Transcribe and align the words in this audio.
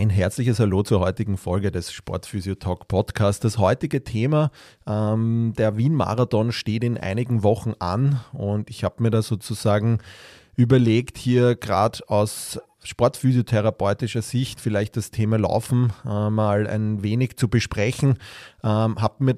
Ein 0.00 0.08
herzliches 0.08 0.58
Hallo 0.58 0.82
zur 0.82 1.00
heutigen 1.00 1.36
Folge 1.36 1.70
des 1.70 1.92
Sportphysio 1.92 2.54
Talk 2.54 2.88
Podcast. 2.88 3.44
Das 3.44 3.58
heutige 3.58 4.02
Thema, 4.02 4.50
ähm, 4.86 5.52
der 5.58 5.76
Wien-Marathon 5.76 6.52
steht 6.52 6.84
in 6.84 6.96
einigen 6.96 7.42
Wochen 7.42 7.74
an 7.80 8.18
und 8.32 8.70
ich 8.70 8.82
habe 8.82 9.02
mir 9.02 9.10
da 9.10 9.20
sozusagen 9.20 9.98
überlegt, 10.56 11.18
hier 11.18 11.54
gerade 11.54 11.98
aus 12.08 12.58
sportphysiotherapeutischer 12.82 14.22
Sicht 14.22 14.58
vielleicht 14.58 14.96
das 14.96 15.10
Thema 15.10 15.36
Laufen 15.36 15.92
äh, 16.06 16.30
mal 16.30 16.66
ein 16.66 17.02
wenig 17.02 17.36
zu 17.36 17.48
besprechen. 17.48 18.16
Ähm, 18.62 19.00
habe 19.00 19.24
mir 19.24 19.34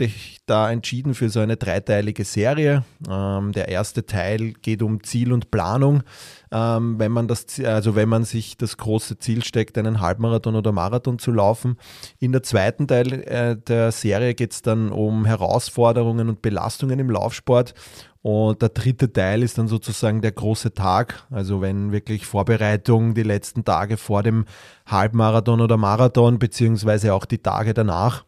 da 0.46 0.70
entschieden 0.70 1.14
für 1.14 1.28
so 1.28 1.40
eine 1.40 1.56
dreiteilige 1.56 2.24
Serie. 2.24 2.84
Ähm, 3.08 3.52
der 3.52 3.68
erste 3.68 4.04
Teil 4.04 4.52
geht 4.52 4.82
um 4.82 5.02
Ziel 5.04 5.32
und 5.32 5.50
Planung. 5.50 6.02
Ähm, 6.50 6.98
wenn 6.98 7.12
man 7.12 7.28
das, 7.28 7.60
also 7.60 7.94
wenn 7.94 8.08
man 8.08 8.24
sich 8.24 8.56
das 8.56 8.76
große 8.76 9.18
Ziel 9.18 9.44
steckt, 9.44 9.78
einen 9.78 10.00
Halbmarathon 10.00 10.56
oder 10.56 10.72
Marathon 10.72 11.18
zu 11.18 11.30
laufen. 11.30 11.76
In 12.18 12.32
der 12.32 12.42
zweiten 12.42 12.88
Teil 12.88 13.12
äh, 13.22 13.56
der 13.56 13.92
Serie 13.92 14.34
geht 14.34 14.52
es 14.52 14.62
dann 14.62 14.90
um 14.90 15.24
Herausforderungen 15.24 16.28
und 16.28 16.42
Belastungen 16.42 16.98
im 16.98 17.10
Laufsport. 17.10 17.74
Und 18.22 18.62
der 18.62 18.68
dritte 18.68 19.12
Teil 19.12 19.42
ist 19.42 19.58
dann 19.58 19.66
sozusagen 19.66 20.22
der 20.22 20.30
große 20.30 20.74
Tag, 20.74 21.26
also 21.30 21.60
wenn 21.60 21.90
wirklich 21.90 22.24
Vorbereitung 22.24 23.14
die 23.14 23.24
letzten 23.24 23.64
Tage 23.64 23.96
vor 23.96 24.22
dem 24.22 24.44
Halbmarathon 24.86 25.60
oder 25.60 25.76
Marathon, 25.76 26.38
beziehungsweise 26.38 27.14
auch 27.14 27.24
die 27.24 27.38
Tage 27.38 27.74
danach. 27.74 28.24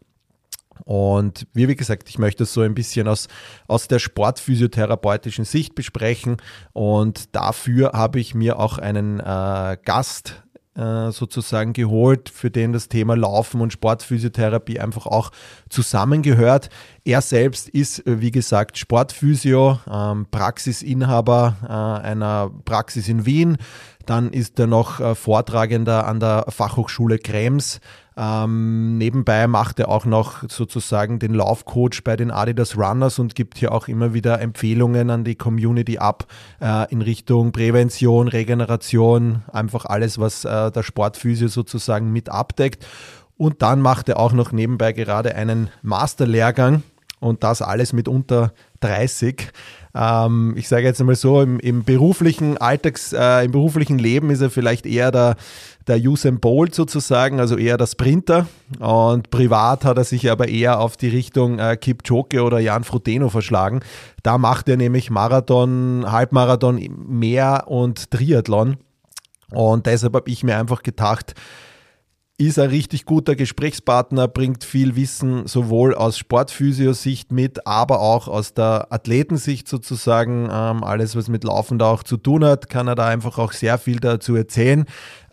Und 0.83 1.47
wie, 1.53 1.73
gesagt, 1.75 2.09
ich 2.09 2.19
möchte 2.19 2.43
es 2.43 2.53
so 2.53 2.61
ein 2.61 2.75
bisschen 2.75 3.07
aus, 3.07 3.27
aus 3.67 3.87
der 3.87 3.99
sportphysiotherapeutischen 3.99 5.45
Sicht 5.45 5.75
besprechen. 5.75 6.37
Und 6.73 7.35
dafür 7.35 7.91
habe 7.93 8.19
ich 8.19 8.35
mir 8.35 8.59
auch 8.59 8.77
einen 8.77 9.19
äh, 9.19 9.77
Gast 9.83 10.43
äh, 10.77 11.11
sozusagen 11.11 11.71
geholt, 11.71 12.27
für 12.27 12.51
den 12.51 12.73
das 12.73 12.89
Thema 12.89 13.15
Laufen 13.15 13.61
und 13.61 13.71
Sportphysiotherapie 13.71 14.79
einfach 14.79 15.05
auch 15.05 15.31
zusammengehört. 15.69 16.69
Er 17.05 17.21
selbst 17.21 17.69
ist, 17.69 18.03
wie 18.05 18.31
gesagt, 18.31 18.77
Sportphysio, 18.77 19.79
ähm, 19.89 20.27
Praxisinhaber 20.29 21.55
äh, 21.63 22.07
einer 22.07 22.51
Praxis 22.65 23.07
in 23.07 23.25
Wien. 23.25 23.57
Dann 24.05 24.31
ist 24.31 24.59
er 24.59 24.67
noch 24.67 24.99
äh, 24.99 25.15
Vortragender 25.15 26.05
an 26.07 26.19
der 26.19 26.45
Fachhochschule 26.49 27.19
Krems 27.19 27.79
ähm, 28.17 28.97
nebenbei 28.97 29.47
macht 29.47 29.79
er 29.79 29.89
auch 29.89 30.05
noch 30.05 30.43
sozusagen 30.49 31.19
den 31.19 31.33
Laufcoach 31.33 32.03
bei 32.03 32.15
den 32.15 32.31
Adidas 32.31 32.77
Runners 32.77 33.19
und 33.19 33.35
gibt 33.35 33.57
hier 33.57 33.73
auch 33.73 33.89
immer 33.89 34.13
wieder 34.13 34.39
Empfehlungen 34.39 35.09
an 35.09 35.25
die 35.25 35.35
Community 35.35 35.97
ab 35.97 36.25
äh, 36.61 36.89
in 36.91 37.01
Richtung 37.01 37.51
Prävention, 37.51 38.29
Regeneration, 38.29 39.43
einfach 39.51 39.85
alles, 39.85 40.17
was 40.17 40.45
äh, 40.45 40.71
der 40.71 40.83
Sportphysio 40.83 41.49
sozusagen 41.49 42.11
mit 42.13 42.29
abdeckt. 42.29 42.87
Und 43.37 43.61
dann 43.61 43.81
macht 43.81 44.07
er 44.07 44.17
auch 44.17 44.31
noch 44.31 44.53
nebenbei 44.53 44.93
gerade 44.93 45.35
einen 45.35 45.69
Masterlehrgang 45.81 46.83
und 47.19 47.43
das 47.43 47.61
alles 47.61 47.93
mit 47.93 48.07
unter 48.07 48.53
30. 48.81 49.51
Ähm, 49.95 50.53
ich 50.57 50.67
sage 50.67 50.83
jetzt 50.83 50.99
einmal 50.99 51.15
so, 51.15 51.41
im, 51.41 51.59
im 51.59 51.83
beruflichen 51.83 52.57
Alltags, 52.57 53.13
äh, 53.13 53.45
im 53.45 53.51
beruflichen 53.51 53.97
Leben 53.97 54.29
ist 54.29 54.41
er 54.41 54.49
vielleicht 54.49 54.85
eher 54.85 55.11
der, 55.11 55.35
der 55.87 55.97
Usain 55.97 56.39
Bolt 56.39 56.75
sozusagen, 56.75 57.39
also 57.39 57.57
eher 57.57 57.77
der 57.77 57.87
Sprinter. 57.87 58.47
Und 58.79 59.29
privat 59.29 59.85
hat 59.85 59.97
er 59.97 60.03
sich 60.03 60.29
aber 60.29 60.49
eher 60.49 60.79
auf 60.79 60.97
die 60.97 61.09
Richtung 61.09 61.59
äh, 61.59 61.77
Kipchoge 61.77 62.43
oder 62.43 62.59
Jan 62.59 62.83
Frodeno 62.83 63.29
verschlagen. 63.29 63.79
Da 64.21 64.37
macht 64.37 64.67
er 64.67 64.77
nämlich 64.77 65.09
Marathon, 65.09 66.05
Halbmarathon 66.11 66.77
mehr 67.07 67.65
und 67.67 68.11
Triathlon. 68.11 68.77
Und 69.51 69.85
deshalb 69.85 70.13
habe 70.15 70.29
ich 70.29 70.43
mir 70.43 70.57
einfach 70.57 70.83
gedacht, 70.83 71.35
ist 72.37 72.59
ein 72.59 72.69
richtig 72.69 73.05
guter 73.05 73.33
Gesprächspartner, 73.33 74.27
bringt 74.27 74.65
viel 74.65 74.97
Wissen 74.97 75.47
sowohl 75.47 75.95
aus 75.95 76.17
Sportphysio-Sicht 76.17 77.31
mit, 77.31 77.65
aber 77.65 78.01
auch 78.01 78.27
aus 78.27 78.53
der 78.53 78.87
Athletensicht 78.91 79.69
sozusagen. 79.69 80.49
Ähm, 80.51 80.83
alles, 80.83 81.15
was 81.15 81.29
mit 81.29 81.45
Laufen 81.45 81.79
da 81.79 81.85
auch 81.85 82.03
zu 82.03 82.17
tun 82.17 82.43
hat, 82.43 82.69
kann 82.69 82.89
er 82.89 82.95
da 82.95 83.07
einfach 83.07 83.37
auch 83.37 83.53
sehr 83.53 83.77
viel 83.77 84.01
dazu 84.01 84.35
erzählen. 84.35 84.83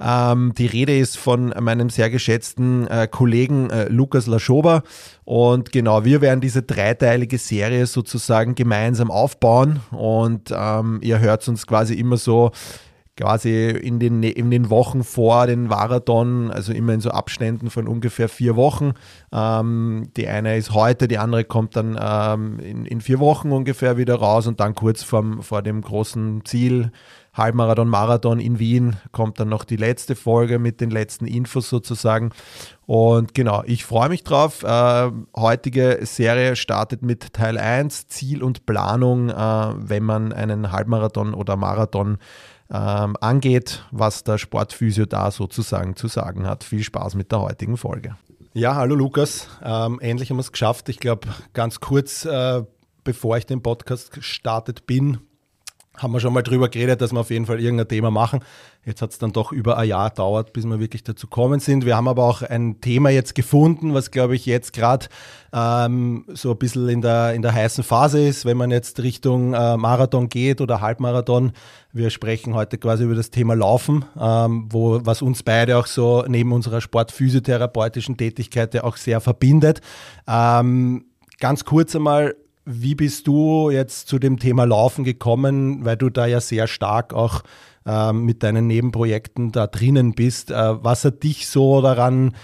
Ähm, 0.00 0.52
die 0.56 0.66
Rede 0.66 0.96
ist 0.96 1.18
von 1.18 1.52
meinem 1.58 1.90
sehr 1.90 2.08
geschätzten 2.08 2.86
äh, 2.86 3.08
Kollegen 3.10 3.70
äh, 3.70 3.88
Lukas 3.88 4.28
Laschober. 4.28 4.84
Und 5.24 5.72
genau, 5.72 6.04
wir 6.04 6.20
werden 6.20 6.40
diese 6.40 6.62
dreiteilige 6.62 7.38
Serie 7.38 7.86
sozusagen 7.86 8.54
gemeinsam 8.54 9.10
aufbauen. 9.10 9.80
Und 9.90 10.54
ähm, 10.56 11.00
ihr 11.02 11.19
hört 11.19 11.48
uns 11.48 11.66
quasi 11.66 11.94
immer 11.94 12.16
so 12.16 12.52
quasi 13.16 13.68
in 13.68 13.98
den, 13.98 14.22
in 14.22 14.50
den 14.50 14.70
Wochen 14.70 15.04
vor 15.04 15.46
den 15.46 15.66
Marathon, 15.66 16.50
also 16.50 16.72
immer 16.72 16.94
in 16.94 17.00
so 17.00 17.10
Abständen 17.10 17.68
von 17.68 17.86
ungefähr 17.86 18.28
vier 18.28 18.56
Wochen. 18.56 18.94
Ähm, 19.32 20.08
die 20.16 20.28
eine 20.28 20.56
ist 20.56 20.72
heute, 20.72 21.08
die 21.08 21.18
andere 21.18 21.44
kommt 21.44 21.76
dann 21.76 21.98
ähm, 22.00 22.58
in, 22.60 22.86
in 22.86 23.00
vier 23.00 23.18
Wochen 23.18 23.52
ungefähr 23.52 23.98
wieder 23.98 24.14
raus 24.14 24.46
und 24.46 24.60
dann 24.60 24.74
kurz 24.74 25.02
vorm, 25.02 25.42
vor 25.42 25.62
dem 25.62 25.82
großen 25.82 26.44
Ziel, 26.46 26.90
Halbmarathon, 27.34 27.88
Marathon 27.88 28.40
in 28.40 28.58
Wien, 28.58 28.96
kommt 29.10 29.40
dann 29.40 29.48
noch 29.48 29.64
die 29.64 29.76
letzte 29.76 30.14
Folge 30.14 30.58
mit 30.58 30.82
den 30.82 30.90
letzten 30.90 31.26
Infos 31.26 31.68
sozusagen. 31.70 32.30
Und 32.84 33.34
genau, 33.34 33.62
ich 33.64 33.86
freue 33.86 34.10
mich 34.10 34.22
drauf. 34.22 34.62
Äh, 34.62 35.10
heutige 35.34 36.00
Serie 36.02 36.56
startet 36.56 37.02
mit 37.02 37.32
Teil 37.32 37.56
1, 37.56 38.08
Ziel 38.08 38.42
und 38.42 38.66
Planung, 38.66 39.30
äh, 39.30 39.34
wenn 39.34 40.02
man 40.02 40.34
einen 40.34 40.72
Halbmarathon 40.72 41.32
oder 41.32 41.56
Marathon 41.56 42.18
ähm, 42.72 43.16
angeht, 43.20 43.84
was 43.90 44.24
der 44.24 44.38
Sportphysio 44.38 45.04
da 45.06 45.30
sozusagen 45.30 45.94
zu 45.94 46.08
sagen 46.08 46.46
hat. 46.46 46.64
Viel 46.64 46.82
Spaß 46.82 47.14
mit 47.14 47.30
der 47.30 47.40
heutigen 47.40 47.76
Folge. 47.76 48.16
Ja, 48.54 48.74
hallo 48.74 48.94
Lukas. 48.94 49.48
Ähm, 49.62 50.00
endlich 50.00 50.30
haben 50.30 50.36
wir 50.36 50.42
es 50.42 50.52
geschafft. 50.52 50.88
Ich 50.88 50.98
glaube, 50.98 51.28
ganz 51.52 51.80
kurz, 51.80 52.24
äh, 52.24 52.62
bevor 53.04 53.36
ich 53.36 53.46
den 53.46 53.62
Podcast 53.62 54.12
gestartet 54.12 54.86
bin, 54.86 55.18
haben 55.97 56.12
wir 56.12 56.20
schon 56.20 56.32
mal 56.32 56.42
drüber 56.42 56.69
geredet, 56.69 57.00
dass 57.00 57.12
wir 57.12 57.20
auf 57.20 57.30
jeden 57.30 57.47
Fall 57.47 57.60
irgendein 57.60 57.88
Thema 57.88 58.10
machen. 58.10 58.41
Jetzt 58.84 59.03
hat 59.03 59.10
es 59.10 59.19
dann 59.19 59.32
doch 59.32 59.53
über 59.53 59.76
ein 59.76 59.88
Jahr 59.88 60.10
dauert, 60.10 60.53
bis 60.53 60.64
wir 60.64 60.80
wirklich 60.80 61.04
dazu 61.04 61.26
kommen 61.26 61.60
sind. 61.60 61.84
Wir 61.84 61.97
haben 61.97 62.08
aber 62.08 62.25
auch 62.25 62.42
ein 62.42 62.80
Thema 62.80 63.10
jetzt 63.10 63.34
gefunden, 63.34 63.94
was 63.94 64.10
glaube 64.10 64.34
ich 64.34 64.47
jetzt 64.47 64.72
gerade 64.72 65.06
ähm, 65.52 66.25
so 66.32 66.50
ein 66.52 66.58
bisschen 66.58 66.88
in 66.88 67.02
der, 67.02 67.34
in 67.34 67.42
der 67.42 67.52
heißen 67.52 67.84
Phase 67.84 68.26
ist, 68.26 68.44
wenn 68.44 68.56
man 68.56 68.70
jetzt 68.70 69.00
Richtung 69.00 69.52
äh, 69.52 69.76
Marathon 69.76 70.28
geht 70.28 70.60
oder 70.60 70.81
Halbmarathon. 70.81 71.52
Wir 71.92 72.10
sprechen 72.10 72.54
heute 72.54 72.78
quasi 72.78 73.04
über 73.04 73.14
das 73.14 73.31
Thema 73.31 73.54
Laufen, 73.54 74.04
ähm, 74.19 74.69
wo, 74.70 75.00
was 75.04 75.20
uns 75.20 75.42
beide 75.42 75.76
auch 75.76 75.86
so 75.86 76.25
neben 76.26 76.52
unserer 76.52 76.81
sportphysiotherapeutischen 76.81 78.16
Tätigkeit 78.16 78.72
ja 78.72 78.82
auch 78.84 78.97
sehr 78.97 79.20
verbindet. 79.20 79.82
Ähm, 80.26 81.04
ganz 81.38 81.64
kurz 81.64 81.94
einmal, 81.94 82.34
wie 82.64 82.94
bist 82.94 83.26
du 83.26 83.70
jetzt 83.70 84.08
zu 84.08 84.18
dem 84.18 84.38
Thema 84.38 84.64
Laufen 84.64 85.04
gekommen, 85.04 85.84
weil 85.84 85.96
du 85.96 86.10
da 86.10 86.26
ja 86.26 86.40
sehr 86.40 86.66
stark 86.66 87.12
auch 87.12 87.42
äh, 87.86 88.12
mit 88.12 88.42
deinen 88.42 88.66
Nebenprojekten 88.66 89.52
da 89.52 89.66
drinnen 89.66 90.14
bist? 90.14 90.50
Äh, 90.50 90.84
was 90.84 91.04
hat 91.04 91.22
dich 91.22 91.48
so 91.48 91.81
daran 91.81 92.34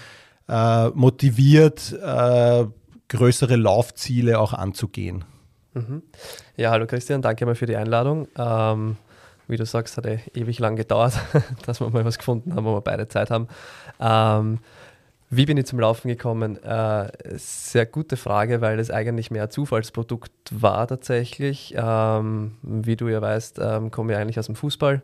äh, 0.47 0.89
motiviert, 0.89 1.93
äh, 1.93 2.65
größere 3.07 3.55
Laufziele 3.55 4.39
auch 4.39 4.53
anzugehen? 4.53 5.23
Mhm. 5.73 6.03
Ja, 6.57 6.71
hallo 6.71 6.85
Christian, 6.87 7.21
danke 7.21 7.45
mal 7.45 7.55
für 7.55 7.65
die 7.65 7.75
Einladung. 7.75 8.27
Ähm, 8.37 8.97
wie 9.47 9.57
du 9.57 9.65
sagst, 9.65 9.97
hat 9.97 10.05
ja 10.05 10.17
ewig 10.35 10.59
lang 10.59 10.75
gedauert, 10.75 11.13
dass 11.65 11.79
wir 11.79 11.89
mal 11.89 12.05
was 12.05 12.17
gefunden 12.17 12.55
haben, 12.55 12.65
wo 12.65 12.73
wir 12.75 12.81
beide 12.81 13.07
Zeit 13.07 13.31
haben. 13.31 13.47
Ähm, 13.99 14.59
wie 15.31 15.45
bin 15.45 15.57
ich 15.57 15.67
zum 15.67 15.79
Laufen 15.79 16.07
gekommen? 16.07 16.61
Äh, 16.63 17.11
sehr 17.35 17.85
gute 17.85 18.17
Frage, 18.17 18.61
weil 18.61 18.79
es 18.79 18.89
eigentlich 18.89 19.29
mehr 19.29 19.51
Zufallsprodukt 19.51 20.31
war 20.49 20.87
tatsächlich. 20.87 21.75
Ähm, 21.77 22.57
wie 22.63 22.95
du 22.95 23.07
ja 23.09 23.21
weißt, 23.21 23.59
ähm, 23.61 23.91
komme 23.91 24.13
ich 24.13 24.17
eigentlich 24.17 24.39
aus 24.39 24.47
dem 24.47 24.55
Fußball, 24.55 25.03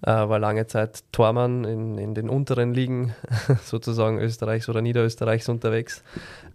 äh, 0.00 0.10
war 0.10 0.38
lange 0.38 0.66
Zeit 0.66 1.04
Tormann 1.12 1.64
in, 1.64 1.98
in 1.98 2.14
den 2.14 2.30
unteren 2.30 2.72
Ligen, 2.72 3.14
sozusagen 3.64 4.18
Österreichs 4.18 4.68
oder 4.70 4.80
Niederösterreichs 4.80 5.50
unterwegs. 5.50 6.02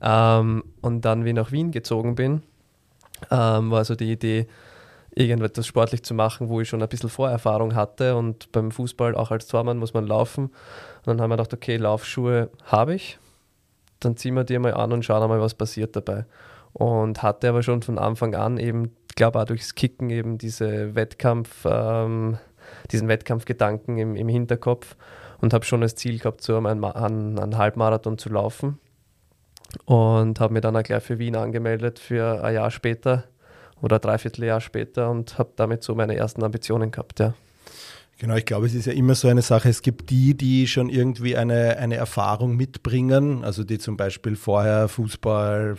Ähm, 0.01 0.63
und 0.81 1.05
dann, 1.05 1.23
wie 1.23 1.29
ich 1.29 1.35
nach 1.35 1.51
Wien 1.51 1.69
gezogen 1.69 2.15
bin, 2.15 2.41
ähm, 3.29 3.69
war 3.69 3.85
so 3.85 3.93
die 3.93 4.11
Idee, 4.11 4.47
irgendetwas 5.13 5.67
sportlich 5.67 6.03
zu 6.03 6.13
machen, 6.13 6.49
wo 6.49 6.61
ich 6.61 6.69
schon 6.69 6.81
ein 6.81 6.89
bisschen 6.89 7.09
Vorerfahrung 7.09 7.75
hatte 7.75 8.15
und 8.15 8.51
beim 8.51 8.71
Fußball 8.71 9.15
auch 9.15 9.29
als 9.29 9.47
Tormann 9.47 9.77
muss 9.77 9.93
man 9.93 10.07
laufen. 10.07 10.51
Und 11.05 11.07
dann 11.07 11.21
haben 11.21 11.29
wir 11.29 11.37
gedacht, 11.37 11.53
okay, 11.53 11.77
Laufschuhe 11.77 12.49
habe 12.65 12.95
ich. 12.95 13.17
dann 13.99 14.17
ziehen 14.17 14.35
wir 14.35 14.43
die 14.43 14.57
mal 14.57 14.73
an 14.73 14.91
und 14.93 15.05
schauen 15.05 15.27
mal, 15.29 15.41
was 15.41 15.53
passiert 15.53 15.95
dabei. 15.95 16.25
Und 16.73 17.21
hatte 17.21 17.49
aber 17.49 17.63
schon 17.63 17.81
von 17.81 17.99
Anfang 17.99 18.33
an 18.35 18.57
eben, 18.57 18.95
glaube 19.15 19.39
auch 19.39 19.45
durchs 19.45 19.75
Kicken 19.75 20.09
eben 20.09 20.37
diese 20.37 20.95
Wettkampf, 20.95 21.65
ähm, 21.65 22.37
diesen 22.91 23.07
Wettkampfgedanken 23.07 23.97
im, 23.97 24.15
im 24.15 24.27
Hinterkopf 24.27 24.95
und 25.41 25.53
habe 25.53 25.65
schon 25.65 25.81
das 25.81 25.95
Ziel 25.95 26.19
gehabt, 26.19 26.41
so 26.41 26.55
einen, 26.55 26.83
einen, 26.83 27.37
einen 27.37 27.57
Halbmarathon 27.57 28.17
zu 28.17 28.29
laufen. 28.29 28.79
Und 29.85 30.39
habe 30.39 30.53
mir 30.53 30.61
dann 30.61 30.75
auch 30.75 30.83
gleich 30.83 31.03
für 31.03 31.17
Wien 31.19 31.35
angemeldet 31.35 31.99
für 31.99 32.43
ein 32.43 32.55
Jahr 32.55 32.71
später 32.71 33.25
oder 33.81 33.99
dreiviertel 33.99 34.45
Jahr 34.45 34.61
später 34.61 35.09
und 35.09 35.37
habe 35.37 35.51
damit 35.55 35.83
so 35.83 35.95
meine 35.95 36.15
ersten 36.15 36.43
Ambitionen 36.43 36.91
gehabt, 36.91 37.19
ja. 37.19 37.33
Genau, 38.21 38.35
ich 38.35 38.45
glaube, 38.45 38.67
es 38.67 38.75
ist 38.75 38.85
ja 38.85 38.93
immer 38.93 39.15
so 39.15 39.29
eine 39.29 39.41
Sache. 39.41 39.67
Es 39.67 39.81
gibt 39.81 40.11
die, 40.11 40.37
die 40.37 40.67
schon 40.67 40.89
irgendwie 40.89 41.35
eine, 41.35 41.77
eine 41.77 41.95
Erfahrung 41.95 42.55
mitbringen, 42.55 43.43
also 43.43 43.63
die 43.63 43.79
zum 43.79 43.97
Beispiel 43.97 44.35
vorher 44.35 44.87
Fußball, 44.89 45.75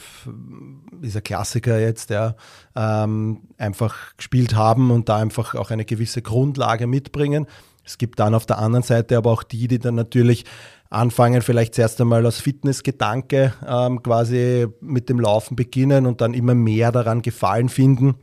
dieser 1.00 1.20
Klassiker 1.20 1.78
jetzt, 1.78 2.10
ja, 2.10 2.34
ähm, 2.74 3.42
einfach 3.58 4.16
gespielt 4.16 4.56
haben 4.56 4.90
und 4.90 5.08
da 5.08 5.18
einfach 5.18 5.54
auch 5.54 5.70
eine 5.70 5.84
gewisse 5.84 6.20
Grundlage 6.20 6.88
mitbringen. 6.88 7.46
Es 7.84 7.96
gibt 7.96 8.18
dann 8.18 8.34
auf 8.34 8.44
der 8.44 8.58
anderen 8.58 8.82
Seite 8.82 9.16
aber 9.16 9.30
auch 9.30 9.44
die, 9.44 9.68
die 9.68 9.78
dann 9.78 9.94
natürlich 9.94 10.44
anfangen, 10.90 11.42
vielleicht 11.42 11.76
zuerst 11.76 12.00
einmal 12.00 12.26
aus 12.26 12.40
Fitnessgedanke 12.40 13.54
ähm, 13.64 14.02
quasi 14.02 14.66
mit 14.80 15.08
dem 15.08 15.20
Laufen 15.20 15.54
beginnen 15.54 16.06
und 16.06 16.20
dann 16.20 16.34
immer 16.34 16.56
mehr 16.56 16.90
daran 16.90 17.22
gefallen 17.22 17.68
finden 17.68 18.16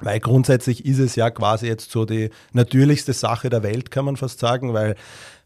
weil 0.00 0.20
grundsätzlich 0.20 0.84
ist 0.84 0.98
es 0.98 1.16
ja 1.16 1.30
quasi 1.30 1.66
jetzt 1.66 1.90
so 1.90 2.04
die 2.04 2.30
natürlichste 2.52 3.12
Sache 3.12 3.48
der 3.48 3.62
Welt, 3.62 3.90
kann 3.90 4.04
man 4.04 4.16
fast 4.16 4.40
sagen, 4.40 4.74
weil 4.74 4.96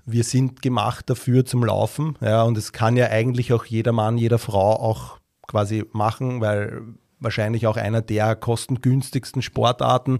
wir 0.07 0.25
sind 0.25 0.63
gemacht 0.63 1.11
dafür 1.11 1.45
zum 1.45 1.65
Laufen. 1.65 2.17
Ja, 2.21 2.43
und 2.43 2.57
es 2.57 2.73
kann 2.73 2.97
ja 2.97 3.09
eigentlich 3.09 3.53
auch 3.53 3.67
jeder 3.67 3.93
Mann, 3.93 4.17
jeder 4.17 4.39
Frau 4.39 4.73
auch 4.73 5.19
quasi 5.47 5.85
machen, 5.93 6.41
weil 6.41 6.83
wahrscheinlich 7.21 7.67
auch 7.67 7.77
einer 7.77 8.01
der 8.01 8.35
kostengünstigsten 8.37 9.43
Sportarten. 9.43 10.19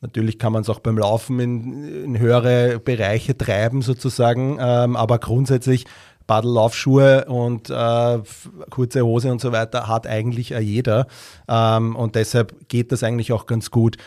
Natürlich 0.00 0.40
kann 0.40 0.52
man 0.52 0.62
es 0.62 0.68
auch 0.68 0.80
beim 0.80 0.98
Laufen 0.98 1.38
in, 1.38 2.04
in 2.04 2.18
höhere 2.18 2.80
Bereiche 2.80 3.38
treiben 3.38 3.82
sozusagen, 3.82 4.58
ähm, 4.60 4.96
aber 4.96 5.18
grundsätzlich 5.18 5.84
Badellaufschuhe 6.32 7.26
und 7.26 7.68
äh, 7.68 8.18
kurze 8.70 9.02
Hose 9.04 9.30
und 9.30 9.42
so 9.42 9.52
weiter 9.52 9.86
hat 9.86 10.06
eigentlich 10.06 10.48
jeder. 10.48 11.06
Ähm, 11.46 11.94
und 11.94 12.14
deshalb 12.14 12.70
geht 12.70 12.90
das 12.90 13.02
eigentlich 13.02 13.32
auch 13.32 13.44
ganz 13.44 13.70
gut. 13.70 13.98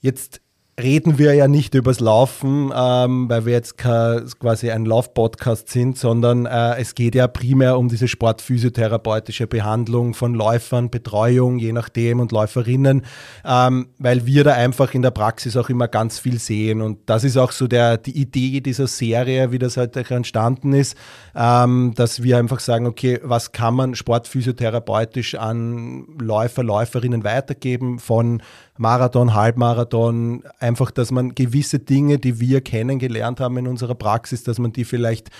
Jetzt 0.00 0.40
reden 0.80 1.18
wir 1.18 1.34
ja 1.34 1.46
nicht 1.46 1.74
übers 1.74 2.00
Laufen, 2.00 2.72
ähm, 2.74 3.28
weil 3.28 3.46
wir 3.46 3.52
jetzt 3.52 3.78
quasi 3.78 4.70
ein 4.70 4.84
Laufpodcast 4.84 5.68
sind, 5.68 5.96
sondern 5.96 6.46
äh, 6.46 6.80
es 6.80 6.96
geht 6.96 7.14
ja 7.14 7.28
primär 7.28 7.78
um 7.78 7.88
diese 7.88 8.08
sportphysiotherapeutische 8.08 9.46
Behandlung 9.46 10.14
von 10.14 10.34
Läufern, 10.34 10.90
Betreuung, 10.90 11.58
je 11.58 11.72
nachdem 11.72 12.18
und 12.18 12.32
Läuferinnen, 12.32 13.02
ähm, 13.44 13.88
weil 13.98 14.26
wir 14.26 14.42
da 14.42 14.54
einfach 14.54 14.94
in 14.94 15.02
der 15.02 15.12
Praxis 15.12 15.56
auch 15.56 15.68
immer 15.68 15.86
ganz 15.86 16.18
viel 16.18 16.40
sehen. 16.40 16.82
Und 16.82 16.98
das 17.06 17.22
ist 17.22 17.36
auch 17.36 17.52
so 17.52 17.68
der, 17.68 17.96
die 17.96 18.18
Idee 18.18 18.60
dieser 18.60 18.88
Serie, 18.88 19.52
wie 19.52 19.60
das 19.60 19.76
heute 19.76 20.04
entstanden 20.12 20.72
ist, 20.72 20.96
ähm, 21.36 21.92
dass 21.94 22.24
wir 22.24 22.36
einfach 22.38 22.58
sagen, 22.58 22.86
okay, 22.86 23.20
was 23.22 23.52
kann 23.52 23.74
man 23.74 23.94
sportphysiotherapeutisch 23.94 25.36
an 25.36 26.06
Läufer, 26.18 26.64
Läuferinnen 26.64 27.22
weitergeben 27.22 28.00
von 28.00 28.42
Marathon, 28.76 29.34
Halbmarathon, 29.34 30.42
einfach, 30.64 30.90
dass 30.90 31.10
man 31.10 31.34
gewisse 31.34 31.78
Dinge, 31.78 32.18
die 32.18 32.40
wir 32.40 32.60
kennengelernt 32.60 33.38
haben 33.38 33.56
in 33.58 33.68
unserer 33.68 33.94
Praxis, 33.94 34.42
dass 34.42 34.58
man 34.58 34.72
die 34.72 34.84
vielleicht 34.84 35.30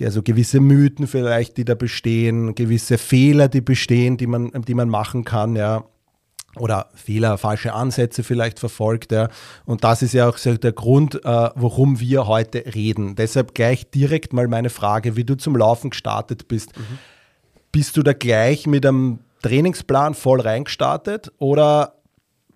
also 0.00 0.22
gewisse 0.22 0.60
Mythen 0.60 1.08
vielleicht, 1.08 1.56
die 1.56 1.64
da 1.64 1.74
bestehen, 1.74 2.54
gewisse 2.54 2.98
Fehler, 2.98 3.48
die 3.48 3.60
bestehen, 3.60 4.16
die 4.16 4.28
man, 4.28 4.52
die 4.52 4.74
man 4.74 4.88
machen 4.88 5.24
kann, 5.24 5.56
ja. 5.56 5.84
Oder 6.56 6.88
Fehler, 6.94 7.36
falsche 7.36 7.72
Ansätze 7.72 8.22
vielleicht 8.22 8.60
verfolgt, 8.60 9.10
ja. 9.10 9.28
Und 9.64 9.82
das 9.82 10.02
ist 10.02 10.14
ja 10.14 10.28
auch 10.28 10.38
so 10.38 10.56
der 10.56 10.72
Grund, 10.72 11.16
äh, 11.16 11.20
warum 11.24 11.98
wir 11.98 12.28
heute 12.28 12.64
reden. 12.74 13.16
Deshalb 13.16 13.54
gleich 13.54 13.90
direkt 13.90 14.32
mal 14.32 14.46
meine 14.46 14.70
Frage, 14.70 15.16
wie 15.16 15.24
du 15.24 15.36
zum 15.36 15.56
Laufen 15.56 15.90
gestartet 15.90 16.46
bist. 16.46 16.76
Mhm. 16.78 16.98
Bist 17.72 17.96
du 17.96 18.02
da 18.04 18.12
gleich 18.12 18.68
mit 18.68 18.86
einem 18.86 19.18
Trainingsplan 19.42 20.14
voll 20.14 20.40
reingestartet 20.40 21.32
oder 21.38 21.97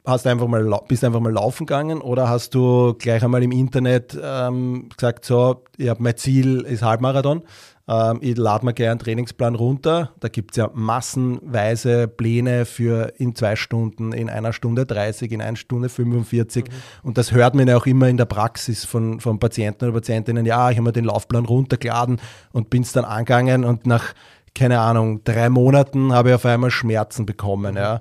hast 0.04 0.26
einfach 0.26 0.49
mal, 0.49 0.81
bist 0.88 1.04
einfach 1.04 1.20
mal 1.20 1.32
laufen 1.32 1.66
gegangen 1.66 2.00
oder 2.00 2.28
hast 2.28 2.54
du 2.54 2.94
gleich 2.94 3.22
einmal 3.22 3.43
im 3.43 3.52
Internet 3.52 4.19
ähm, 4.20 4.88
gesagt, 4.96 5.25
so, 5.25 5.64
ich 5.76 5.88
habe 5.88 6.02
mein 6.02 6.16
Ziel 6.16 6.62
ist 6.62 6.82
Halbmarathon, 6.82 7.43
ähm, 7.88 8.19
ich 8.20 8.37
lade 8.37 8.64
mir 8.64 8.75
gerne 8.75 8.93
einen 8.93 9.00
Trainingsplan 9.00 9.54
runter. 9.54 10.12
Da 10.20 10.28
gibt 10.28 10.52
es 10.52 10.56
ja 10.56 10.70
massenweise 10.72 12.08
Pläne 12.08 12.64
für 12.64 13.12
in 13.19 13.34
zwei 13.34 13.56
Stunden, 13.56 14.12
in 14.12 14.31
einer 14.31 14.52
Stunde 14.52 14.87
30, 14.87 15.31
in 15.31 15.43
einer 15.43 15.56
Stunde 15.56 15.88
45. 15.88 16.64
Mhm. 16.64 16.70
Und 17.02 17.19
das 17.19 17.32
hört 17.32 17.54
man 17.54 17.69
ja 17.69 17.76
auch 17.76 17.87
immer 17.87 18.08
in 18.08 18.16
der 18.16 18.25
Praxis 18.25 18.84
von, 18.84 19.20
von 19.20 19.38
Patienten 19.38 19.84
oder 19.84 19.94
Patientinnen, 19.94 20.46
ja, 20.46 20.70
ich 20.70 20.76
habe 20.76 20.87
mir 20.87 20.93
den 20.93 21.04
Laufplan 21.04 21.44
runtergeladen 21.44 22.20
und 22.52 22.70
bin 22.70 22.82
es 22.82 22.93
dann 22.93 23.04
angegangen 23.04 23.64
und 23.64 23.87
nach 23.87 24.14
keine 24.54 24.81
Ahnung, 24.81 25.25
drei 25.25 25.49
Monaten 25.49 26.12
habe 26.12 26.28
ich 26.28 26.34
auf 26.34 26.44
einmal 26.44 26.70
Schmerzen 26.70 27.25
bekommen. 27.25 27.72
Mhm. 27.72 27.78
Ja. 27.78 28.00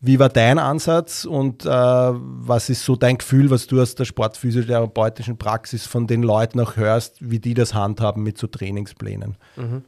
Wie 0.00 0.20
war 0.20 0.28
dein 0.28 0.58
Ansatz 0.60 1.24
und 1.24 1.64
äh, 1.64 1.68
was 1.68 2.70
ist 2.70 2.84
so 2.84 2.94
dein 2.94 3.18
Gefühl, 3.18 3.50
was 3.50 3.66
du 3.66 3.80
aus 3.82 3.96
der 3.96 4.04
sportphysiotherapeutischen 4.04 5.38
Praxis 5.38 5.86
von 5.86 6.06
den 6.06 6.22
Leuten 6.22 6.60
auch 6.60 6.76
hörst, 6.76 7.16
wie 7.18 7.40
die 7.40 7.54
das 7.54 7.74
handhaben 7.74 8.22
mit 8.22 8.38
so 8.38 8.46
Trainingsplänen? 8.46 9.36
Mhm. 9.56 9.82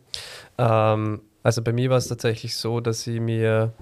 Ähm, 0.58 1.20
also 1.44 1.62
bei 1.62 1.72
mir 1.72 1.90
war 1.90 1.98
es 1.98 2.08
tatsächlich 2.08 2.56
so, 2.56 2.80
dass 2.80 3.06
ich 3.06 3.20
mir 3.20 3.72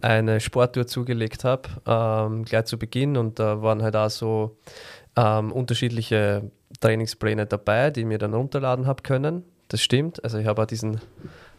eine 0.00 0.40
Sporttour 0.40 0.86
zugelegt 0.86 1.44
habe, 1.44 1.68
ähm, 1.86 2.44
gleich 2.44 2.64
zu 2.64 2.78
Beginn 2.78 3.18
und 3.18 3.38
da 3.38 3.62
waren 3.62 3.82
halt 3.82 3.94
auch 3.94 4.08
so 4.08 4.56
ähm, 5.16 5.52
unterschiedliche 5.52 6.50
Trainingspläne 6.80 7.44
dabei, 7.44 7.90
die 7.90 8.00
ich 8.00 8.06
mir 8.06 8.18
dann 8.18 8.32
runterladen 8.32 8.86
habe 8.86 9.02
können. 9.02 9.44
Das 9.68 9.82
stimmt. 9.82 10.24
Also 10.24 10.38
ich 10.38 10.46
habe 10.46 10.62
auch 10.62 10.66
diesen 10.66 11.00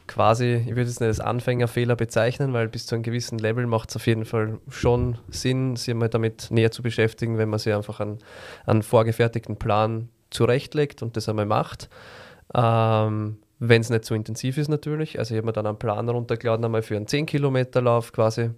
quasi, 0.08 0.56
ich 0.56 0.76
würde 0.76 0.84
es 0.84 1.00
nicht 1.00 1.08
als 1.08 1.20
Anfängerfehler 1.20 1.96
bezeichnen, 1.96 2.54
weil 2.54 2.68
bis 2.68 2.86
zu 2.86 2.96
einem 2.96 3.04
gewissen 3.04 3.38
Level 3.38 3.66
macht 3.68 3.90
es 3.90 3.96
auf 3.96 4.08
jeden 4.08 4.26
Fall 4.26 4.60
schon 4.70 5.18
Sinn, 5.30 5.76
sich 5.76 5.94
mal 5.94 6.10
damit 6.10 6.50
näher 6.52 6.72
zu 6.72 6.84
beschäftigen, 6.84 7.38
wenn 7.38 7.50
man 7.50 7.60
sich 7.60 7.74
einfach 7.74 8.00
einen, 8.00 8.20
einen 8.66 8.84
vorgefertigten 8.84 9.58
Plan 9.58 10.10
zurechtlegt 10.30 11.02
und 11.02 11.16
das 11.16 11.30
einmal 11.30 11.46
macht. 11.46 11.90
Ähm, 12.54 13.38
wenn 13.60 13.82
es 13.82 13.90
nicht 13.90 14.06
so 14.06 14.14
intensiv 14.14 14.58
ist 14.58 14.68
natürlich. 14.68 15.20
Also 15.20 15.34
ich 15.34 15.38
habe 15.38 15.48
mir 15.48 15.54
dann 15.54 15.68
einen 15.68 15.80
Plan 15.80 16.10
runtergeladen, 16.10 16.66
einmal 16.66 16.82
für 16.82 16.98
einen 16.98 17.06
10-Kilometer-Lauf 17.06 18.12
quasi. 18.12 18.52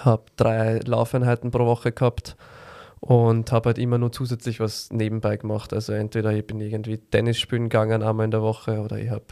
Habe 0.00 0.24
drei 0.36 0.80
Laufeinheiten 0.84 1.50
pro 1.50 1.64
Woche 1.64 1.92
gehabt 1.92 2.36
und 3.00 3.52
habe 3.52 3.68
halt 3.68 3.78
immer 3.78 3.96
nur 3.96 4.12
zusätzlich 4.12 4.60
was 4.60 4.90
nebenbei 4.92 5.36
gemacht. 5.36 5.72
Also 5.72 5.92
entweder 5.92 6.32
ich 6.32 6.46
bin 6.46 6.60
irgendwie 6.60 6.98
Tennis 6.98 7.38
spielen 7.38 7.64
gegangen 7.64 8.02
einmal 8.02 8.24
in 8.24 8.30
der 8.30 8.42
Woche 8.42 8.80
oder 8.80 8.98
ich 8.98 9.10
habe 9.10 9.24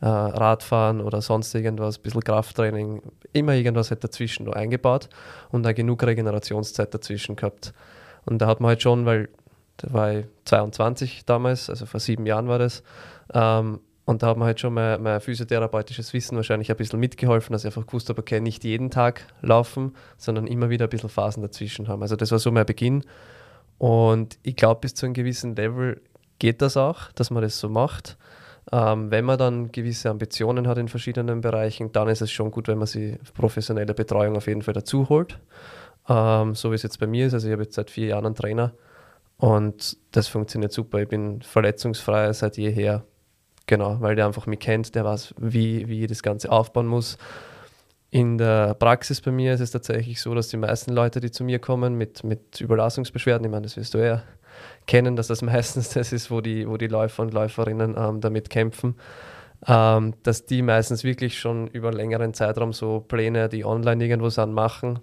äh, 0.00 0.06
Radfahren 0.06 1.00
oder 1.00 1.20
sonst 1.20 1.54
irgendwas, 1.54 1.98
ein 1.98 2.02
bisschen 2.02 2.24
Krafttraining, 2.24 3.02
immer 3.32 3.54
irgendwas 3.54 3.90
halt 3.90 4.02
dazwischen 4.02 4.46
noch 4.46 4.54
eingebaut 4.54 5.08
und 5.50 5.62
da 5.62 5.72
genug 5.72 6.02
Regenerationszeit 6.02 6.92
dazwischen 6.94 7.36
gehabt. 7.36 7.72
Und 8.24 8.38
da 8.38 8.46
hat 8.46 8.60
man 8.60 8.70
halt 8.70 8.82
schon, 8.82 9.06
weil 9.06 9.28
da 9.78 9.92
war 9.92 10.12
ich 10.12 10.26
22 10.44 11.24
damals, 11.24 11.70
also 11.70 11.86
vor 11.86 12.00
sieben 12.00 12.26
Jahren 12.26 12.48
war 12.48 12.58
das, 12.58 12.82
ähm, 13.32 13.80
und 14.10 14.24
da 14.24 14.28
hat 14.28 14.36
man 14.36 14.46
halt 14.46 14.58
schon 14.58 14.74
mein, 14.74 15.00
mein 15.02 15.20
physiotherapeutisches 15.20 16.12
Wissen 16.12 16.34
wahrscheinlich 16.34 16.68
ein 16.68 16.76
bisschen 16.76 16.98
mitgeholfen, 16.98 17.52
dass 17.52 17.62
ich 17.62 17.66
einfach 17.66 17.86
gewusst 17.86 18.08
habe, 18.08 18.20
okay, 18.20 18.40
nicht 18.40 18.64
jeden 18.64 18.90
Tag 18.90 19.24
laufen, 19.40 19.94
sondern 20.16 20.48
immer 20.48 20.68
wieder 20.68 20.86
ein 20.86 20.90
bisschen 20.90 21.10
Phasen 21.10 21.42
dazwischen 21.42 21.86
haben. 21.86 22.02
Also 22.02 22.16
das 22.16 22.32
war 22.32 22.40
so 22.40 22.50
mein 22.50 22.66
Beginn. 22.66 23.04
Und 23.78 24.38
ich 24.42 24.56
glaube, 24.56 24.80
bis 24.80 24.94
zu 24.94 25.06
einem 25.06 25.14
gewissen 25.14 25.54
Level 25.54 26.00
geht 26.40 26.60
das 26.60 26.76
auch, 26.76 27.12
dass 27.12 27.30
man 27.30 27.42
das 27.42 27.60
so 27.60 27.68
macht. 27.68 28.16
Ähm, 28.72 29.10
wenn 29.10 29.24
man 29.24 29.38
dann 29.38 29.72
gewisse 29.72 30.10
Ambitionen 30.10 30.68
hat 30.68 30.78
in 30.78 30.88
verschiedenen 30.88 31.40
Bereichen, 31.40 31.90
dann 31.92 32.08
ist 32.08 32.22
es 32.22 32.30
schon 32.30 32.50
gut, 32.50 32.68
wenn 32.68 32.78
man 32.78 32.86
sich 32.86 33.18
professionelle 33.34 33.94
Betreuung 33.94 34.36
auf 34.36 34.46
jeden 34.46 34.62
Fall 34.62 34.74
dazu 34.74 35.08
holt. 35.08 35.38
Ähm, 36.08 36.54
so 36.54 36.70
wie 36.70 36.76
es 36.76 36.82
jetzt 36.82 37.00
bei 37.00 37.06
mir 37.06 37.26
ist. 37.26 37.34
Also 37.34 37.48
ich 37.48 37.52
habe 37.52 37.64
jetzt 37.64 37.74
seit 37.74 37.90
vier 37.90 38.08
Jahren 38.08 38.26
einen 38.26 38.34
Trainer 38.34 38.72
und 39.38 39.96
das 40.12 40.28
funktioniert 40.28 40.72
super. 40.72 41.00
Ich 41.00 41.08
bin 41.08 41.42
verletzungsfrei 41.42 42.32
seit 42.32 42.56
jeher. 42.58 43.04
Genau, 43.66 44.00
weil 44.00 44.16
der 44.16 44.26
einfach 44.26 44.46
mich 44.46 44.60
kennt, 44.60 44.94
der 44.94 45.04
weiß, 45.04 45.34
wie, 45.38 45.88
wie 45.88 46.02
ich 46.02 46.08
das 46.08 46.22
Ganze 46.22 46.50
aufbauen 46.50 46.86
muss. 46.86 47.18
In 48.10 48.38
der 48.38 48.74
Praxis 48.74 49.20
bei 49.20 49.30
mir 49.30 49.54
ist 49.54 49.60
es 49.60 49.70
tatsächlich 49.70 50.20
so, 50.20 50.34
dass 50.34 50.48
die 50.48 50.56
meisten 50.56 50.92
Leute, 50.92 51.20
die 51.20 51.30
zu 51.30 51.44
mir 51.44 51.60
kommen 51.60 51.94
mit, 51.94 52.24
mit 52.24 52.60
Überlassungsbeschwerden, 52.60 53.44
ich 53.44 53.50
meine, 53.50 53.62
das 53.62 53.76
wirst 53.76 53.94
du 53.94 53.98
ja 53.98 54.22
kennen, 54.86 55.16
dass 55.16 55.28
das 55.28 55.42
meistens 55.42 55.90
das 55.90 56.12
ist, 56.12 56.30
wo 56.30 56.40
die, 56.40 56.68
wo 56.68 56.76
die 56.76 56.88
Läufer 56.88 57.22
und 57.22 57.32
Läuferinnen 57.32 57.94
ähm, 57.96 58.20
damit 58.20 58.50
kämpfen, 58.50 58.96
ähm, 59.66 60.14
dass 60.22 60.46
die 60.46 60.62
meistens 60.62 61.04
wirklich 61.04 61.38
schon 61.38 61.66
über 61.68 61.88
einen 61.88 61.96
längeren 61.96 62.34
Zeitraum 62.34 62.72
so 62.72 63.00
Pläne, 63.00 63.48
die 63.48 63.64
online 63.64 64.04
irgendwo 64.04 64.30
sind, 64.30 64.52
machen 64.52 65.00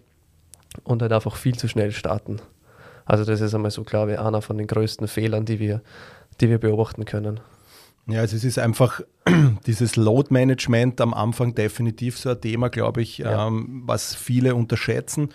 und 0.84 1.02
halt 1.02 1.14
einfach 1.14 1.36
viel 1.36 1.56
zu 1.56 1.68
schnell 1.68 1.92
starten. 1.92 2.42
Also 3.06 3.24
das 3.24 3.40
ist 3.40 3.54
einmal 3.54 3.72
so, 3.72 3.84
glaube 3.84 4.14
ich, 4.14 4.20
einer 4.20 4.42
von 4.42 4.58
den 4.58 4.68
größten 4.68 5.08
Fehlern, 5.08 5.46
die 5.46 5.60
wir, 5.60 5.82
die 6.42 6.50
wir 6.50 6.58
beobachten 6.58 7.06
können. 7.06 7.40
Ja, 8.08 8.22
also 8.22 8.36
es 8.36 8.44
ist 8.44 8.58
einfach 8.58 9.02
dieses 9.66 9.96
Load 9.96 10.34
Management 10.34 11.02
am 11.02 11.14
Anfang 11.14 11.56
definitiv 11.56 12.18
so 12.18 12.30
ein 12.30 12.42
Thema, 12.42 12.70
glaube 12.70 13.02
ich, 13.02 13.20
ja. 13.20 13.48
ähm, 13.48 13.84
was 13.86 14.16
viele 14.16 14.56
unterschätzen, 14.56 15.30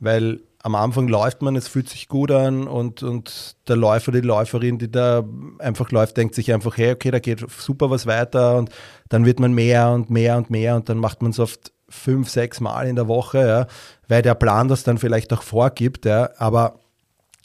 weil 0.00 0.40
am 0.62 0.74
Anfang 0.74 1.08
läuft 1.08 1.40
man, 1.42 1.56
es 1.56 1.68
fühlt 1.68 1.88
sich 1.88 2.08
gut 2.08 2.30
an 2.30 2.66
und, 2.66 3.02
und 3.02 3.56
der 3.68 3.76
Läufer, 3.76 4.10
die 4.10 4.20
Läuferin, 4.20 4.78
die 4.78 4.90
da 4.90 5.24
einfach 5.58 5.90
läuft, 5.92 6.16
denkt 6.16 6.34
sich 6.34 6.52
einfach, 6.52 6.76
hey, 6.76 6.92
okay, 6.92 7.10
da 7.10 7.20
geht 7.20 7.44
super 7.50 7.90
was 7.90 8.06
weiter 8.06 8.56
und 8.56 8.70
dann 9.08 9.24
wird 9.24 9.38
man 9.38 9.52
mehr 9.52 9.90
und 9.90 10.10
mehr 10.10 10.36
und 10.36 10.50
mehr 10.50 10.74
und 10.74 10.88
dann 10.88 10.98
macht 10.98 11.22
man 11.22 11.30
es 11.30 11.38
oft 11.38 11.72
fünf, 11.88 12.28
sechs 12.28 12.60
Mal 12.60 12.88
in 12.88 12.96
der 12.96 13.08
Woche, 13.08 13.46
ja, 13.46 13.66
weil 14.08 14.22
der 14.22 14.34
Plan 14.34 14.68
das 14.68 14.82
dann 14.82 14.98
vielleicht 14.98 15.32
auch 15.32 15.42
vorgibt, 15.42 16.04
ja, 16.04 16.30
aber 16.38 16.80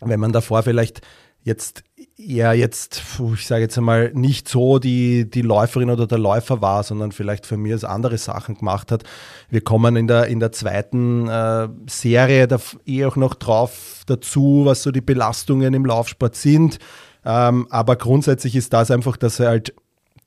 wenn 0.02 0.20
man 0.20 0.34
davor 0.34 0.64
vielleicht 0.64 1.02
jetzt 1.44 1.84
eher 2.18 2.54
jetzt, 2.54 3.02
ich 3.34 3.48
sage 3.48 3.64
jetzt 3.64 3.78
einmal, 3.78 4.12
nicht 4.14 4.48
so 4.48 4.80
die, 4.80 5.30
die 5.30 5.42
Läuferin 5.42 5.90
oder 5.90 6.08
der 6.08 6.18
Läufer 6.18 6.62
war, 6.62 6.84
sondern 6.84 7.12
vielleicht 7.12 7.46
für 7.46 7.58
mich 7.58 7.86
andere 7.86 8.18
Sachen 8.18 8.56
gemacht 8.56 8.92
hat. 8.92 9.04
Wir 9.50 9.62
kommen 9.62 9.96
in 9.96 10.08
der, 10.08 10.28
in 10.28 10.40
der 10.40 10.52
zweiten 10.52 11.28
äh, 11.28 11.68
Serie 11.88 12.48
da 12.48 12.60
eh 12.86 13.06
auch 13.06 13.16
noch 13.16 13.34
drauf 13.34 14.04
dazu, 14.06 14.62
was 14.66 14.84
so 14.84 14.92
die 14.92 15.02
Belastungen 15.02 15.74
im 15.74 15.86
Laufsport 15.86 16.36
sind. 16.36 16.80
Ähm, 17.26 17.68
aber 17.70 17.96
grundsätzlich 17.96 18.56
ist 18.56 18.74
das 18.74 18.92
einfach, 18.92 19.18
dass 19.18 19.40
er 19.40 19.50
halt 19.50 19.74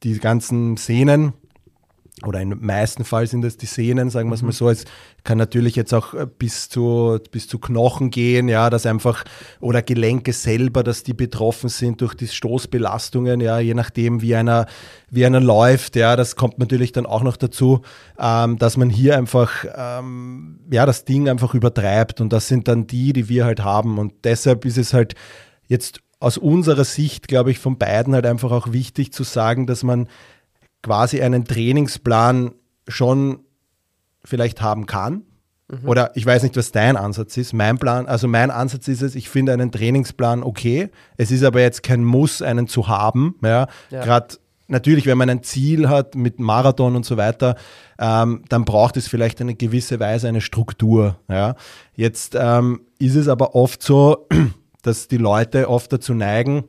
die 0.03 0.19
ganzen 0.19 0.77
Szenen, 0.77 1.33
oder 2.25 2.41
im 2.41 2.65
meisten 2.65 3.05
Fall 3.05 3.27
sind 3.27 3.45
es 3.45 3.59
die 3.59 3.67
Sehnen, 3.67 4.09
sagen 4.09 4.31
wir 4.31 4.37
es 4.37 4.43
mal 4.43 4.49
mhm. 4.49 4.53
so. 4.53 4.71
Es 4.71 4.87
kann 5.23 5.37
natürlich 5.37 5.77
jetzt 5.77 5.93
auch 5.93 6.15
äh, 6.15 6.27
bis 6.27 6.71
zu, 6.71 7.19
bis 7.31 7.47
zu 7.47 7.59
Knochen 7.59 8.11
gehen, 8.11 8.49
ja, 8.49 8.71
dass 8.71 8.87
einfach, 8.87 9.25
oder 9.61 9.83
Gelenke 9.83 10.33
selber, 10.33 10.83
dass 10.83 11.03
die 11.03 11.13
betroffen 11.13 11.69
sind 11.69 12.01
durch 12.01 12.15
die 12.15 12.29
Stoßbelastungen, 12.29 13.41
ja, 13.41 13.59
je 13.59 13.75
nachdem, 13.75 14.23
wie 14.23 14.35
einer, 14.35 14.67
wie 15.11 15.27
einer 15.27 15.41
läuft, 15.41 15.95
ja, 15.95 16.17
das 16.17 16.37
kommt 16.37 16.59
natürlich 16.59 16.93
dann 16.93 17.05
auch 17.05 17.23
noch 17.23 17.37
dazu, 17.37 17.83
ähm, 18.19 18.57
dass 18.57 18.79
man 18.79 18.89
hier 18.89 19.19
einfach, 19.19 19.67
ähm, 19.77 20.61
ja, 20.71 20.87
das 20.87 21.05
Ding 21.05 21.29
einfach 21.29 21.53
übertreibt 21.53 22.23
und 22.23 22.33
das 22.33 22.49
sind 22.49 22.67
dann 22.67 22.87
die, 22.87 23.13
die 23.13 23.29
wir 23.29 23.45
halt 23.45 23.63
haben 23.63 23.99
und 23.99 24.15
deshalb 24.25 24.65
ist 24.65 24.79
es 24.79 24.95
halt 24.95 25.17
jetzt 25.69 26.01
aus 26.19 26.39
unserer 26.39 26.85
Sicht, 26.85 27.29
glaube 27.29 27.51
ich, 27.51 27.59
von 27.59 27.77
beiden 27.77 28.15
halt 28.15 28.25
einfach 28.25 28.51
auch 28.51 28.73
wichtig 28.73 29.13
zu 29.13 29.23
sagen, 29.23 29.67
dass 29.67 29.83
man 29.83 30.09
quasi 30.87 31.21
einen 31.21 31.45
Trainingsplan 31.45 32.53
schon 32.87 33.41
vielleicht 34.25 34.63
haben 34.63 34.87
kann. 34.87 35.25
Mhm. 35.69 35.89
Oder 35.89 36.13
ich 36.15 36.25
weiß 36.25 36.45
nicht, 36.45 36.57
was 36.57 36.71
dein 36.71 36.97
Ansatz 36.97 37.37
ist. 37.37 37.53
Mein 37.53 37.77
Plan, 37.77 38.07
also 38.07 38.29
mein 38.29 38.53
Ansatz 38.53 38.87
ist 38.87 39.03
es, 39.03 39.17
ich 39.17 39.29
finde 39.29 39.53
einen 39.53 39.73
Trainingsplan 39.73 40.45
okay. 40.45 40.91
Es 41.17 41.33
ist 41.33 41.43
aber 41.43 41.61
jetzt 41.61 41.83
kein 41.83 42.05
Muss, 42.05 42.41
einen 42.41 42.69
zu 42.69 42.87
haben. 42.87 43.35
Ja, 43.43 43.67
ja. 43.91 44.05
gerade 44.05 44.37
natürlich, 44.69 45.07
wenn 45.07 45.19
man 45.19 45.29
ein 45.29 45.43
Ziel 45.43 45.89
hat 45.89 46.15
mit 46.15 46.39
Marathon 46.39 46.95
und 46.95 47.05
so 47.05 47.17
weiter, 47.17 47.57
ähm, 47.99 48.45
dann 48.49 48.65
braucht 48.65 48.97
es 48.97 49.09
vielleicht 49.09 49.41
eine 49.41 49.57
gewisse 49.57 49.99
Weise 49.99 50.29
eine 50.29 50.41
Struktur. 50.41 51.19
Ja. 51.29 51.57
Jetzt 51.97 52.37
ähm, 52.39 52.83
ist 53.01 53.17
es 53.17 53.27
aber 53.27 53.57
oft 53.57 53.83
so, 53.83 54.29
dass 54.83 55.09
die 55.09 55.19
Leute 55.19 55.69
oft 55.69 55.93
dazu 55.93 56.15
neigen, 56.15 56.63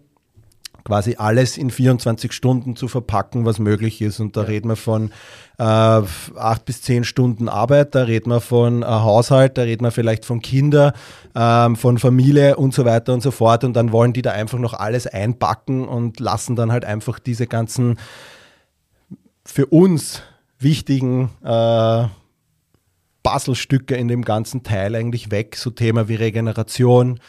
quasi 0.87 1.15
alles 1.17 1.57
in 1.57 1.69
24 1.69 2.31
Stunden 2.31 2.77
zu 2.77 2.87
verpacken, 2.87 3.43
was 3.43 3.59
möglich 3.59 4.01
ist. 4.01 4.21
Und 4.21 4.37
da 4.37 4.43
ja. 4.43 4.47
reden 4.47 4.69
wir 4.69 4.77
von 4.77 5.11
äh, 5.59 5.63
acht 5.63 6.63
bis 6.63 6.81
zehn 6.81 7.03
Stunden 7.03 7.49
Arbeit, 7.49 7.93
da 7.93 8.03
reden 8.03 8.31
wir 8.31 8.39
von 8.39 8.83
äh, 8.83 8.85
Haushalt, 8.85 9.57
da 9.57 9.63
reden 9.63 9.83
wir 9.83 9.91
vielleicht 9.91 10.23
von 10.23 10.41
Kindern, 10.41 10.93
ähm, 11.35 11.75
von 11.75 11.97
Familie 11.97 12.55
und 12.55 12.73
so 12.73 12.85
weiter 12.85 13.13
und 13.13 13.21
so 13.21 13.31
fort. 13.31 13.65
Und 13.65 13.73
dann 13.73 13.91
wollen 13.91 14.13
die 14.13 14.21
da 14.21 14.31
einfach 14.31 14.59
noch 14.59 14.73
alles 14.73 15.07
einpacken 15.07 15.85
und 15.85 16.21
lassen 16.21 16.55
dann 16.55 16.71
halt 16.71 16.85
einfach 16.85 17.19
diese 17.19 17.47
ganzen 17.47 17.99
für 19.43 19.65
uns 19.65 20.21
wichtigen 20.57 21.31
äh, 21.43 22.05
Puzzlestücke 23.23 23.95
in 23.95 24.07
dem 24.07 24.23
ganzen 24.23 24.63
Teil 24.63 24.95
eigentlich 24.95 25.31
weg. 25.31 25.57
So 25.57 25.69
Thema 25.69 26.07
wie 26.07 26.15
Regeneration, 26.15 27.19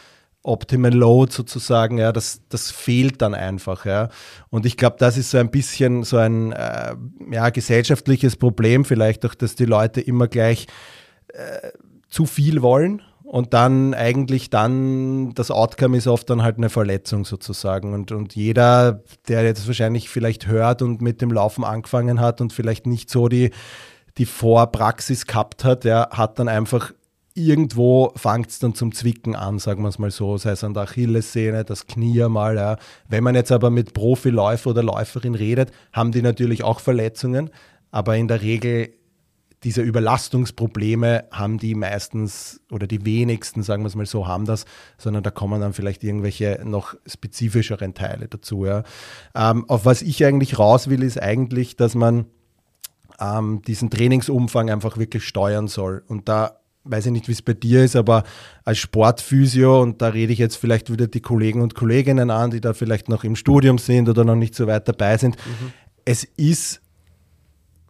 Optimal 0.43 0.93
Load 0.93 1.33
sozusagen, 1.33 1.97
ja, 1.97 2.11
das, 2.11 2.41
das 2.49 2.71
fehlt 2.71 3.21
dann 3.21 3.33
einfach, 3.33 3.85
ja. 3.85 4.09
Und 4.49 4.65
ich 4.65 4.77
glaube, 4.77 4.95
das 4.99 5.17
ist 5.17 5.31
so 5.31 5.37
ein 5.37 5.51
bisschen 5.51 6.03
so 6.03 6.17
ein 6.17 6.53
äh, 6.53 6.95
ja, 7.29 7.49
gesellschaftliches 7.49 8.37
Problem, 8.37 8.85
vielleicht 8.85 9.25
auch, 9.25 9.35
dass 9.35 9.55
die 9.55 9.65
Leute 9.65 10.01
immer 10.01 10.27
gleich 10.27 10.67
äh, 11.33 11.69
zu 12.09 12.25
viel 12.25 12.61
wollen 12.61 13.01
und 13.29 13.53
dann 13.53 13.93
eigentlich 13.93 14.49
dann 14.49 15.35
das 15.35 15.51
Outcome 15.51 15.95
ist 15.95 16.07
oft 16.07 16.27
dann 16.31 16.41
halt 16.41 16.57
eine 16.57 16.71
Verletzung 16.71 17.25
sozusagen. 17.25 17.93
Und, 17.93 18.11
und 18.11 18.35
jeder, 18.35 19.03
der 19.27 19.43
jetzt 19.43 19.67
wahrscheinlich 19.67 20.09
vielleicht 20.09 20.47
hört 20.47 20.81
und 20.81 21.03
mit 21.03 21.21
dem 21.21 21.31
Laufen 21.31 21.63
angefangen 21.63 22.19
hat 22.21 22.41
und 22.41 22.53
vielleicht 22.53 22.87
nicht 22.87 23.11
so 23.11 23.27
die, 23.27 23.51
die 24.17 24.25
Vorpraxis 24.25 25.27
gehabt 25.27 25.63
hat, 25.63 25.83
der 25.83 26.09
hat 26.11 26.39
dann 26.39 26.47
einfach 26.47 26.91
irgendwo 27.39 28.11
fängt 28.15 28.49
es 28.49 28.59
dann 28.59 28.75
zum 28.75 28.93
Zwicken 28.93 29.35
an, 29.35 29.59
sagen 29.59 29.81
wir 29.83 29.89
es 29.89 29.99
mal 29.99 30.11
so, 30.11 30.37
sei 30.37 30.51
es 30.51 30.63
an 30.63 30.73
der 30.73 30.83
Achillessehne, 30.83 31.63
das 31.63 31.87
Knie 31.87 32.27
mal. 32.29 32.55
Ja. 32.55 32.77
Wenn 33.07 33.23
man 33.23 33.35
jetzt 33.35 33.51
aber 33.51 33.69
mit 33.69 33.93
Profiläufer 33.93 34.71
oder 34.71 34.83
Läuferin 34.83 35.35
redet, 35.35 35.71
haben 35.93 36.11
die 36.11 36.21
natürlich 36.21 36.63
auch 36.63 36.79
Verletzungen, 36.79 37.49
aber 37.91 38.17
in 38.17 38.27
der 38.27 38.41
Regel 38.41 38.93
diese 39.63 39.81
Überlastungsprobleme 39.81 41.25
haben 41.31 41.57
die 41.57 41.75
meistens 41.75 42.61
oder 42.71 42.87
die 42.87 43.05
wenigsten, 43.05 43.61
sagen 43.61 43.83
wir 43.83 43.87
es 43.87 43.95
mal 43.95 44.05
so, 44.05 44.25
haben 44.25 44.45
das, 44.45 44.65
sondern 44.97 45.21
da 45.23 45.31
kommen 45.31 45.59
dann 45.59 45.73
vielleicht 45.73 46.03
irgendwelche 46.03 46.61
noch 46.63 46.95
spezifischeren 47.05 47.93
Teile 47.93 48.27
dazu. 48.29 48.65
Ja. 48.65 48.83
Ähm, 49.35 49.65
auf 49.67 49.85
was 49.85 50.01
ich 50.01 50.23
eigentlich 50.25 50.57
raus 50.59 50.89
will, 50.89 51.03
ist 51.03 51.21
eigentlich, 51.21 51.75
dass 51.75 51.93
man 51.93 52.25
ähm, 53.19 53.61
diesen 53.67 53.89
Trainingsumfang 53.89 54.69
einfach 54.69 54.97
wirklich 54.97 55.25
steuern 55.25 55.67
soll. 55.67 56.03
Und 56.07 56.29
da 56.29 56.59
weiß 56.89 57.07
ich 57.07 57.11
nicht, 57.11 57.27
wie 57.27 57.33
es 57.33 57.41
bei 57.41 57.53
dir 57.53 57.83
ist, 57.83 57.95
aber 57.95 58.23
als 58.65 58.79
Sportphysio, 58.79 59.81
und 59.81 60.01
da 60.01 60.09
rede 60.09 60.33
ich 60.33 60.39
jetzt 60.39 60.55
vielleicht 60.55 60.91
wieder 60.91 61.07
die 61.07 61.21
Kollegen 61.21 61.61
und 61.61 61.75
Kolleginnen 61.75 62.29
an, 62.29 62.51
die 62.51 62.61
da 62.61 62.73
vielleicht 62.73 63.09
noch 63.09 63.23
im 63.23 63.35
Studium 63.35 63.77
sind 63.77 64.09
oder 64.09 64.23
noch 64.23 64.35
nicht 64.35 64.55
so 64.55 64.67
weit 64.67 64.87
dabei 64.87 65.17
sind. 65.17 65.35
Mhm. 65.35 65.71
Es 66.05 66.23
ist 66.23 66.81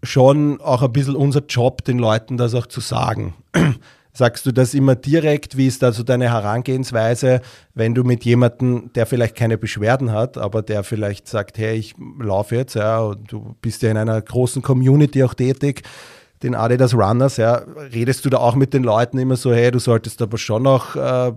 schon 0.03 0.62
auch 0.62 0.82
ein 0.82 0.94
bisschen 0.94 1.15
unser 1.15 1.41
Job, 1.46 1.84
den 1.84 2.00
Leuten 2.00 2.38
das 2.38 2.53
auch 2.53 2.68
zu 2.68 2.82
sagen. 2.82 3.36
Sagst 4.12 4.46
du 4.46 4.51
das 4.51 4.74
immer 4.74 4.96
direkt? 4.96 5.56
Wie 5.56 5.68
ist 5.68 5.84
da 5.84 5.91
so 5.91 6.03
deine 6.03 6.29
Herangehensweise, 6.29 7.41
wenn 7.74 7.94
du 7.94 8.03
mit 8.03 8.25
jemandem, 8.25 8.91
der 8.96 9.06
vielleicht 9.06 9.36
keine 9.36 9.58
Beschwerden 9.58 10.12
hat, 10.12 10.38
aber 10.38 10.62
der 10.62 10.84
vielleicht 10.84 11.27
sagt, 11.27 11.58
hey, 11.58 11.77
ich 11.77 11.96
laufe 12.20 12.56
jetzt, 12.56 12.74
ja, 12.74 13.00
und 13.00 13.32
du 13.32 13.56
bist 13.62 13.82
ja 13.82 13.91
in 13.91 13.98
einer 13.98 14.22
großen 14.22 14.62
Community 14.62 15.24
auch 15.24 15.36
tätig, 15.36 15.84
den 16.43 16.55
Adidas 16.55 16.93
Runners, 16.93 17.38
ja, 17.38 17.55
redest 17.93 18.25
du 18.25 18.29
da 18.29 18.38
auch 18.38 18.55
mit 18.55 18.74
den 18.74 18.84
Leuten 18.84 19.17
immer 19.17 19.36
so, 19.36 19.53
hey, 19.53 19.72
du 19.72 19.79
solltest 19.79 20.22
aber 20.22 20.38
schon 20.38 20.63
noch 20.63 20.96
äh, 20.96 21.34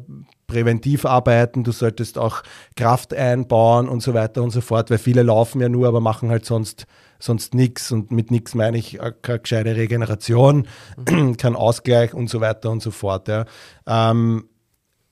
präventiv 0.46 1.04
arbeiten, 1.04 1.64
du 1.64 1.72
solltest 1.72 2.18
auch 2.18 2.42
Kraft 2.76 3.14
einbauen 3.14 3.88
und 3.88 4.02
so 4.02 4.14
weiter 4.14 4.42
und 4.42 4.50
so 4.50 4.60
fort, 4.60 4.90
weil 4.90 4.98
viele 4.98 5.22
laufen 5.22 5.60
ja 5.60 5.68
nur, 5.68 5.88
aber 5.88 6.00
machen 6.00 6.28
halt 6.28 6.44
sonst, 6.44 6.86
sonst 7.18 7.54
nichts 7.54 7.90
und 7.90 8.10
mit 8.12 8.30
nichts 8.30 8.54
meine 8.54 8.78
ich 8.78 9.00
äh, 9.00 9.12
keine 9.22 9.40
gescheite 9.40 9.76
Regeneration, 9.76 10.68
mhm. 11.08 11.36
kein 11.36 11.56
Ausgleich 11.56 12.14
und 12.14 12.28
so 12.28 12.40
weiter 12.40 12.70
und 12.70 12.82
so 12.82 12.90
fort. 12.90 13.28
Ja. 13.28 13.44
Ähm, 13.86 14.44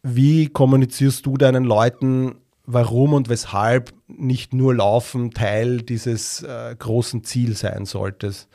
wie 0.03 0.49
kommunizierst 0.49 1.27
du 1.27 1.37
deinen 1.37 1.65
Leuten, 1.65 2.37
warum 2.65 3.13
und 3.13 3.29
weshalb 3.29 3.93
nicht 4.07 4.55
nur 4.55 4.75
Laufen 4.75 5.33
Teil 5.33 5.83
dieses 5.83 6.43
äh, 6.43 6.77
großen 6.79 7.25
Ziels 7.25 7.61
sein 7.61 7.87
solltest? 7.87 8.49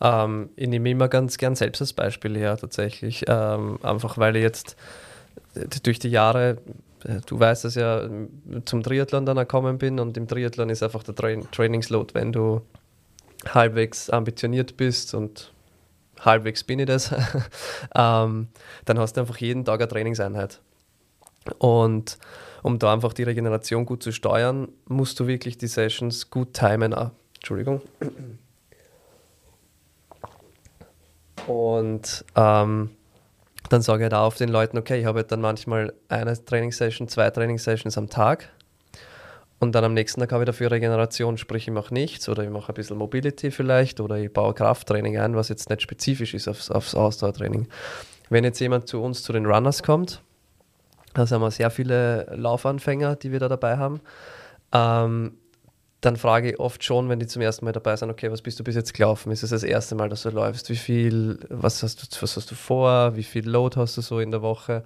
Ähm, 0.00 0.50
ich 0.56 0.68
nehme 0.68 0.90
immer 0.90 1.08
ganz 1.08 1.38
gern 1.38 1.54
selbst 1.54 1.80
als 1.80 1.92
Beispiel 1.92 2.36
her, 2.36 2.56
tatsächlich. 2.56 3.24
Ähm, 3.26 3.78
einfach 3.82 4.18
weil 4.18 4.36
ich 4.36 4.42
jetzt 4.42 4.76
äh, 5.54 5.66
durch 5.82 5.98
die 5.98 6.08
Jahre, 6.08 6.58
äh, 7.04 7.20
du 7.26 7.38
weißt 7.38 7.64
es 7.64 7.74
ja, 7.74 8.08
zum 8.64 8.82
Triathlon 8.82 9.26
dann 9.26 9.36
gekommen 9.36 9.78
bin 9.78 9.98
und 9.98 10.16
im 10.16 10.28
Triathlon 10.28 10.70
ist 10.70 10.82
einfach 10.82 11.02
der 11.02 11.14
Tra 11.14 11.28
Trainingsload, 11.52 12.14
wenn 12.14 12.32
du 12.32 12.62
halbwegs 13.54 14.10
ambitioniert 14.10 14.76
bist 14.76 15.14
und 15.14 15.52
halbwegs 16.20 16.64
bin 16.64 16.80
ich 16.80 16.86
das, 16.86 17.12
ähm, 17.94 18.48
dann 18.84 18.98
hast 18.98 19.16
du 19.16 19.20
einfach 19.20 19.38
jeden 19.38 19.64
Tag 19.64 19.80
eine 19.80 19.88
Trainingseinheit. 19.88 20.60
Und 21.58 22.18
um 22.62 22.78
da 22.78 22.92
einfach 22.92 23.12
die 23.12 23.22
Regeneration 23.22 23.86
gut 23.86 24.02
zu 24.02 24.12
steuern, 24.12 24.68
musst 24.86 25.18
du 25.20 25.26
wirklich 25.26 25.56
die 25.58 25.68
Sessions 25.68 26.30
gut 26.30 26.54
timen. 26.54 26.94
Entschuldigung. 27.36 27.80
Und 31.48 32.24
ähm, 32.36 32.90
dann 33.70 33.82
sage 33.82 34.04
ich 34.04 34.12
halt 34.12 34.14
auch 34.14 34.34
den 34.34 34.50
Leuten, 34.50 34.78
okay, 34.78 35.00
ich 35.00 35.06
habe 35.06 35.20
halt 35.20 35.32
dann 35.32 35.40
manchmal 35.40 35.92
eine 36.08 36.44
Trainingssession, 36.44 37.08
zwei 37.08 37.30
Trainingssessions 37.30 37.96
am 37.96 38.08
Tag. 38.08 38.50
Und 39.58 39.74
dann 39.74 39.82
am 39.82 39.94
nächsten 39.94 40.20
Tag 40.20 40.30
habe 40.32 40.44
ich 40.44 40.46
dafür 40.46 40.70
Regeneration, 40.70 41.36
sprich 41.36 41.66
ich 41.66 41.74
mache 41.74 41.92
nichts 41.92 42.28
oder 42.28 42.44
ich 42.44 42.50
mache 42.50 42.70
ein 42.70 42.74
bisschen 42.74 42.96
Mobility 42.96 43.50
vielleicht 43.50 44.00
oder 44.00 44.16
ich 44.16 44.32
baue 44.32 44.54
Krafttraining 44.54 45.18
ein, 45.18 45.34
was 45.34 45.48
jetzt 45.48 45.68
nicht 45.68 45.82
spezifisch 45.82 46.34
ist 46.34 46.46
aufs, 46.46 46.70
aufs 46.70 46.94
Ausdauertraining. 46.94 47.66
Wenn 48.28 48.44
jetzt 48.44 48.60
jemand 48.60 48.86
zu 48.86 49.02
uns 49.02 49.22
zu 49.22 49.32
den 49.32 49.46
Runners 49.46 49.82
kommt, 49.82 50.22
da 51.14 51.28
haben 51.28 51.40
wir 51.40 51.50
sehr 51.50 51.70
viele 51.70 52.26
Laufanfänger, 52.36 53.16
die 53.16 53.32
wir 53.32 53.40
da 53.40 53.48
dabei 53.48 53.78
haben, 53.78 54.00
ähm, 54.72 55.32
dann 56.00 56.16
frage 56.16 56.52
ich 56.52 56.60
oft 56.60 56.84
schon, 56.84 57.08
wenn 57.08 57.18
die 57.18 57.26
zum 57.26 57.42
ersten 57.42 57.64
Mal 57.64 57.72
dabei 57.72 57.96
sind, 57.96 58.10
okay, 58.10 58.30
was 58.30 58.42
bist 58.42 58.60
du 58.60 58.64
bis 58.64 58.76
jetzt 58.76 58.94
gelaufen? 58.94 59.32
Ist 59.32 59.42
es 59.42 59.50
das 59.50 59.64
erste 59.64 59.96
Mal, 59.96 60.08
dass 60.08 60.22
du 60.22 60.30
läufst? 60.30 60.70
Wie 60.70 60.76
viel, 60.76 61.40
was 61.48 61.82
hast 61.82 62.02
du, 62.02 62.22
was 62.22 62.36
hast 62.36 62.50
du 62.50 62.54
vor? 62.54 63.16
Wie 63.16 63.24
viel 63.24 63.48
Load 63.48 63.76
hast 63.76 63.96
du 63.96 64.00
so 64.00 64.20
in 64.20 64.30
der 64.30 64.42
Woche? 64.42 64.84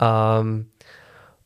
Ähm, 0.00 0.66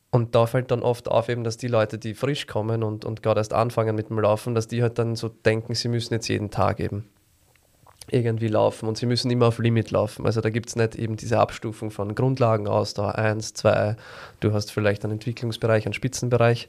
und 0.09 0.35
da 0.35 0.45
fällt 0.47 0.71
dann 0.71 0.81
oft 0.81 1.09
auf, 1.09 1.29
eben, 1.29 1.43
dass 1.43 1.57
die 1.57 1.67
Leute, 1.67 1.99
die 1.99 2.15
frisch 2.15 2.47
kommen 2.47 2.83
und, 2.83 3.05
und 3.05 3.21
gerade 3.21 3.39
erst 3.39 3.53
anfangen 3.53 3.95
mit 3.95 4.09
dem 4.09 4.19
Laufen, 4.19 4.55
dass 4.55 4.67
die 4.67 4.81
halt 4.81 4.97
dann 4.97 5.15
so 5.15 5.29
denken, 5.29 5.75
sie 5.75 5.89
müssen 5.89 6.13
jetzt 6.13 6.27
jeden 6.27 6.49
Tag 6.49 6.79
eben 6.79 7.07
irgendwie 8.09 8.47
laufen 8.47 8.87
und 8.87 8.97
sie 8.97 9.05
müssen 9.05 9.31
immer 9.31 9.47
auf 9.47 9.59
Limit 9.59 9.91
laufen. 9.91 10.25
Also 10.25 10.41
da 10.41 10.49
gibt 10.49 10.69
es 10.69 10.75
nicht 10.75 10.95
eben 10.95 11.15
diese 11.15 11.39
Abstufung 11.39 11.89
von 11.89 12.15
Grundlagenausdauer 12.15 13.15
1, 13.15 13.53
2, 13.53 13.95
du 14.39 14.53
hast 14.53 14.71
vielleicht 14.71 15.03
einen 15.03 15.13
Entwicklungsbereich, 15.13 15.85
einen 15.85 15.93
Spitzenbereich 15.93 16.67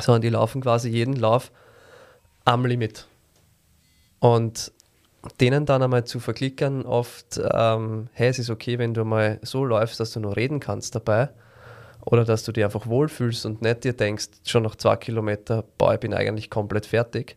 sondern 0.00 0.22
die 0.22 0.30
laufen 0.30 0.60
quasi 0.60 0.88
jeden 0.88 1.14
Lauf 1.14 1.50
am 2.44 2.64
Limit. 2.64 3.06
Und 4.20 4.72
denen 5.40 5.66
dann 5.66 5.82
einmal 5.82 6.04
zu 6.04 6.20
verklickern, 6.20 6.84
oft, 6.84 7.40
ähm, 7.52 8.08
hey, 8.12 8.28
es 8.28 8.38
ist 8.38 8.50
okay, 8.50 8.78
wenn 8.78 8.94
du 8.94 9.04
mal 9.04 9.38
so 9.42 9.64
läufst, 9.64 10.00
dass 10.00 10.12
du 10.12 10.20
nur 10.20 10.36
reden 10.36 10.60
kannst 10.60 10.94
dabei 10.94 11.28
oder 12.04 12.24
dass 12.24 12.44
du 12.44 12.52
dich 12.52 12.64
einfach 12.64 12.86
wohlfühlst 12.86 13.44
und 13.46 13.62
nicht 13.62 13.84
dir 13.84 13.92
denkst, 13.92 14.28
schon 14.44 14.62
nach 14.62 14.76
zwei 14.76 14.96
Kilometern, 14.96 15.64
boah, 15.76 15.94
ich 15.94 16.00
bin 16.00 16.14
eigentlich 16.14 16.50
komplett 16.50 16.86
fertig. 16.86 17.36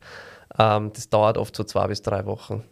Ähm, 0.57 0.91
das 0.93 1.09
dauert 1.09 1.37
oft 1.37 1.55
so 1.55 1.63
zwei 1.63 1.87
bis 1.87 2.01
drei 2.01 2.25
Wochen. 2.25 2.63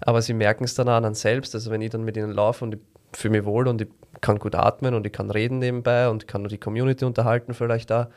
Aber 0.00 0.22
sie 0.22 0.34
merken 0.34 0.64
es 0.64 0.74
dann 0.74 0.88
auch 0.88 1.02
an 1.02 1.14
selbst, 1.14 1.54
also 1.54 1.70
wenn 1.70 1.82
ich 1.82 1.90
dann 1.90 2.04
mit 2.04 2.16
ihnen 2.16 2.32
laufe 2.32 2.64
und 2.64 2.74
ich 2.74 2.80
fühle 3.12 3.38
mich 3.38 3.44
wohl 3.44 3.68
und 3.68 3.80
ich 3.80 3.88
kann 4.20 4.38
gut 4.38 4.54
atmen 4.54 4.94
und 4.94 5.06
ich 5.06 5.12
kann 5.12 5.30
reden 5.30 5.58
nebenbei 5.58 6.08
und 6.08 6.26
kann 6.26 6.42
nur 6.42 6.48
die 6.48 6.58
Community 6.58 7.04
unterhalten 7.04 7.54
vielleicht 7.54 7.90
da, 7.90 8.10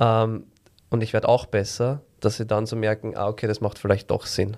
ähm, 0.00 0.44
und 0.90 1.02
ich 1.02 1.12
werde 1.12 1.28
auch 1.28 1.46
besser, 1.46 2.02
dass 2.20 2.36
sie 2.36 2.46
dann 2.46 2.66
so 2.66 2.76
merken, 2.76 3.16
ah, 3.16 3.28
okay, 3.28 3.46
das 3.46 3.60
macht 3.60 3.78
vielleicht 3.78 4.10
doch 4.10 4.26
Sinn. 4.26 4.56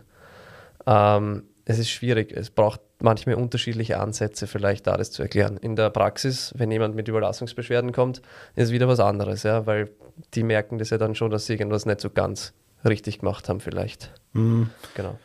Ähm, 0.86 1.44
es 1.64 1.78
ist 1.78 1.90
schwierig, 1.90 2.32
es 2.32 2.50
braucht 2.50 2.80
manchmal 3.00 3.34
unterschiedliche 3.34 3.98
Ansätze, 3.98 4.46
vielleicht 4.46 4.86
da 4.86 4.96
das 4.96 5.10
zu 5.10 5.22
erklären. 5.22 5.56
In 5.56 5.76
der 5.76 5.90
Praxis, 5.90 6.54
wenn 6.56 6.70
jemand 6.70 6.94
mit 6.94 7.08
Überlassungsbeschwerden 7.08 7.92
kommt, 7.92 8.18
ist 8.54 8.66
es 8.66 8.70
wieder 8.72 8.88
was 8.88 9.00
anderes, 9.00 9.42
ja, 9.42 9.66
weil 9.66 9.90
die 10.34 10.42
merken 10.42 10.78
das 10.78 10.90
ja 10.90 10.98
dann 10.98 11.14
schon, 11.14 11.30
dass 11.30 11.46
sie 11.46 11.54
irgendwas 11.54 11.86
nicht 11.86 12.00
so 12.00 12.10
ganz 12.10 12.54
richtig 12.84 13.18
gemacht 13.18 13.48
haben, 13.48 13.60
vielleicht. 13.60 14.12
Mhm. 14.32 14.70
Genau. 14.94 15.18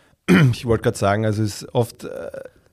Ich 0.51 0.65
wollte 0.65 0.83
gerade 0.83 0.97
sagen, 0.97 1.25
also 1.25 1.43
es 1.43 1.63
ist 1.63 1.75
oft. 1.75 2.05
Äh 2.05 2.29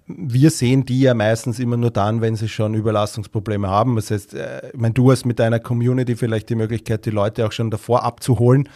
wir 0.08 0.50
sehen 0.50 0.86
die 0.86 1.00
ja 1.00 1.14
meistens 1.14 1.58
immer 1.58 1.76
nur 1.76 1.90
dann, 1.90 2.20
wenn 2.20 2.34
sie 2.34 2.48
schon 2.48 2.74
Überlastungsprobleme 2.74 3.68
haben. 3.68 3.96
Das 3.96 4.10
heißt, 4.10 4.34
äh, 4.34 4.68
ich 4.72 4.80
meine, 4.80 4.94
du 4.94 5.10
hast 5.12 5.26
mit 5.26 5.38
deiner 5.38 5.60
Community 5.60 6.16
vielleicht 6.16 6.48
die 6.48 6.54
Möglichkeit, 6.54 7.04
die 7.04 7.10
Leute 7.10 7.46
auch 7.46 7.52
schon 7.52 7.70
davor 7.70 8.04
abzuholen. 8.04 8.68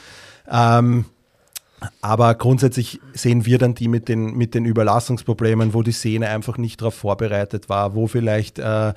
Ähm, 0.51 1.07
aber 2.01 2.35
grundsätzlich 2.35 3.01
sehen 3.13 3.47
wir 3.47 3.59
dann 3.59 3.75
die 3.75 3.89
mit 3.89 4.09
den, 4.09 4.37
mit 4.37 4.55
den 4.55 4.67
Überlastungsproblemen, 4.67 5.75
wo 5.75 5.83
die 5.83 5.93
Szene 5.93 6.29
einfach 6.29 6.59
nicht 6.59 6.81
darauf 6.81 6.95
vorbereitet 6.95 7.69
war, 7.69 7.95
wo 7.95 8.07
vielleicht 8.07 8.59
äh, 8.59 8.91
äh 8.91 8.95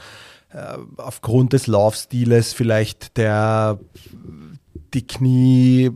aufgrund 0.98 1.54
des 1.54 1.68
Laufstiles 1.68 2.54
vielleicht 2.54 3.18
der, 3.18 3.80
die 4.94 5.08
Knie 5.08 5.92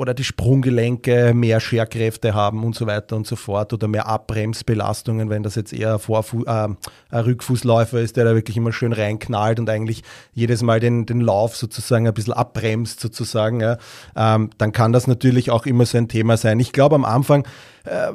oder 0.00 0.14
die 0.14 0.24
Sprunggelenke 0.24 1.34
mehr 1.34 1.60
Scherkräfte 1.60 2.32
haben 2.32 2.64
und 2.64 2.74
so 2.74 2.86
weiter 2.86 3.16
und 3.16 3.26
so 3.26 3.36
fort 3.36 3.74
oder 3.74 3.86
mehr 3.86 4.06
Abbremsbelastungen, 4.06 5.28
wenn 5.28 5.42
das 5.42 5.56
jetzt 5.56 5.74
eher 5.74 5.98
Vorfu 5.98 6.42
äh, 6.44 6.48
ein 6.50 6.78
Rückfußläufer 7.12 8.00
ist, 8.00 8.16
der 8.16 8.24
da 8.24 8.34
wirklich 8.34 8.56
immer 8.56 8.72
schön 8.72 8.94
reinknallt 8.94 9.60
und 9.60 9.68
eigentlich 9.68 10.02
jedes 10.32 10.62
Mal 10.62 10.80
den, 10.80 11.04
den 11.04 11.20
Lauf 11.20 11.54
sozusagen 11.54 12.08
ein 12.08 12.14
bisschen 12.14 12.32
abbremst 12.32 12.98
sozusagen, 12.98 13.60
ja, 13.60 13.76
ähm, 14.16 14.48
dann 14.56 14.72
kann 14.72 14.94
das 14.94 15.06
natürlich 15.06 15.50
auch 15.50 15.66
immer 15.66 15.84
so 15.84 15.98
ein 15.98 16.08
Thema 16.08 16.38
sein. 16.38 16.60
Ich 16.60 16.72
glaube 16.72 16.94
am 16.94 17.04
Anfang 17.04 17.46
äh, 17.84 18.12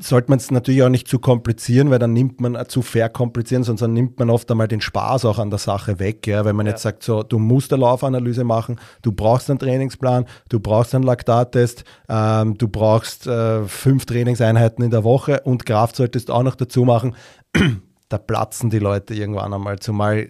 sollte 0.00 0.30
man 0.30 0.38
es 0.38 0.50
natürlich 0.50 0.82
auch 0.82 0.88
nicht 0.88 1.08
zu 1.08 1.18
komplizieren, 1.18 1.90
weil 1.90 1.98
dann 1.98 2.12
nimmt 2.12 2.40
man 2.40 2.54
äh, 2.54 2.66
zu 2.66 2.82
verkomplizieren, 2.82 3.64
sonst 3.64 3.80
dann 3.80 3.92
nimmt 3.92 4.18
man 4.18 4.30
oft 4.30 4.50
einmal 4.50 4.68
den 4.68 4.80
Spaß 4.80 5.24
auch 5.24 5.38
an 5.38 5.50
der 5.50 5.58
Sache 5.58 5.98
weg. 5.98 6.26
Ja? 6.26 6.44
Wenn 6.44 6.56
man 6.56 6.66
ja. 6.66 6.72
jetzt 6.72 6.82
sagt, 6.82 7.02
so, 7.02 7.22
du 7.22 7.38
musst 7.38 7.72
eine 7.72 7.80
Laufanalyse 7.80 8.44
machen, 8.44 8.80
du 9.02 9.12
brauchst 9.12 9.50
einen 9.50 9.58
Trainingsplan, 9.58 10.26
du 10.48 10.60
brauchst 10.60 10.94
einen 10.94 11.04
Laktattest, 11.04 11.84
ähm, 12.08 12.56
du 12.58 12.68
brauchst 12.68 13.26
äh, 13.26 13.64
fünf 13.64 14.06
Trainingseinheiten 14.06 14.84
in 14.84 14.90
der 14.90 15.04
Woche 15.04 15.40
und 15.44 15.66
Kraft 15.66 15.96
solltest 15.96 16.28
du 16.28 16.32
auch 16.32 16.42
noch 16.42 16.56
dazu 16.56 16.84
machen. 16.84 17.14
da 18.08 18.18
platzen 18.18 18.70
die 18.70 18.78
Leute 18.78 19.14
irgendwann 19.14 19.52
einmal. 19.52 19.78
Zumal, 19.78 20.28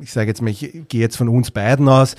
ich 0.00 0.12
sage 0.12 0.28
jetzt 0.28 0.42
mal, 0.42 0.50
ich 0.50 0.82
gehe 0.88 1.00
jetzt 1.00 1.16
von 1.16 1.28
uns 1.28 1.50
beiden 1.50 1.88
aus, 1.88 2.16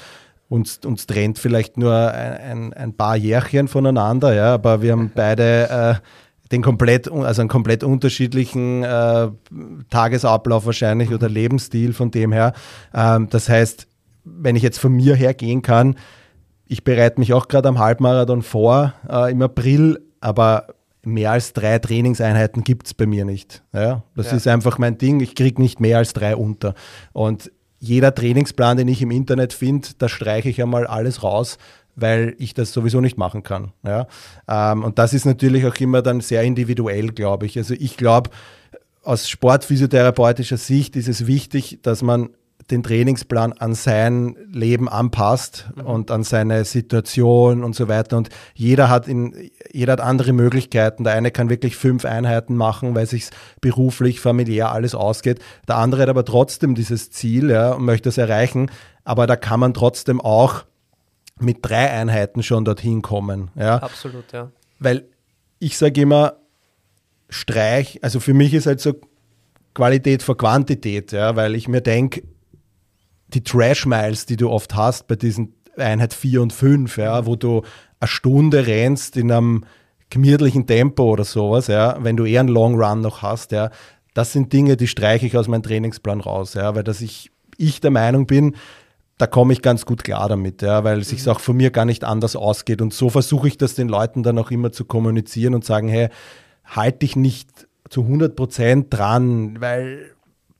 uns, 0.49 0.79
uns 0.85 1.07
trennt 1.07 1.39
vielleicht 1.39 1.77
nur 1.77 1.93
ein, 1.93 2.73
ein, 2.73 2.93
paar 2.93 3.15
Jährchen 3.15 3.67
voneinander, 3.67 4.33
ja, 4.33 4.53
aber 4.53 4.81
wir 4.81 4.93
haben 4.93 5.11
beide 5.13 5.69
äh, 5.69 6.49
den 6.51 6.61
komplett, 6.61 7.11
also 7.11 7.41
einen 7.41 7.49
komplett 7.49 7.83
unterschiedlichen 7.83 8.83
äh, 8.83 9.29
Tagesablauf 9.89 10.65
wahrscheinlich 10.65 11.11
oder 11.11 11.27
Lebensstil 11.27 11.93
von 11.93 12.11
dem 12.11 12.31
her. 12.31 12.53
Ähm, 12.93 13.27
das 13.29 13.49
heißt, 13.49 13.87
wenn 14.23 14.55
ich 14.55 14.63
jetzt 14.63 14.79
von 14.79 14.93
mir 14.93 15.15
her 15.15 15.33
gehen 15.33 15.61
kann, 15.61 15.95
ich 16.65 16.83
bereite 16.83 17.19
mich 17.19 17.33
auch 17.33 17.47
gerade 17.47 17.67
am 17.69 17.79
Halbmarathon 17.79 18.41
vor 18.41 18.93
äh, 19.09 19.31
im 19.31 19.41
April, 19.41 19.99
aber 20.19 20.67
mehr 21.03 21.31
als 21.31 21.53
drei 21.53 21.79
Trainingseinheiten 21.79 22.63
gibt 22.63 22.87
es 22.87 22.93
bei 22.93 23.05
mir 23.05 23.23
nicht. 23.23 23.63
Ja, 23.73 24.03
das 24.15 24.31
ja. 24.31 24.37
ist 24.37 24.47
einfach 24.47 24.77
mein 24.77 24.97
Ding. 24.97 25.21
Ich 25.21 25.35
kriege 25.35 25.61
nicht 25.61 25.79
mehr 25.79 25.97
als 25.97 26.13
drei 26.13 26.35
unter. 26.35 26.73
Und 27.13 27.51
jeder 27.79 28.13
Trainingsplan, 28.13 28.77
den 28.77 28.87
ich 28.87 29.01
im 29.01 29.11
Internet 29.11 29.53
finde, 29.53 29.89
da 29.97 30.09
streiche 30.09 30.49
ich 30.49 30.61
einmal 30.61 30.87
alles 30.87 31.23
raus, 31.23 31.57
weil 31.95 32.35
ich 32.37 32.53
das 32.53 32.71
sowieso 32.71 33.01
nicht 33.01 33.17
machen 33.17 33.43
kann. 33.43 33.71
Ja? 33.85 34.07
Ähm, 34.47 34.83
und 34.83 34.99
das 34.99 35.13
ist 35.13 35.25
natürlich 35.25 35.65
auch 35.65 35.75
immer 35.75 36.01
dann 36.01 36.21
sehr 36.21 36.43
individuell, 36.43 37.09
glaube 37.09 37.45
ich. 37.45 37.57
Also 37.57 37.73
ich 37.73 37.97
glaube, 37.97 38.29
aus 39.03 39.29
sportphysiotherapeutischer 39.29 40.57
Sicht 40.57 40.95
ist 40.95 41.07
es 41.07 41.27
wichtig, 41.27 41.79
dass 41.81 42.01
man 42.01 42.29
den 42.71 42.83
Trainingsplan 42.83 43.53
an 43.53 43.75
sein 43.75 44.35
Leben 44.51 44.89
anpasst 44.89 45.69
mhm. 45.75 45.85
und 45.85 46.11
an 46.11 46.23
seine 46.23 46.65
Situation 46.65 47.63
und 47.63 47.75
so 47.75 47.87
weiter. 47.87 48.17
Und 48.17 48.29
jeder 48.53 48.89
hat 48.89 49.07
in, 49.07 49.51
jeder 49.71 49.93
hat 49.93 50.01
andere 50.01 50.33
Möglichkeiten. 50.33 51.03
Der 51.03 51.13
eine 51.13 51.31
kann 51.31 51.49
wirklich 51.49 51.77
fünf 51.77 52.03
Einheiten 52.03 52.55
machen, 52.55 52.93
weil 52.93 53.05
sich 53.05 53.29
beruflich, 53.61 54.19
familiär 54.19 54.71
alles 54.71 54.95
ausgeht. 54.95 55.39
Der 55.67 55.77
andere 55.77 56.03
hat 56.03 56.09
aber 56.09 56.25
trotzdem 56.25 56.75
dieses 56.75 57.11
Ziel 57.11 57.49
ja, 57.49 57.73
und 57.73 57.85
möchte 57.85 58.09
es 58.09 58.17
erreichen. 58.17 58.69
Aber 59.05 59.27
da 59.27 59.37
kann 59.37 59.59
man 59.59 59.73
trotzdem 59.73 60.19
auch 60.19 60.65
mit 61.39 61.59
drei 61.61 61.89
Einheiten 61.89 62.43
schon 62.43 62.65
dorthin 62.65 63.01
kommen. 63.01 63.51
Ja. 63.55 63.77
Absolut, 63.77 64.31
ja. 64.33 64.51
Weil 64.79 65.05
ich 65.59 65.77
sage 65.77 66.01
immer, 66.01 66.33
Streich, 67.29 67.99
also 68.03 68.19
für 68.19 68.33
mich 68.33 68.53
ist 68.53 68.67
halt 68.67 68.79
so 68.79 68.95
Qualität 69.73 70.23
vor 70.23 70.37
Quantität, 70.37 71.11
ja, 71.11 71.35
weil 71.35 71.55
ich 71.55 71.67
mir 71.67 71.81
denke, 71.81 72.23
die 73.29 73.43
Trash-Miles, 73.43 74.25
die 74.25 74.37
du 74.37 74.49
oft 74.49 74.75
hast 74.75 75.07
bei 75.07 75.15
diesen 75.15 75.53
Einheit 75.77 76.13
4 76.13 76.41
und 76.41 76.53
5, 76.53 76.97
ja, 76.97 77.25
wo 77.25 77.35
du 77.35 77.63
eine 77.99 78.07
Stunde 78.07 78.67
rennst 78.67 79.17
in 79.17 79.31
einem 79.31 79.65
gemütlichen 80.09 80.65
Tempo 80.65 81.03
oder 81.03 81.25
sowas, 81.25 81.67
ja, 81.67 81.97
wenn 81.99 82.17
du 82.17 82.25
eher 82.25 82.39
einen 82.39 82.49
Long 82.49 82.81
Run 82.81 83.01
noch 83.01 83.21
hast, 83.21 83.51
ja, 83.51 83.69
das 84.13 84.31
sind 84.31 84.51
Dinge, 84.53 84.77
die 84.77 84.87
streiche 84.87 85.25
ich 85.25 85.37
aus 85.37 85.47
meinem 85.47 85.63
Trainingsplan 85.63 86.21
raus, 86.21 86.53
ja, 86.53 86.73
weil 86.75 86.83
dass 86.83 87.01
ich, 87.01 87.31
ich 87.57 87.81
der 87.81 87.91
Meinung 87.91 88.25
bin, 88.25 88.55
da 89.17 89.27
komme 89.27 89.53
ich 89.53 89.61
ganz 89.61 89.85
gut 89.85 90.03
klar 90.03 90.29
damit, 90.29 90.61
ja, 90.61 90.83
weil 90.83 90.99
es 90.99 91.11
mhm. 91.11 91.17
sich 91.17 91.29
auch 91.29 91.39
von 91.39 91.57
mir 91.57 91.71
gar 91.71 91.85
nicht 91.85 92.03
anders 92.03 92.35
ausgeht. 92.35 92.81
Und 92.81 92.93
so 92.93 93.09
versuche 93.09 93.47
ich 93.47 93.57
das 93.57 93.73
den 93.73 93.89
Leuten 93.89 94.23
dann 94.23 94.37
auch 94.37 94.51
immer 94.51 94.71
zu 94.71 94.85
kommunizieren 94.85 95.55
und 95.55 95.65
sagen, 95.65 95.87
hey, 95.87 96.09
halt 96.65 97.01
dich 97.01 97.15
nicht 97.15 97.67
zu 97.89 98.01
100 98.01 98.35
Prozent 98.35 98.93
dran, 98.93 99.59
weil 99.59 100.11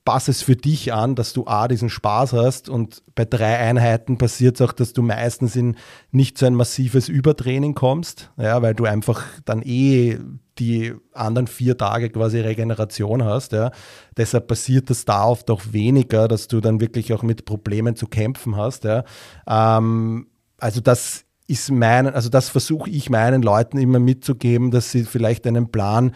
passe 0.08 0.30
es 0.30 0.40
für 0.40 0.56
dich 0.56 0.94
an, 0.94 1.16
dass 1.16 1.34
du 1.34 1.46
A, 1.46 1.68
diesen 1.68 1.90
Spaß 1.90 2.32
hast 2.32 2.70
und 2.70 3.02
bei 3.14 3.26
drei 3.26 3.58
Einheiten 3.58 4.16
passiert 4.16 4.58
es 4.58 4.66
auch, 4.66 4.72
dass 4.72 4.94
du 4.94 5.02
meistens 5.02 5.54
in 5.54 5.76
nicht 6.12 6.38
so 6.38 6.46
ein 6.46 6.54
massives 6.54 7.10
Übertraining 7.10 7.74
kommst, 7.74 8.30
ja, 8.38 8.62
weil 8.62 8.74
du 8.74 8.86
einfach 8.86 9.22
dann 9.44 9.60
eh 9.60 10.18
die 10.58 10.94
anderen 11.12 11.46
vier 11.46 11.76
Tage 11.76 12.08
quasi 12.08 12.40
Regeneration 12.40 13.22
hast. 13.22 13.52
Ja. 13.52 13.70
Deshalb 14.16 14.46
passiert 14.46 14.88
das 14.88 15.04
da 15.04 15.26
oft 15.26 15.50
auch 15.50 15.60
weniger, 15.72 16.26
dass 16.26 16.48
du 16.48 16.62
dann 16.62 16.80
wirklich 16.80 17.12
auch 17.12 17.22
mit 17.22 17.44
Problemen 17.44 17.94
zu 17.94 18.06
kämpfen 18.06 18.56
hast. 18.56 18.84
Ja. 18.84 19.04
Ähm, 19.46 20.28
also 20.56 20.80
das 20.80 21.26
ist 21.48 21.70
mein, 21.70 22.06
also 22.06 22.30
das 22.30 22.48
versuche 22.48 22.88
ich 22.88 23.10
meinen 23.10 23.42
Leuten 23.42 23.76
immer 23.76 23.98
mitzugeben, 23.98 24.70
dass 24.70 24.90
sie 24.90 25.04
vielleicht 25.04 25.46
einen 25.46 25.70
Plan 25.70 26.12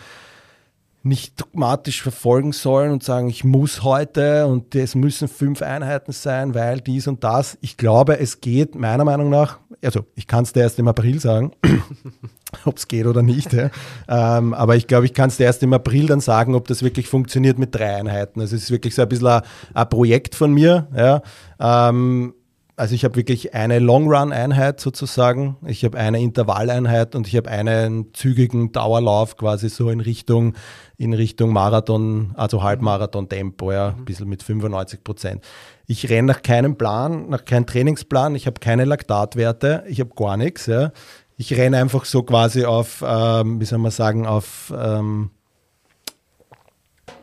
nicht 1.05 1.41
dogmatisch 1.41 2.03
verfolgen 2.03 2.53
sollen 2.53 2.93
und 2.93 3.03
sagen, 3.03 3.29
ich 3.29 3.43
muss 3.43 3.83
heute 3.83 4.47
und 4.47 4.75
es 4.75 4.95
müssen 4.95 5.27
fünf 5.27 5.61
Einheiten 5.61 6.12
sein, 6.12 6.55
weil 6.55 6.81
dies 6.81 7.09
und 7.09 7.25
das. 7.25 7.59
Ich 7.61 7.77
glaube, 7.77 8.21
es 8.21 8.41
geht 8.41 8.77
meiner 8.77 9.05
Meinung 9.05 9.29
nach, 9.29 9.59
also 9.83 10.05
ich 10.15 10.27
kann 10.29 10.45
es 10.45 10.53
dir 10.53 10.61
erst 10.61 10.79
im 10.79 10.87
April 10.87 11.19
sagen, 11.19 11.53
ob 12.65 12.77
es 12.77 12.87
geht 12.87 13.07
oder 13.07 13.23
nicht. 13.23 13.53
Ja. 13.53 13.71
ähm, 14.09 14.55
aber 14.55 14.77
ich 14.77 14.87
glaube, 14.87 15.07
ich 15.07 15.15
kann 15.15 15.29
es 15.29 15.38
dir 15.38 15.45
erst 15.45 15.62
im 15.65 15.73
April 15.73 16.07
dann 16.07 16.21
sagen, 16.21 16.55
ob 16.55 16.69
das 16.69 16.83
wirklich 16.83 17.09
funktioniert 17.09 17.59
mit 17.59 17.75
drei 17.75 17.97
Einheiten. 17.97 18.41
Also 18.41 18.55
es 18.55 18.65
ist 18.65 18.71
wirklich 18.71 18.95
so 18.95 19.03
ein 19.03 19.09
bisschen 19.09 19.27
ein, 19.27 19.43
ein 19.75 19.88
Projekt 19.88 20.37
von 20.37 20.53
mir. 20.53 20.87
Ja. 20.95 21.23
Ähm, 21.88 22.35
also 22.83 22.97
ich 22.97 23.05
habe 23.05 23.14
wirklich 23.14 23.55
eine 23.55 23.79
Long-Run-Einheit 23.79 24.81
sozusagen, 24.81 25.57
ich 25.64 25.85
habe 25.85 25.97
eine 25.99 26.21
Intervalleinheit 26.21 27.14
und 27.14 27.29
ich 27.29 27.37
habe 27.37 27.49
einen 27.49 28.12
zügigen 28.12 28.73
Dauerlauf 28.73 29.37
quasi 29.37 29.68
so 29.68 29.88
in 29.88 30.01
Richtung, 30.01 30.55
in 30.97 31.12
Richtung 31.14 31.53
Marathon, 31.53 32.33
also 32.37 32.64
Halbmarathon-Tempo, 32.64 33.71
ja, 33.71 33.90
ein 33.90 34.05
bisschen 34.05 34.29
mit 34.29 34.42
95 34.42 35.05
Prozent. 35.05 35.45
Ich 35.87 36.11
renne 36.11 36.27
nach 36.27 36.42
keinem 36.42 36.75
Plan, 36.75 37.29
nach 37.29 37.45
keinem 37.45 37.66
Trainingsplan, 37.66 38.35
ich 38.35 38.49
habe 38.49 38.59
keine 38.59 38.85
Laktatwerte, 38.85 39.85
ich 39.87 40.01
habe 40.01 40.11
gar 40.16 40.37
nichts. 40.37 40.66
Ja. 40.66 40.90
Ich 41.37 41.57
renne 41.57 41.79
einfach 41.79 42.05
so 42.05 42.25
quasi 42.25 42.64
auf, 42.64 43.05
ähm, 43.07 43.61
wie 43.61 43.64
soll 43.64 43.79
man 43.79 43.92
sagen, 43.92 44.27
auf, 44.27 44.75
ähm, 44.77 45.31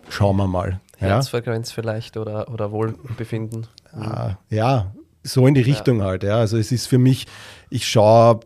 schauen 0.07 0.37
wir 0.37 0.47
mal. 0.47 0.79
Ja. 1.01 1.07
Herzfrequenz 1.07 1.73
vielleicht 1.73 2.15
oder, 2.15 2.49
oder 2.49 2.71
Wohlbefinden. 2.71 3.67
Ah, 3.91 4.35
ja, 4.49 4.93
so 5.29 5.47
in 5.47 5.53
die 5.53 5.61
Richtung 5.61 5.99
ja. 5.99 6.05
halt. 6.05 6.23
Ja. 6.23 6.37
Also 6.37 6.57
es 6.57 6.71
ist 6.71 6.87
für 6.87 6.97
mich, 6.97 7.25
ich 7.69 7.87
schaue 7.87 8.41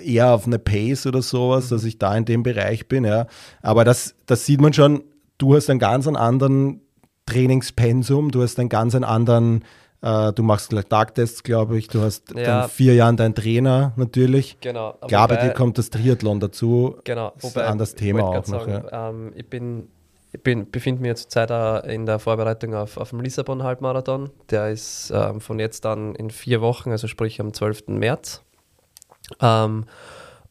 eher 0.00 0.32
auf 0.32 0.46
eine 0.46 0.58
Pace 0.58 1.06
oder 1.06 1.22
sowas, 1.22 1.66
mhm. 1.66 1.74
dass 1.74 1.84
ich 1.84 1.98
da 1.98 2.16
in 2.16 2.24
dem 2.24 2.42
Bereich 2.42 2.88
bin. 2.88 3.04
Ja. 3.04 3.26
Aber 3.62 3.84
das, 3.84 4.14
das 4.26 4.46
sieht 4.46 4.60
man 4.60 4.72
schon, 4.72 5.02
du 5.38 5.54
hast 5.54 5.70
einen 5.70 5.78
ganz 5.78 6.06
anderen 6.06 6.80
Trainingspensum, 7.26 8.30
du 8.30 8.42
hast 8.42 8.58
einen 8.58 8.68
ganz 8.68 8.94
anderen, 8.94 9.64
äh, 10.00 10.32
du 10.32 10.42
machst 10.42 10.74
Tagtests, 10.88 11.42
glaube 11.42 11.78
ich, 11.78 11.88
du 11.88 12.00
hast 12.00 12.34
ja. 12.34 12.42
dann 12.42 12.68
vier 12.70 12.94
Jahren 12.94 13.16
deinen 13.16 13.34
Trainer 13.34 13.92
natürlich. 13.96 14.58
Genau. 14.60 14.94
Klar, 15.06 15.28
bei 15.28 15.36
dir 15.36 15.50
kommt 15.50 15.78
das 15.78 15.90
Triathlon 15.90 16.40
dazu. 16.40 16.96
Genau. 17.04 17.32
Wobei, 17.40 17.64
ein 17.64 17.72
anderes 17.72 17.94
Thema 17.94 18.24
auch 18.24 18.34
noch. 18.46 18.66
Sagen, 18.66 18.84
ja. 18.90 19.10
ähm, 19.10 19.32
ich 19.34 19.48
bin 19.48 19.88
ich 20.32 20.42
befinde 20.42 21.00
mich 21.00 21.08
jetzt 21.08 21.30
zurzeit 21.30 21.86
in 21.86 22.06
der 22.06 22.18
Vorbereitung 22.18 22.74
auf, 22.74 22.96
auf 22.96 23.10
dem 23.10 23.20
Lissabon-Halbmarathon. 23.20 24.30
Der 24.50 24.70
ist 24.70 25.10
ähm, 25.14 25.40
von 25.40 25.58
jetzt 25.58 25.86
an 25.86 26.14
in 26.14 26.30
vier 26.30 26.60
Wochen, 26.60 26.90
also 26.90 27.08
sprich 27.08 27.40
am 27.40 27.52
12. 27.52 27.88
März. 27.88 28.42
Ähm, 29.40 29.86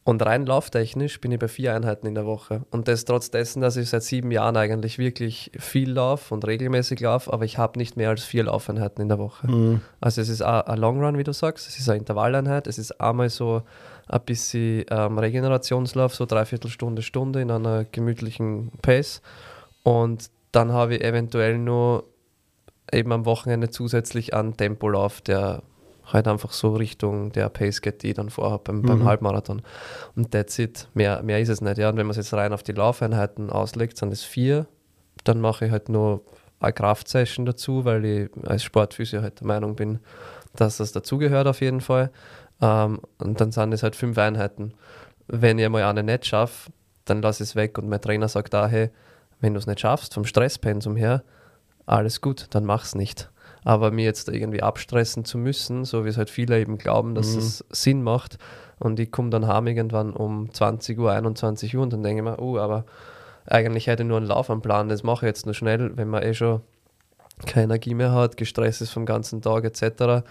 und 0.07 0.25
rein 0.25 0.45
lauftechnisch 0.45 1.19
bin 1.19 1.33
ich 1.33 1.39
bei 1.39 1.49
vier 1.49 1.75
Einheiten 1.75 2.07
in 2.07 2.15
der 2.15 2.25
Woche. 2.25 2.61
Und 2.71 2.87
das 2.87 3.03
trotz 3.03 3.29
dessen, 3.29 3.59
dass 3.59 3.75
ich 3.75 3.89
seit 3.89 4.03
sieben 4.03 4.31
Jahren 4.31 4.55
eigentlich 4.55 4.97
wirklich 4.97 5.51
viel 5.59 5.91
laufe 5.91 6.33
und 6.33 6.47
regelmäßig 6.47 7.01
laufe, 7.01 7.33
aber 7.33 7.43
ich 7.43 7.57
habe 7.57 7.77
nicht 7.77 7.97
mehr 7.97 8.07
als 8.09 8.23
vier 8.23 8.45
Laufeinheiten 8.45 9.01
in 9.01 9.09
der 9.09 9.19
Woche. 9.19 9.51
Mhm. 9.51 9.81
Also 9.99 10.21
es 10.21 10.29
ist 10.29 10.41
ein 10.41 10.77
Long 10.77 11.03
Run, 11.03 11.17
wie 11.17 11.25
du 11.25 11.33
sagst, 11.33 11.67
es 11.67 11.77
ist 11.77 11.89
eine 11.89 11.99
Intervalleinheit, 11.99 12.67
es 12.67 12.77
ist 12.77 13.01
einmal 13.01 13.29
so 13.29 13.63
ein 14.07 14.21
bisschen 14.21 14.85
ähm, 14.89 15.19
Regenerationslauf, 15.19 16.15
so 16.15 16.25
dreiviertel 16.25 16.71
Stunde, 16.71 17.01
Stunde 17.01 17.41
in 17.41 17.51
einer 17.51 17.83
gemütlichen 17.83 18.71
Pace. 18.81 19.21
Und 19.87 20.31
dann 20.51 20.73
habe 20.73 20.95
ich 20.95 21.01
eventuell 21.01 21.57
nur 21.57 22.03
eben 22.91 23.13
am 23.13 23.25
Wochenende 23.25 23.69
zusätzlich 23.69 24.33
einen 24.33 24.57
Tempolauf, 24.57 25.21
der 25.21 25.63
halt 26.03 26.27
einfach 26.27 26.51
so 26.51 26.75
Richtung 26.75 27.31
der 27.31 27.47
Pace 27.47 27.79
geht, 27.79 28.03
die 28.03 28.09
ich 28.09 28.15
dann 28.15 28.29
vorhabe 28.29 28.63
beim, 28.65 28.81
mhm. 28.81 28.85
beim 28.85 29.05
Halbmarathon. 29.05 29.61
Und 30.13 30.31
that's 30.31 30.59
it. 30.59 30.89
Mehr, 30.93 31.23
mehr 31.23 31.39
ist 31.39 31.47
es 31.47 31.61
nicht. 31.61 31.77
Ja. 31.77 31.87
Und 31.87 31.95
wenn 31.95 32.05
man 32.05 32.11
es 32.11 32.17
jetzt 32.17 32.33
rein 32.33 32.51
auf 32.51 32.63
die 32.63 32.73
Laufeinheiten 32.73 33.49
auslegt, 33.49 33.97
sind 33.97 34.11
es 34.11 34.25
vier. 34.25 34.67
Dann 35.23 35.39
mache 35.39 35.67
ich 35.67 35.71
halt 35.71 35.87
nur 35.87 36.21
eine 36.59 36.73
Kraftsession 36.73 37.45
dazu, 37.45 37.85
weil 37.85 38.03
ich 38.03 38.29
als 38.45 38.63
Sportphysio 38.63 39.21
halt 39.21 39.39
der 39.39 39.47
Meinung 39.47 39.77
bin, 39.77 39.99
dass 40.53 40.77
das 40.77 40.91
dazugehört 40.91 41.47
auf 41.47 41.61
jeden 41.61 41.79
Fall. 41.79 42.11
Ähm, 42.61 42.99
und 43.19 43.39
dann 43.39 43.53
sind 43.53 43.71
es 43.71 43.83
halt 43.83 43.95
fünf 43.95 44.17
Einheiten. 44.17 44.73
Wenn 45.27 45.57
ich 45.59 45.69
mal 45.69 45.83
eine 45.83 46.03
nicht 46.03 46.25
schaffe, 46.25 46.73
dann 47.05 47.21
lasse 47.21 47.43
ich 47.43 47.51
es 47.51 47.55
weg 47.55 47.77
und 47.77 47.87
mein 47.87 48.01
Trainer 48.01 48.27
sagt 48.27 48.53
da, 48.53 48.67
hey, 48.67 48.89
wenn 49.39 49.53
du 49.53 49.59
es 49.59 49.67
nicht 49.67 49.79
schaffst, 49.79 50.13
vom 50.13 50.25
Stresspensum 50.25 50.95
her, 50.95 51.23
alles 51.85 52.21
gut, 52.21 52.47
dann 52.51 52.65
mach 52.65 52.83
es 52.83 52.95
nicht. 52.95 53.29
Aber 53.63 53.91
mir 53.91 54.05
jetzt 54.05 54.29
irgendwie 54.29 54.63
abstressen 54.63 55.25
zu 55.25 55.37
müssen, 55.37 55.85
so 55.85 56.05
wie 56.05 56.09
es 56.09 56.17
halt 56.17 56.29
viele 56.29 56.59
eben 56.59 56.77
glauben, 56.77 57.15
dass 57.15 57.33
mhm. 57.33 57.39
es 57.39 57.65
Sinn 57.69 58.03
macht. 58.03 58.37
Und 58.79 58.99
ich 58.99 59.11
komme 59.11 59.29
dann 59.29 59.47
heim 59.47 59.67
irgendwann 59.67 60.13
um 60.13 60.53
20 60.53 60.97
Uhr, 60.99 61.11
21 61.11 61.75
Uhr 61.75 61.83
und 61.83 61.93
dann 61.93 62.03
denke 62.03 62.21
ich 62.21 62.23
mir, 62.23 62.39
oh, 62.39 62.57
aber 62.57 62.85
eigentlich 63.45 63.87
hätte 63.87 64.03
ich 64.03 64.09
nur 64.09 64.17
einen 64.17 64.27
Lauf 64.27 64.49
am 64.49 64.61
Plan, 64.61 64.89
das 64.89 65.03
mache 65.03 65.25
ich 65.25 65.29
jetzt 65.29 65.45
nur 65.45 65.55
schnell, 65.55 65.95
wenn 65.97 66.09
man 66.09 66.23
eh 66.23 66.33
schon 66.33 66.61
keine 67.45 67.65
Energie 67.65 67.93
mehr 67.93 68.11
hat, 68.11 68.37
gestresst 68.37 68.81
ist 68.81 68.91
vom 68.91 69.05
ganzen 69.05 69.41
Tag 69.41 69.63
etc., 69.63 70.25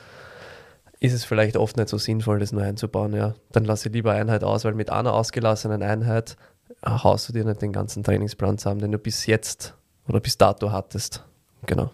ist 0.98 1.12
es 1.12 1.24
vielleicht 1.24 1.56
oft 1.56 1.76
nicht 1.76 1.88
so 1.90 1.98
sinnvoll, 1.98 2.38
das 2.38 2.52
nur 2.52 2.62
einzubauen. 2.62 3.12
Ja. 3.12 3.34
Dann 3.52 3.64
lasse 3.64 3.88
ich 3.88 3.94
lieber 3.94 4.12
Einheit 4.12 4.42
aus, 4.42 4.64
weil 4.64 4.74
mit 4.74 4.90
einer 4.90 5.12
ausgelassenen 5.12 5.82
Einheit 5.82 6.36
haust 6.84 7.28
du 7.28 7.32
dir 7.32 7.44
nicht 7.44 7.62
den 7.62 7.72
ganzen 7.72 8.02
Trainingsplan 8.02 8.58
zusammen, 8.58 8.80
den 8.80 8.92
du 8.92 8.98
bis 8.98 9.26
jetzt 9.26 9.74
oder 10.08 10.20
bis 10.20 10.38
dato 10.38 10.70
hattest. 10.70 11.24
Genau. 11.66 11.90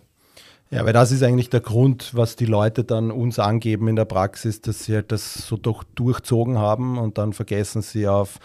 Ja, 0.70 0.84
weil 0.86 0.92
das 0.94 1.12
ist 1.12 1.22
eigentlich 1.22 1.50
der 1.50 1.60
Grund, 1.60 2.14
was 2.14 2.34
die 2.36 2.46
Leute 2.46 2.82
dann 2.82 3.10
uns 3.10 3.38
angeben 3.38 3.88
in 3.88 3.96
der 3.96 4.06
Praxis, 4.06 4.62
dass 4.62 4.84
sie 4.84 4.94
halt 4.94 5.12
das 5.12 5.34
so 5.34 5.58
doch 5.58 5.84
durchzogen 5.84 6.58
haben 6.58 6.98
und 6.98 7.18
dann 7.18 7.34
vergessen 7.34 7.82
sie 7.82 8.08
auf, 8.08 8.38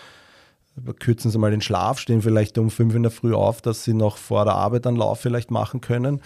kürzen 0.99 1.31
sie 1.31 1.37
mal 1.37 1.51
den 1.51 1.61
Schlaf, 1.61 1.99
stehen 1.99 2.21
vielleicht 2.21 2.57
um 2.57 2.69
fünf 2.69 2.95
in 2.95 3.03
der 3.03 3.13
Früh 3.13 3.33
auf, 3.33 3.61
dass 3.61 3.85
sie 3.85 3.93
noch 3.93 4.17
vor 4.17 4.43
der 4.43 4.55
Arbeit 4.55 4.85
einen 4.85 4.97
Lauf 4.97 5.21
vielleicht 5.21 5.51
machen 5.51 5.79
können 5.79 6.21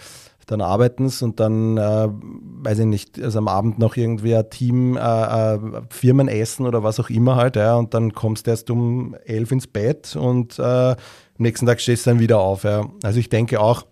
dann 0.46 0.60
arbeiten 0.60 1.08
sie 1.08 1.24
und 1.24 1.40
dann, 1.40 1.76
äh, 1.76 2.08
weiß 2.08 2.80
ich 2.80 2.86
nicht, 2.86 3.22
also 3.22 3.38
am 3.38 3.48
Abend 3.48 3.78
noch 3.78 3.96
irgendwie 3.96 4.34
ein 4.34 4.48
Team, 4.50 4.96
äh, 4.96 5.54
äh, 5.54 5.58
Firmenessen 5.90 6.66
oder 6.66 6.82
was 6.82 7.00
auch 7.00 7.10
immer 7.10 7.36
halt, 7.36 7.56
ja, 7.56 7.76
und 7.76 7.94
dann 7.94 8.12
kommst 8.12 8.46
du 8.46 8.50
erst 8.50 8.70
um 8.70 9.16
elf 9.24 9.52
ins 9.52 9.66
Bett 9.66 10.16
und 10.16 10.58
äh, 10.58 10.62
am 10.62 10.96
nächsten 11.38 11.66
Tag 11.66 11.80
stehst 11.80 12.06
du 12.06 12.10
dann 12.10 12.20
wieder 12.20 12.38
auf. 12.38 12.64
Ja. 12.64 12.86
Also 13.02 13.18
ich 13.18 13.28
denke 13.28 13.60
auch, 13.60 13.84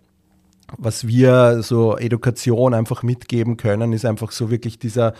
was 0.78 1.06
wir 1.06 1.62
so 1.62 1.96
Education 1.96 2.74
einfach 2.74 3.02
mitgeben 3.02 3.56
können, 3.56 3.92
ist 3.92 4.04
einfach 4.04 4.30
so 4.30 4.50
wirklich 4.50 4.78
dieser, 4.78 5.14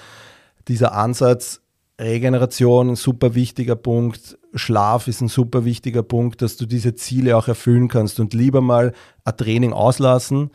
dieser 0.68 0.94
Ansatz, 0.94 1.60
Regeneration 2.00 2.90
ein 2.90 2.96
super 2.96 3.34
wichtiger 3.34 3.76
Punkt, 3.76 4.38
Schlaf 4.54 5.06
ist 5.06 5.20
ein 5.20 5.28
super 5.28 5.64
wichtiger 5.64 6.02
Punkt, 6.02 6.40
dass 6.40 6.56
du 6.56 6.66
diese 6.66 6.94
Ziele 6.94 7.36
auch 7.36 7.46
erfüllen 7.46 7.88
kannst 7.88 8.20
und 8.20 8.32
lieber 8.32 8.60
mal 8.60 8.92
ein 9.24 9.36
Training 9.36 9.72
auslassen, 9.72 10.50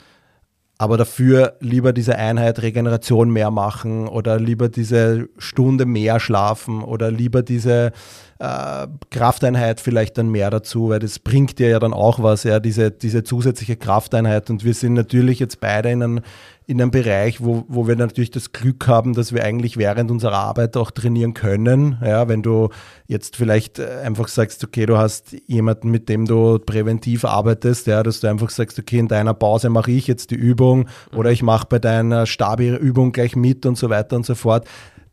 aber 0.78 0.98
dafür 0.98 1.56
lieber 1.60 1.94
diese 1.94 2.18
Einheit 2.18 2.62
Regeneration 2.62 3.30
mehr 3.30 3.52
machen 3.52 4.08
oder 4.08 4.40
lieber 4.40 4.70
diese 4.70 5.30
Stunde 5.38 5.86
mehr 5.86 6.20
schlafen 6.20 6.84
oder 6.84 7.12
lieber 7.12 7.44
diese 7.44 7.92
äh, 8.40 8.88
Krafteinheit 9.12 9.80
vielleicht 9.80 10.18
dann 10.18 10.30
mehr 10.30 10.50
dazu, 10.50 10.90
weil 10.90 11.00
das 11.00 11.20
bringt 11.20 11.58
dir 11.58 11.70
ja 11.70 11.80
dann 11.80 11.94
auch 11.94 12.22
was, 12.22 12.44
ja, 12.44 12.60
diese, 12.60 12.92
diese 12.92 13.24
zusätzliche 13.24 13.78
Krafteinheit. 13.78 14.50
Und 14.50 14.66
wir 14.66 14.74
sind 14.74 14.94
natürlich 14.94 15.40
jetzt 15.40 15.62
beide 15.62 15.90
in 15.90 16.04
einem, 16.04 16.22
in 16.68 16.82
einem 16.82 16.92
Bereich, 16.92 17.42
wo, 17.42 17.64
wo 17.70 17.88
wir 17.88 17.96
natürlich 17.96 18.32
das 18.32 18.52
Glück 18.52 18.88
haben, 18.88 19.14
dass 19.14 19.32
wir 19.32 19.44
eigentlich 19.46 19.78
während 19.78 20.12
unserer 20.12 20.38
Arbeit 20.38 20.76
auch 20.76 20.92
trainieren 20.92 21.34
können. 21.34 21.98
Ja, 22.04 22.28
wenn 22.28 22.42
du 22.42 22.70
jetzt 23.08 23.38
vielleicht 23.38 23.80
äh, 23.80 24.02
einfach 24.04 24.28
sagst, 24.28 24.66
okay, 24.66 24.86
du 24.86 24.98
hast 24.98 25.34
jemanden, 25.48 25.90
mit 25.90 26.10
dem 26.10 26.26
du 26.26 26.60
präventiv 26.60 27.24
arbeitest, 27.24 27.88
ja, 27.88 28.04
dass 28.04 28.20
du 28.20 28.28
einfach 28.28 28.50
sagst, 28.50 28.78
okay, 28.78 29.00
in 29.00 29.08
deiner 29.08 29.34
Pause 29.34 29.70
mache 29.70 29.92
ich 29.92 30.08
jetzt 30.08 30.32
die 30.32 30.36
Übung 30.36 30.90
oder 31.16 31.32
ich 31.32 31.42
mache 31.42 31.68
bei 31.70 31.80
deiner 31.80 32.26
Stabi-Übung 32.26 33.14
gleich 33.14 33.38
mit 33.38 33.66
und 33.66 33.78
so 33.78 33.90
weiter 33.90 34.18
und 34.18 34.26
so 34.26 34.36
fort 34.36 34.68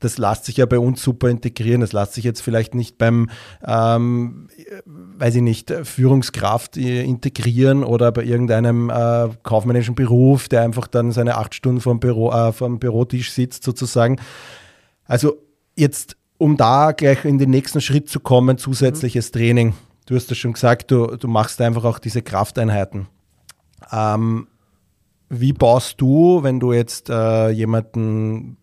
das 0.05 0.19
lässt 0.19 0.45
sich 0.45 0.57
ja 0.57 0.67
bei 0.67 0.79
uns 0.79 1.03
super 1.03 1.29
integrieren. 1.29 1.81
Das 1.81 1.93
lässt 1.93 2.15
sich 2.15 2.25
jetzt 2.25 2.41
vielleicht 2.41 2.75
nicht 2.75 2.99
beim, 2.99 3.31
ähm, 3.65 4.49
weiß 4.85 5.37
ich 5.37 5.43
nicht, 5.43 5.71
Führungskraft 5.71 6.77
äh, 6.77 7.03
integrieren 7.03 7.85
oder 7.85 8.13
bei 8.13 8.25
irgendeinem 8.25 8.91
äh, 8.91 9.29
kaufmännischen 9.43 9.95
Beruf, 9.95 10.49
der 10.49 10.63
einfach 10.63 10.87
dann 10.87 11.13
seine 11.13 11.37
acht 11.37 11.55
Stunden 11.55 11.81
vom, 11.81 12.01
Büro, 12.01 12.33
äh, 12.33 12.53
vom 12.53 12.79
Bürotisch 12.79 13.33
sitzt 13.33 13.65
sozusagen. 13.65 14.21
Also 15.05 15.37
jetzt, 15.77 16.17
um 16.39 16.57
da 16.57 16.93
gleich 16.93 17.25
in 17.25 17.39
den 17.39 17.51
nächsten 17.51 17.81
Schritt 17.81 18.09
zu 18.09 18.21
kommen, 18.21 18.59
zusätzliches 18.59 19.33
mhm. 19.33 19.39
Training. 19.39 19.75
Du 20.07 20.17
hast 20.17 20.31
ja 20.31 20.37
schon 20.37 20.55
gesagt, 20.55 20.91
du, 20.91 21.17
du 21.17 21.29
machst 21.29 21.61
einfach 21.61 21.85
auch 21.85 21.99
diese 21.99 22.23
Krafteinheiten. 22.23 23.07
Ähm, 23.93 24.49
wie 25.29 25.53
baust 25.53 26.01
du, 26.01 26.43
wenn 26.43 26.61
du 26.61 26.73
jetzt 26.73 27.09
äh, 27.09 27.49
jemanden 27.51 28.59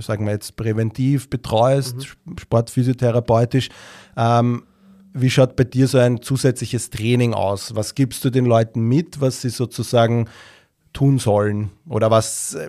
sagen 0.00 0.26
wir 0.26 0.32
jetzt, 0.32 0.56
präventiv 0.56 1.30
betreust, 1.30 2.16
mhm. 2.24 2.38
sportphysiotherapeutisch. 2.38 3.68
Ähm, 4.16 4.64
wie 5.12 5.30
schaut 5.30 5.56
bei 5.56 5.64
dir 5.64 5.88
so 5.88 5.98
ein 5.98 6.22
zusätzliches 6.22 6.90
Training 6.90 7.34
aus? 7.34 7.74
Was 7.74 7.94
gibst 7.94 8.24
du 8.24 8.30
den 8.30 8.44
Leuten 8.44 8.82
mit, 8.82 9.20
was 9.20 9.40
sie 9.42 9.50
sozusagen 9.50 10.28
tun 10.92 11.18
sollen? 11.18 11.70
Oder 11.88 12.10
was 12.10 12.54
äh, 12.54 12.68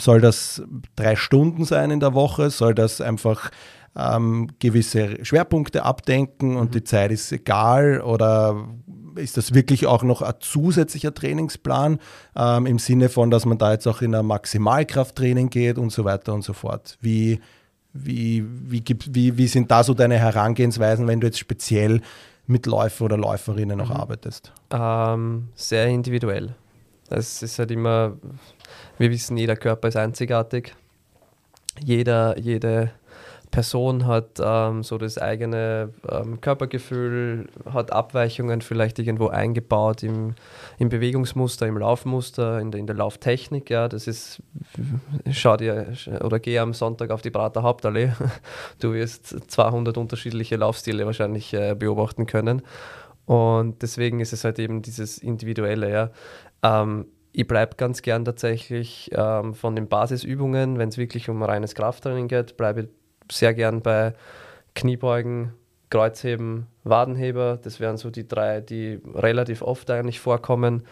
soll 0.00 0.20
das 0.20 0.62
drei 0.96 1.16
Stunden 1.16 1.64
sein 1.64 1.90
in 1.90 2.00
der 2.00 2.14
Woche? 2.14 2.50
Soll 2.50 2.74
das 2.74 3.00
einfach 3.00 3.50
ähm, 3.96 4.48
gewisse 4.58 5.24
Schwerpunkte 5.24 5.84
abdenken 5.84 6.56
und 6.56 6.70
mhm. 6.70 6.72
die 6.72 6.84
Zeit 6.84 7.12
ist 7.12 7.30
egal? 7.32 8.00
Oder 8.00 8.66
ist 9.16 9.36
das 9.36 9.54
wirklich 9.54 9.86
auch 9.86 10.02
noch 10.02 10.22
ein 10.22 10.34
zusätzlicher 10.40 11.14
Trainingsplan 11.14 11.98
ähm, 12.36 12.66
im 12.66 12.78
Sinne 12.78 13.08
von, 13.08 13.30
dass 13.30 13.46
man 13.46 13.58
da 13.58 13.72
jetzt 13.72 13.86
auch 13.86 14.02
in 14.02 14.14
ein 14.14 14.26
Maximalkrafttraining 14.26 15.50
geht 15.50 15.78
und 15.78 15.90
so 15.90 16.04
weiter 16.04 16.34
und 16.34 16.42
so 16.42 16.52
fort? 16.52 16.98
Wie, 17.00 17.40
wie, 17.92 18.44
wie, 18.46 18.80
gibt, 18.80 19.14
wie, 19.14 19.36
wie 19.36 19.46
sind 19.46 19.70
da 19.70 19.84
so 19.84 19.94
deine 19.94 20.18
Herangehensweisen, 20.18 21.06
wenn 21.06 21.20
du 21.20 21.26
jetzt 21.26 21.38
speziell 21.38 22.00
mit 22.46 22.66
Läufer 22.66 23.06
oder 23.06 23.16
Läuferinnen 23.16 23.78
noch 23.78 23.90
mhm. 23.90 23.96
arbeitest? 23.96 24.52
Ähm, 24.70 25.48
sehr 25.54 25.86
individuell. 25.86 26.54
Es 27.10 27.42
ist 27.42 27.58
halt 27.58 27.70
immer, 27.70 28.16
wir 28.98 29.10
wissen, 29.10 29.36
jeder 29.36 29.56
Körper 29.56 29.88
ist 29.88 29.96
einzigartig. 29.96 30.74
jeder, 31.80 32.38
jede 32.38 32.92
Person 33.54 34.04
hat 34.08 34.40
ähm, 34.42 34.82
so 34.82 34.98
das 34.98 35.16
eigene 35.16 35.90
ähm, 36.10 36.40
Körpergefühl, 36.40 37.46
hat 37.72 37.92
Abweichungen 37.92 38.62
vielleicht 38.62 38.98
irgendwo 38.98 39.28
eingebaut 39.28 40.02
im, 40.02 40.34
im 40.76 40.88
Bewegungsmuster, 40.88 41.68
im 41.68 41.78
Laufmuster, 41.78 42.58
in 42.58 42.72
der, 42.72 42.80
in 42.80 42.88
der 42.88 42.96
Lauftechnik. 42.96 43.70
Ja, 43.70 43.86
das 43.86 44.08
ist, 44.08 44.42
schau 45.30 45.56
dir 45.56 45.92
oder 46.24 46.40
geh 46.40 46.58
am 46.58 46.74
Sonntag 46.74 47.12
auf 47.12 47.22
die 47.22 47.30
Prater 47.30 47.62
Hauptallee. 47.62 48.10
Du 48.80 48.92
wirst 48.92 49.28
200 49.48 49.96
unterschiedliche 49.98 50.56
Laufstile 50.56 51.06
wahrscheinlich 51.06 51.54
äh, 51.54 51.76
beobachten 51.78 52.26
können. 52.26 52.60
Und 53.24 53.82
deswegen 53.82 54.18
ist 54.18 54.32
es 54.32 54.42
halt 54.42 54.58
eben 54.58 54.82
dieses 54.82 55.18
Individuelle. 55.18 55.92
Ja. 55.92 56.10
Ähm, 56.64 57.06
ich 57.30 57.46
bleibe 57.46 57.76
ganz 57.76 58.02
gern 58.02 58.24
tatsächlich 58.24 59.12
ähm, 59.14 59.54
von 59.54 59.76
den 59.76 59.86
Basisübungen, 59.86 60.76
wenn 60.76 60.88
es 60.88 60.98
wirklich 60.98 61.28
um 61.28 61.40
reines 61.44 61.76
Krafttraining 61.76 62.26
geht, 62.26 62.56
bleibe 62.56 62.80
ich 62.80 62.88
sehr 63.30 63.54
gern 63.54 63.82
bei 63.82 64.14
Kniebeugen, 64.74 65.52
Kreuzheben, 65.90 66.66
Wadenheber. 66.82 67.58
Das 67.62 67.80
wären 67.80 67.96
so 67.96 68.10
die 68.10 68.26
drei, 68.26 68.60
die 68.60 69.00
relativ 69.14 69.62
oft 69.62 69.90
eigentlich 69.90 70.20
vorkommen. 70.20 70.84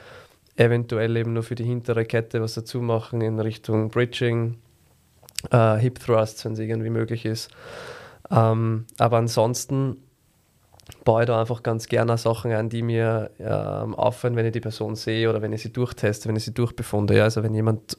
Eventuell 0.57 1.17
eben 1.17 1.33
nur 1.33 1.43
für 1.43 1.55
die 1.55 1.65
hintere 1.65 2.05
Kette 2.05 2.41
was 2.43 2.55
dazu 2.55 2.81
machen 2.81 3.21
in 3.21 3.41
Richtung 3.41 3.91
Bridging, 3.91 4.59
äh, 5.51 5.77
Hip 5.77 5.99
Thrusts, 5.99 6.45
wenn 6.45 6.53
es 6.53 6.59
irgendwie 6.59 6.91
möglich 6.91 7.25
ist. 7.25 7.51
Ähm, 8.31 8.87
aber 8.99 9.19
ansonsten 9.19 9.97
baue 11.05 11.23
ich 11.23 11.27
da 11.27 11.41
einfach 11.41 11.63
ganz 11.63 11.87
gerne 11.87 12.17
Sachen 12.19 12.53
ein, 12.53 12.69
die 12.69 12.83
mir 12.83 13.31
ähm, 13.39 13.95
auffallen, 13.95 14.37
wenn 14.37 14.47
ich 14.47 14.53
die 14.53 14.61
Person 14.61 14.95
sehe 14.95 15.29
oder 15.29 15.43
wenn 15.43 15.53
ich 15.53 15.63
sie 15.63 15.73
durchteste, 15.73 16.29
wenn 16.29 16.37
ich 16.37 16.45
sie 16.45 16.55
durchbefunde. 16.55 17.17
Ja, 17.17 17.25
also 17.25 17.43
wenn 17.43 17.55
jemand, 17.55 17.97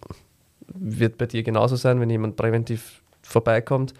wird 0.67 1.17
bei 1.17 1.26
dir 1.26 1.43
genauso 1.43 1.76
sein, 1.76 2.00
wenn 2.00 2.10
jemand 2.10 2.36
präventiv 2.36 3.02
vorbeikommt, 3.22 3.93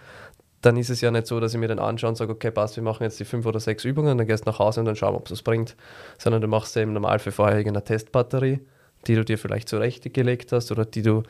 dann 0.63 0.78
ist 0.78 0.89
es 0.89 1.02
ja 1.02 1.12
nicht 1.12 1.28
so, 1.28 1.39
dass 1.41 1.54
ich 1.54 1.60
mir 1.60 1.67
den 1.67 1.80
anschaue 1.80 2.10
und 2.10 2.15
sage, 2.15 2.32
okay, 2.32 2.49
passt, 2.49 2.78
wir 2.78 2.84
machen 2.84 3.04
jetzt 3.04 3.19
die 3.19 3.26
fünf 3.26 3.45
oder 3.45 3.60
sechs 3.60 3.84
Übungen, 3.84 4.17
dann 4.17 4.26
gehst 4.26 4.45
du 4.45 4.49
nach 4.49 4.60
Hause 4.60 4.80
und 4.80 4.86
dann 4.86 4.95
schauen, 4.95 5.13
ob 5.13 5.26
es 5.26 5.34
was 5.34 5.41
bringt. 5.41 5.76
Sondern 6.17 6.41
du 6.41 6.47
machst 6.47 6.76
ja 6.78 6.82
im 6.82 6.93
Normalfall 6.93 7.34
vorher 7.34 7.58
irgendeine 7.58 7.84
Testbatterie, 7.84 8.62
die 9.06 9.15
du 9.15 9.26
dir 9.26 9.38
vielleicht 9.38 9.67
zurechtgelegt 9.67 10.54
hast 10.54 10.71
oder 10.71 10.86
die 10.86 11.02
du, 11.02 11.23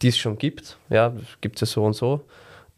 die 0.00 0.08
es 0.08 0.16
schon 0.16 0.38
gibt. 0.38 0.78
Ja, 0.88 1.12
gibt 1.42 1.56
es 1.56 1.68
ja 1.68 1.74
so 1.74 1.84
und 1.84 1.92
so. 1.92 2.22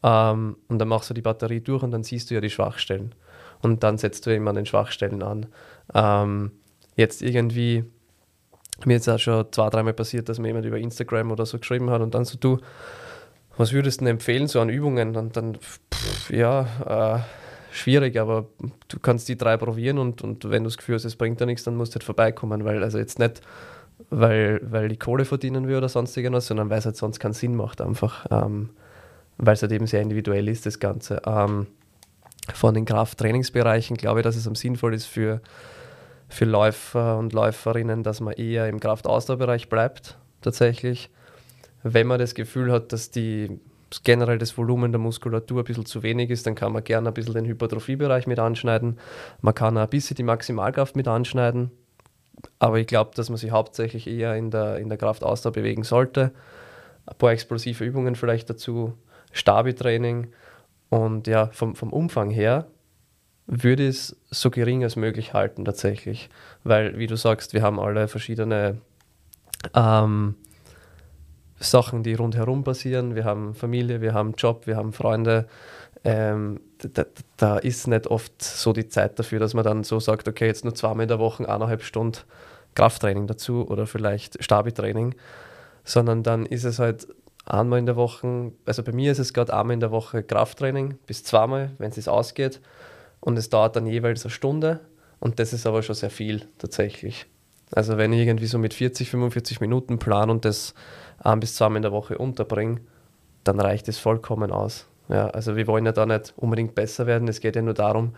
Ähm, 0.02 0.56
und 0.68 0.80
dann 0.80 0.88
machst 0.88 1.08
du 1.08 1.14
die 1.14 1.22
Batterie 1.22 1.60
durch 1.60 1.84
und 1.84 1.92
dann 1.92 2.02
siehst 2.02 2.30
du 2.30 2.34
ja 2.34 2.40
die 2.40 2.50
Schwachstellen. 2.50 3.14
Und 3.60 3.84
dann 3.84 3.96
setzt 3.96 4.26
du 4.26 4.30
eben 4.30 4.48
an 4.48 4.56
den 4.56 4.66
Schwachstellen 4.66 5.22
an. 5.22 5.46
Ähm, 5.94 6.50
jetzt 6.96 7.22
irgendwie, 7.22 7.84
mir 8.84 8.96
ist 8.96 9.08
auch 9.08 9.20
schon 9.20 9.46
zwei, 9.52 9.70
dreimal 9.70 9.92
passiert, 9.92 10.28
dass 10.28 10.40
mir 10.40 10.48
jemand 10.48 10.66
über 10.66 10.78
Instagram 10.78 11.30
oder 11.30 11.46
so 11.46 11.60
geschrieben 11.60 11.90
hat 11.90 12.02
und 12.02 12.12
dann 12.12 12.24
so, 12.24 12.36
du, 12.38 12.58
was 13.56 13.72
würdest 13.72 14.00
du 14.00 14.04
denn 14.04 14.14
empfehlen 14.14 14.46
so 14.46 14.60
an 14.60 14.68
Übungen? 14.68 15.16
Und 15.16 15.36
dann, 15.36 15.56
pff, 15.56 16.30
ja, 16.30 16.66
äh, 17.16 17.20
schwierig, 17.72 18.18
aber 18.18 18.46
du 18.88 18.98
kannst 19.00 19.28
die 19.28 19.36
drei 19.36 19.56
probieren 19.56 19.98
und, 19.98 20.22
und 20.22 20.50
wenn 20.50 20.62
du 20.62 20.68
das 20.68 20.76
Gefühl 20.76 20.94
hast, 20.94 21.04
es 21.04 21.16
bringt 21.16 21.40
dir 21.40 21.46
nichts, 21.46 21.64
dann 21.64 21.76
musst 21.76 21.92
du 21.92 21.96
halt 21.96 22.04
vorbeikommen, 22.04 22.64
weil 22.64 22.82
also 22.82 22.98
jetzt 22.98 23.18
nicht, 23.18 23.40
weil, 24.10 24.60
weil 24.62 24.88
die 24.88 24.98
Kohle 24.98 25.24
verdienen 25.24 25.68
will 25.68 25.76
oder 25.76 25.88
sonst 25.88 26.16
irgendwas, 26.16 26.46
sondern 26.46 26.70
weil 26.70 26.78
es 26.78 26.86
halt 26.86 26.96
sonst 26.96 27.18
keinen 27.18 27.32
Sinn 27.32 27.56
macht 27.56 27.80
einfach, 27.80 28.26
ähm, 28.30 28.70
weil 29.38 29.54
es 29.54 29.62
halt 29.62 29.72
eben 29.72 29.86
sehr 29.86 30.02
individuell 30.02 30.48
ist, 30.48 30.66
das 30.66 30.78
Ganze. 30.78 31.22
Ähm, 31.26 31.66
von 32.52 32.74
den 32.74 32.84
Krafttrainingsbereichen 32.84 33.96
glaube 33.96 34.20
ich, 34.20 34.24
dass 34.24 34.36
es 34.36 34.46
am 34.46 34.54
sinnvoll 34.54 34.94
ist 34.94 35.06
für, 35.06 35.40
für 36.28 36.44
Läufer 36.44 37.18
und 37.18 37.32
Läuferinnen, 37.32 38.02
dass 38.02 38.20
man 38.20 38.34
eher 38.34 38.68
im 38.68 38.80
Kraftausdauerbereich 38.80 39.68
bleibt, 39.68 40.18
tatsächlich 40.40 41.10
wenn 41.82 42.06
man 42.06 42.18
das 42.18 42.34
Gefühl 42.34 42.70
hat, 42.70 42.92
dass 42.92 43.10
die 43.10 43.60
generell 44.04 44.38
das 44.38 44.56
Volumen 44.56 44.92
der 44.92 44.98
Muskulatur 44.98 45.60
ein 45.60 45.64
bisschen 45.64 45.86
zu 45.86 46.02
wenig 46.02 46.30
ist, 46.30 46.46
dann 46.46 46.54
kann 46.54 46.72
man 46.72 46.84
gerne 46.84 47.08
ein 47.08 47.14
bisschen 47.14 47.34
den 47.34 47.44
Hypertrophiebereich 47.44 48.26
mit 48.26 48.38
anschneiden. 48.38 48.98
Man 49.40 49.54
kann 49.54 49.76
auch 49.76 49.82
ein 49.82 49.88
bisschen 49.88 50.16
die 50.16 50.22
Maximalkraft 50.22 50.96
mit 50.96 51.08
anschneiden. 51.08 51.70
Aber 52.58 52.78
ich 52.78 52.86
glaube, 52.86 53.10
dass 53.14 53.28
man 53.28 53.36
sich 53.36 53.50
hauptsächlich 53.50 54.06
eher 54.06 54.34
in 54.36 54.50
der, 54.50 54.78
in 54.78 54.88
der 54.88 54.98
Kraftausdauer 54.98 55.52
bewegen 55.52 55.84
sollte. 55.84 56.32
Ein 57.06 57.16
paar 57.18 57.32
explosive 57.32 57.84
Übungen 57.84 58.14
vielleicht 58.14 58.48
dazu, 58.48 58.94
Stabi-Training. 59.32 60.28
Und 60.88 61.26
ja, 61.26 61.48
vom, 61.48 61.74
vom 61.74 61.92
Umfang 61.92 62.30
her 62.30 62.66
würde 63.46 63.84
ich 63.84 63.90
es 63.90 64.16
so 64.30 64.50
gering 64.50 64.82
als 64.82 64.96
möglich 64.96 65.34
halten 65.34 65.64
tatsächlich. 65.64 66.30
Weil, 66.64 66.98
wie 66.98 67.06
du 67.06 67.16
sagst, 67.16 67.52
wir 67.54 67.62
haben 67.62 67.78
alle 67.78 68.08
verschiedene 68.08 68.78
ähm, 69.74 70.36
Sachen, 71.62 72.02
die 72.02 72.14
rundherum 72.14 72.64
passieren. 72.64 73.14
Wir 73.14 73.24
haben 73.24 73.54
Familie, 73.54 74.00
wir 74.00 74.14
haben 74.14 74.34
Job, 74.36 74.66
wir 74.66 74.76
haben 74.76 74.92
Freunde. 74.92 75.46
Ähm, 76.04 76.60
da, 76.78 77.04
da, 77.36 77.58
ist 77.58 77.86
nicht 77.86 78.08
oft 78.08 78.42
so 78.42 78.72
die 78.72 78.88
Zeit 78.88 79.18
dafür, 79.18 79.38
dass 79.38 79.54
man 79.54 79.64
dann 79.64 79.84
so 79.84 80.00
sagt, 80.00 80.26
okay, 80.26 80.46
jetzt 80.46 80.64
nur 80.64 80.74
zweimal 80.74 81.04
in 81.04 81.08
der 81.08 81.20
Woche 81.20 81.48
eineinhalb 81.48 81.82
Stunden 81.82 82.18
Krafttraining 82.74 83.26
dazu 83.26 83.68
oder 83.68 83.86
vielleicht 83.86 84.42
Stabi-Training, 84.42 85.14
sondern 85.84 86.22
dann 86.22 86.46
ist 86.46 86.64
es 86.64 86.78
halt 86.78 87.06
einmal 87.44 87.78
in 87.78 87.86
der 87.86 87.96
Woche, 87.96 88.52
also 88.64 88.82
bei 88.82 88.92
mir 88.92 89.12
ist 89.12 89.18
es 89.18 89.32
gerade 89.32 89.54
einmal 89.54 89.74
in 89.74 89.80
der 89.80 89.90
Woche 89.90 90.22
Krafttraining 90.22 90.98
bis 91.06 91.22
zweimal, 91.24 91.70
wenn 91.78 91.90
es 91.90 92.08
ausgeht 92.08 92.60
und 93.20 93.36
es 93.36 93.50
dauert 93.50 93.76
dann 93.76 93.86
jeweils 93.86 94.24
eine 94.24 94.30
Stunde 94.30 94.80
und 95.20 95.38
das 95.38 95.52
ist 95.52 95.66
aber 95.66 95.82
schon 95.82 95.94
sehr 95.94 96.10
viel 96.10 96.48
tatsächlich. 96.58 97.26
Also 97.72 97.96
wenn 97.96 98.12
ich 98.12 98.26
irgendwie 98.26 98.46
so 98.46 98.58
mit 98.58 98.74
40, 98.74 99.10
45 99.10 99.60
Minuten 99.60 99.98
plan 99.98 100.30
und 100.30 100.44
das 100.44 100.74
ein 101.18 101.40
bis 101.40 101.54
zweimal 101.54 101.76
in 101.76 101.82
der 101.82 101.92
Woche 101.92 102.18
unterbringe, 102.18 102.80
dann 103.44 103.60
reicht 103.60 103.88
es 103.88 103.98
vollkommen 103.98 104.52
aus. 104.52 104.86
Ja, 105.08 105.28
also 105.28 105.56
wir 105.56 105.66
wollen 105.66 105.86
ja 105.86 105.92
da 105.92 106.06
nicht 106.06 106.34
unbedingt 106.36 106.74
besser 106.74 107.06
werden. 107.06 107.28
Es 107.28 107.40
geht 107.40 107.56
ja 107.56 107.62
nur 107.62 107.74
darum, 107.74 108.14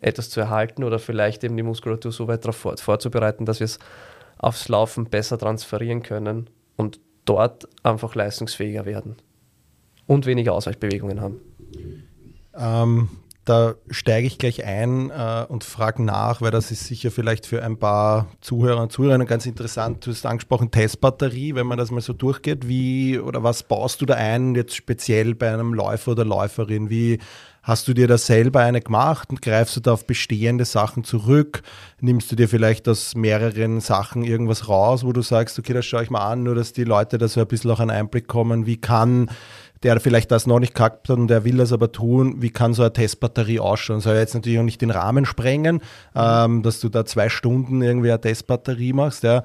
etwas 0.00 0.30
zu 0.30 0.40
erhalten 0.40 0.84
oder 0.84 0.98
vielleicht 0.98 1.44
eben 1.44 1.56
die 1.56 1.62
Muskulatur 1.62 2.12
so 2.12 2.28
weit 2.28 2.44
darauf 2.44 2.56
vor, 2.56 2.76
vorzubereiten, 2.76 3.46
dass 3.46 3.60
wir 3.60 3.66
es 3.66 3.78
aufs 4.38 4.68
Laufen 4.68 5.06
besser 5.06 5.38
transferieren 5.38 6.02
können 6.02 6.50
und 6.76 7.00
dort 7.24 7.68
einfach 7.82 8.14
leistungsfähiger 8.14 8.84
werden 8.84 9.16
und 10.06 10.26
weniger 10.26 10.52
Ausweichbewegungen 10.52 11.20
haben. 11.20 11.40
Ähm, 12.56 13.08
da 13.44 13.74
steige 13.90 14.26
ich 14.26 14.38
gleich 14.38 14.64
ein 14.64 15.10
äh, 15.10 15.44
und 15.48 15.64
frage 15.64 16.02
nach, 16.02 16.40
weil 16.40 16.50
das 16.50 16.70
ist 16.70 16.86
sicher 16.86 17.10
vielleicht 17.10 17.46
für 17.46 17.62
ein 17.62 17.78
paar 17.78 18.28
Zuhörer 18.40 18.82
und 18.82 18.92
Zuhörerinnen 18.92 19.26
ganz 19.26 19.44
interessant. 19.46 20.06
Du 20.06 20.10
hast 20.10 20.24
angesprochen 20.24 20.70
Testbatterie, 20.70 21.54
wenn 21.54 21.66
man 21.66 21.78
das 21.78 21.90
mal 21.90 22.00
so 22.00 22.12
durchgeht. 22.12 22.66
Wie 22.68 23.18
oder 23.18 23.42
was 23.42 23.62
baust 23.62 24.00
du 24.00 24.06
da 24.06 24.14
ein, 24.14 24.54
jetzt 24.54 24.74
speziell 24.74 25.34
bei 25.34 25.52
einem 25.52 25.74
Läufer 25.74 26.12
oder 26.12 26.24
Läuferin? 26.24 26.88
Wie 26.88 27.18
hast 27.62 27.88
du 27.88 27.94
dir 27.94 28.06
da 28.06 28.18
selber 28.18 28.60
eine 28.60 28.80
gemacht 28.80 29.30
und 29.30 29.42
greifst 29.42 29.76
du 29.76 29.80
da 29.80 29.92
auf 29.92 30.06
bestehende 30.06 30.64
Sachen 30.64 31.04
zurück? 31.04 31.62
Nimmst 32.00 32.30
du 32.30 32.36
dir 32.36 32.48
vielleicht 32.48 32.88
aus 32.88 33.14
mehreren 33.14 33.80
Sachen 33.80 34.22
irgendwas 34.22 34.68
raus, 34.68 35.04
wo 35.04 35.12
du 35.12 35.22
sagst, 35.22 35.58
okay, 35.58 35.72
das 35.72 35.84
schaue 35.84 36.04
ich 36.04 36.10
mal 36.10 36.26
an, 36.26 36.44
nur 36.44 36.54
dass 36.54 36.72
die 36.72 36.84
Leute 36.84 37.18
da 37.18 37.28
so 37.28 37.40
ein 37.40 37.46
bisschen 37.46 37.70
auch 37.70 37.80
einen 37.80 37.90
Einblick 37.90 38.26
kommen, 38.28 38.66
wie 38.66 38.76
kann 38.76 39.30
der 39.84 40.00
vielleicht 40.00 40.30
das 40.30 40.46
noch 40.46 40.58
nicht 40.58 40.74
gehabt 40.74 41.08
hat 41.08 41.18
und 41.18 41.28
der 41.28 41.44
will 41.44 41.58
das 41.58 41.72
aber 41.72 41.92
tun, 41.92 42.42
wie 42.42 42.50
kann 42.50 42.74
so 42.74 42.82
eine 42.82 42.92
Testbatterie 42.92 43.60
ausschauen? 43.60 44.00
Soll 44.00 44.16
jetzt 44.16 44.34
natürlich 44.34 44.58
auch 44.58 44.64
nicht 44.64 44.80
den 44.80 44.90
Rahmen 44.90 45.26
sprengen, 45.26 45.80
ähm, 46.16 46.62
dass 46.62 46.80
du 46.80 46.88
da 46.88 47.04
zwei 47.04 47.28
Stunden 47.28 47.82
irgendwie 47.82 48.10
eine 48.10 48.20
Testbatterie 48.20 48.94
machst. 48.94 49.22
Ja. 49.22 49.44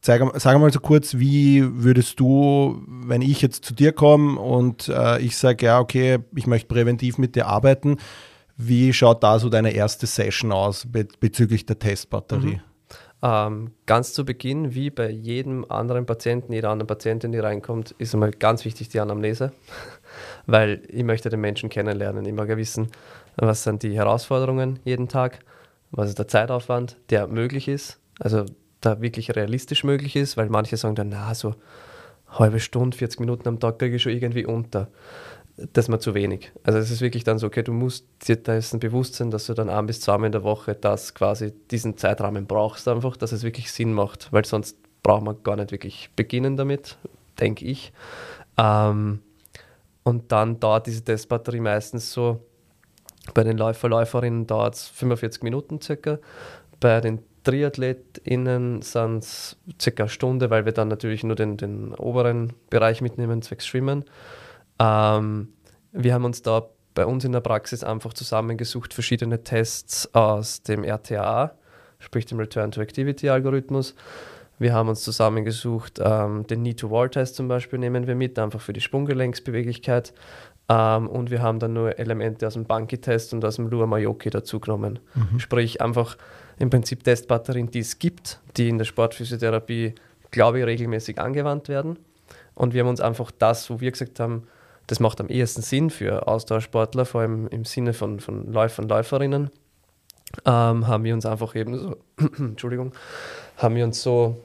Sag, 0.00 0.22
sag 0.40 0.58
mal 0.58 0.72
so 0.72 0.80
kurz, 0.80 1.14
wie 1.14 1.64
würdest 1.82 2.20
du, 2.20 2.82
wenn 2.86 3.22
ich 3.22 3.40
jetzt 3.40 3.64
zu 3.64 3.74
dir 3.74 3.92
komme 3.92 4.38
und 4.38 4.88
äh, 4.88 5.20
ich 5.20 5.36
sage, 5.36 5.66
ja, 5.66 5.80
okay, 5.80 6.18
ich 6.34 6.46
möchte 6.46 6.68
präventiv 6.68 7.18
mit 7.18 7.34
dir 7.34 7.46
arbeiten, 7.46 7.96
wie 8.56 8.92
schaut 8.92 9.22
da 9.22 9.38
so 9.38 9.48
deine 9.48 9.70
erste 9.70 10.06
Session 10.06 10.52
aus 10.52 10.86
be 10.86 11.06
bezüglich 11.20 11.66
der 11.66 11.78
Testbatterie? 11.78 12.56
Mhm. 12.56 12.60
Ähm, 13.22 13.72
ganz 13.86 14.12
zu 14.12 14.24
Beginn, 14.24 14.74
wie 14.74 14.90
bei 14.90 15.08
jedem 15.08 15.64
anderen 15.70 16.04
Patienten, 16.04 16.52
jeder 16.52 16.70
anderen 16.70 16.86
Patientin, 16.86 17.32
die 17.32 17.38
reinkommt, 17.38 17.92
ist 17.98 18.14
einmal 18.14 18.30
ganz 18.30 18.64
wichtig 18.64 18.88
die 18.90 19.00
Anamnese, 19.00 19.52
weil 20.46 20.82
ich 20.88 21.02
möchte 21.02 21.30
den 21.30 21.40
Menschen 21.40 21.70
kennenlernen. 21.70 22.26
Ich 22.26 22.34
mag 22.34 22.48
ja 22.48 22.56
wissen, 22.56 22.88
was 23.36 23.62
sind 23.62 23.82
die 23.82 23.96
Herausforderungen 23.96 24.80
jeden 24.84 25.08
Tag, 25.08 25.40
was 25.90 26.10
ist 26.10 26.18
der 26.18 26.28
Zeitaufwand, 26.28 26.98
der 27.10 27.26
möglich 27.26 27.68
ist, 27.68 27.98
also 28.18 28.44
da 28.80 29.00
wirklich 29.00 29.34
realistisch 29.34 29.82
möglich 29.82 30.14
ist, 30.16 30.36
weil 30.36 30.48
manche 30.50 30.76
sagen 30.76 30.94
dann, 30.94 31.08
na, 31.08 31.34
so 31.34 31.54
halbe 32.28 32.60
Stunde, 32.60 32.96
40 32.96 33.20
Minuten 33.20 33.48
am 33.48 33.60
Tag 33.60 33.78
kriege 33.78 33.96
ich 33.96 34.02
schon 34.02 34.12
irgendwie 34.12 34.44
unter 34.44 34.88
das 35.56 35.86
ist 35.86 35.88
mir 35.88 35.98
zu 35.98 36.14
wenig. 36.14 36.52
Also 36.64 36.78
es 36.78 36.90
ist 36.90 37.00
wirklich 37.00 37.24
dann 37.24 37.38
so, 37.38 37.46
okay, 37.46 37.62
du 37.62 37.72
musst 37.72 38.06
dir 38.28 38.36
dessen 38.36 38.78
bewusst 38.78 39.14
sein, 39.14 39.30
dass 39.30 39.46
du 39.46 39.54
dann 39.54 39.70
ein 39.70 39.86
bis 39.86 40.00
zweimal 40.00 40.26
in 40.26 40.32
der 40.32 40.42
Woche 40.42 40.74
das 40.74 41.14
quasi 41.14 41.52
diesen 41.70 41.96
Zeitrahmen 41.96 42.46
brauchst 42.46 42.88
einfach, 42.88 43.16
dass 43.16 43.32
es 43.32 43.42
wirklich 43.42 43.72
Sinn 43.72 43.92
macht, 43.92 44.32
weil 44.32 44.44
sonst 44.44 44.76
braucht 45.02 45.22
man 45.22 45.42
gar 45.42 45.56
nicht 45.56 45.72
wirklich 45.72 46.10
beginnen 46.14 46.56
damit, 46.56 46.98
denke 47.40 47.64
ich. 47.64 47.92
Ähm, 48.58 49.20
und 50.02 50.30
dann 50.30 50.60
dauert 50.60 50.86
diese 50.86 51.02
Testbatterie 51.02 51.60
meistens 51.60 52.12
so, 52.12 52.40
bei 53.34 53.42
den 53.42 53.56
Läufer, 53.56 53.88
Läuferinnen 53.88 54.46
dauert 54.46 54.74
es 54.74 54.88
45 54.88 55.42
Minuten 55.42 55.80
circa, 55.80 56.18
bei 56.80 57.00
den 57.00 57.20
TriathletInnen 57.44 58.82
sind 58.82 59.18
es 59.18 59.56
circa 59.80 60.04
eine 60.04 60.10
Stunde, 60.10 60.50
weil 60.50 60.64
wir 60.64 60.72
dann 60.72 60.88
natürlich 60.88 61.24
nur 61.24 61.36
den, 61.36 61.56
den 61.56 61.94
oberen 61.94 62.52
Bereich 62.70 63.00
mitnehmen, 63.00 63.40
zwecks 63.42 63.66
Schwimmen. 63.66 64.04
Ähm, 64.78 65.48
wir 65.92 66.14
haben 66.14 66.24
uns 66.24 66.42
da 66.42 66.68
bei 66.94 67.06
uns 67.06 67.24
in 67.24 67.32
der 67.32 67.40
Praxis 67.40 67.84
einfach 67.84 68.14
zusammengesucht, 68.14 68.94
verschiedene 68.94 69.42
Tests 69.42 70.12
aus 70.14 70.62
dem 70.62 70.82
RTA, 70.82 71.52
sprich 71.98 72.26
dem 72.26 72.38
Return 72.38 72.72
to 72.72 72.80
Activity 72.80 73.28
Algorithmus. 73.28 73.94
Wir 74.58 74.72
haben 74.72 74.88
uns 74.88 75.02
zusammengesucht, 75.02 76.00
ähm, 76.02 76.46
den 76.46 76.60
Knee-to-Wall-Test 76.60 77.36
zum 77.36 77.46
Beispiel 77.46 77.78
nehmen 77.78 78.06
wir 78.06 78.14
mit, 78.14 78.38
einfach 78.38 78.60
für 78.60 78.72
die 78.72 78.80
Sprunggelenksbeweglichkeit. 78.80 80.14
Ähm, 80.68 81.08
und 81.08 81.30
wir 81.30 81.42
haben 81.42 81.58
dann 81.58 81.74
nur 81.74 81.98
Elemente 81.98 82.46
aus 82.46 82.54
dem 82.54 82.64
Bunky-Test 82.64 83.34
und 83.34 83.44
aus 83.44 83.56
dem 83.56 83.68
Lua 83.68 83.86
Mayoki 83.86 84.30
dazugenommen. 84.30 84.98
Mhm. 85.14 85.38
Sprich, 85.38 85.82
einfach 85.82 86.16
im 86.58 86.70
Prinzip 86.70 87.04
Testbatterien, 87.04 87.70
die 87.70 87.80
es 87.80 87.98
gibt, 87.98 88.40
die 88.56 88.70
in 88.70 88.78
der 88.78 88.86
Sportphysiotherapie, 88.86 89.94
glaube 90.30 90.60
ich, 90.60 90.66
regelmäßig 90.66 91.20
angewandt 91.20 91.68
werden. 91.68 91.98
Und 92.54 92.72
wir 92.72 92.80
haben 92.80 92.88
uns 92.88 93.02
einfach 93.02 93.30
das, 93.30 93.68
wo 93.68 93.80
wir 93.80 93.92
gesagt 93.92 94.18
haben, 94.18 94.44
das 94.86 95.00
macht 95.00 95.20
am 95.20 95.28
ehesten 95.28 95.62
Sinn 95.62 95.90
für 95.90 96.28
Austauschsportler, 96.28 97.04
vor 97.04 97.22
allem 97.22 97.48
im 97.48 97.64
Sinne 97.64 97.92
von, 97.92 98.20
von 98.20 98.52
Läufern, 98.52 98.88
Läuferinnen, 98.88 99.50
ähm, 100.44 100.86
haben 100.86 101.04
wir 101.04 101.14
uns 101.14 101.26
einfach 101.26 101.54
eben 101.54 101.78
so, 101.78 101.96
Entschuldigung, 102.38 102.92
haben 103.56 103.74
wir 103.74 103.84
uns 103.84 104.02
so 104.02 104.40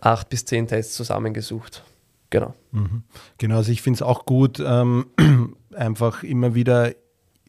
acht 0.00 0.28
bis 0.28 0.44
zehn 0.44 0.66
Tests 0.66 0.94
zusammengesucht. 0.94 1.84
Genau. 2.30 2.54
Mhm. 2.72 3.02
Genau, 3.38 3.56
also 3.56 3.70
ich 3.70 3.82
finde 3.82 3.98
es 3.98 4.02
auch 4.02 4.24
gut, 4.24 4.62
ähm, 4.64 5.06
einfach 5.74 6.22
immer 6.22 6.54
wieder 6.54 6.92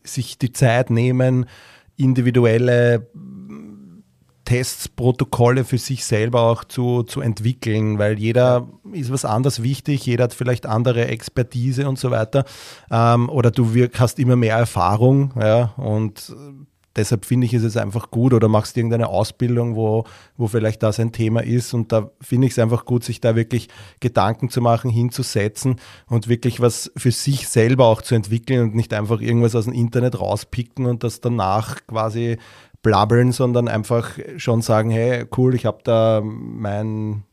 sich 0.04 0.38
die 0.38 0.52
Zeit 0.52 0.90
nehmen, 0.90 1.48
individuelle 1.98 3.08
Tests, 4.46 4.88
Protokolle 4.88 5.66
für 5.66 5.78
sich 5.78 6.06
selber 6.06 6.44
auch 6.44 6.64
zu, 6.64 7.04
zu 7.04 7.22
entwickeln, 7.22 8.00
weil 8.00 8.18
jeder 8.20 8.68
ist 8.94 9.12
was 9.12 9.26
anderes 9.26 9.62
wichtig, 9.62 10.06
jeder 10.06 10.26
hat 10.26 10.34
vielleicht 10.34 10.66
andere 10.66 11.08
Expertise 11.08 11.90
und 11.90 12.00
so 12.00 12.12
weiter. 12.12 12.46
Ähm, 12.90 13.30
oder 13.30 13.52
du 13.52 13.68
hast 13.98 14.20
immer 14.20 14.36
mehr 14.36 14.56
Erfahrung, 14.56 15.34
ja, 15.40 15.74
und 15.78 16.34
deshalb 16.96 17.26
finde 17.26 17.46
ich, 17.46 17.54
es 17.54 17.78
einfach 17.78 18.10
gut 18.12 18.34
oder 18.34 18.48
machst 18.48 18.78
irgendeine 18.78 19.08
Ausbildung, 19.08 19.76
wo, 19.76 20.06
wo 20.38 20.48
vielleicht 20.48 20.82
das 20.84 21.00
ein 21.00 21.12
Thema 21.12 21.44
ist. 21.44 21.74
Und 21.74 21.92
da 21.92 22.12
finde 22.22 22.48
ich 22.48 22.54
es 22.54 22.60
einfach 22.60 22.86
gut, 22.86 23.04
sich 23.04 23.22
da 23.22 23.36
wirklich 23.36 23.70
Gedanken 24.00 24.50
zu 24.50 24.62
machen, 24.62 24.90
hinzusetzen 24.90 25.76
und 26.08 26.28
wirklich 26.28 26.60
was 26.62 26.92
für 26.96 27.12
sich 27.12 27.48
selber 27.48 27.86
auch 27.86 28.02
zu 28.02 28.16
entwickeln 28.16 28.62
und 28.62 28.76
nicht 28.76 28.94
einfach 28.94 29.20
irgendwas 29.20 29.56
aus 29.56 29.66
dem 29.66 29.74
Internet 29.74 30.20
rauspicken 30.20 30.86
und 30.86 31.04
das 31.04 31.22
danach 31.22 31.86
quasi 31.88 32.38
blabbeln, 32.86 33.32
sondern 33.32 33.68
einfach 33.68 34.12
schon 34.38 34.62
sagen, 34.62 34.92
hey, 34.92 35.26
cool, 35.36 35.56
ich 35.56 35.66
habe 35.66 35.80
da 35.84 36.22
mein 36.24 37.24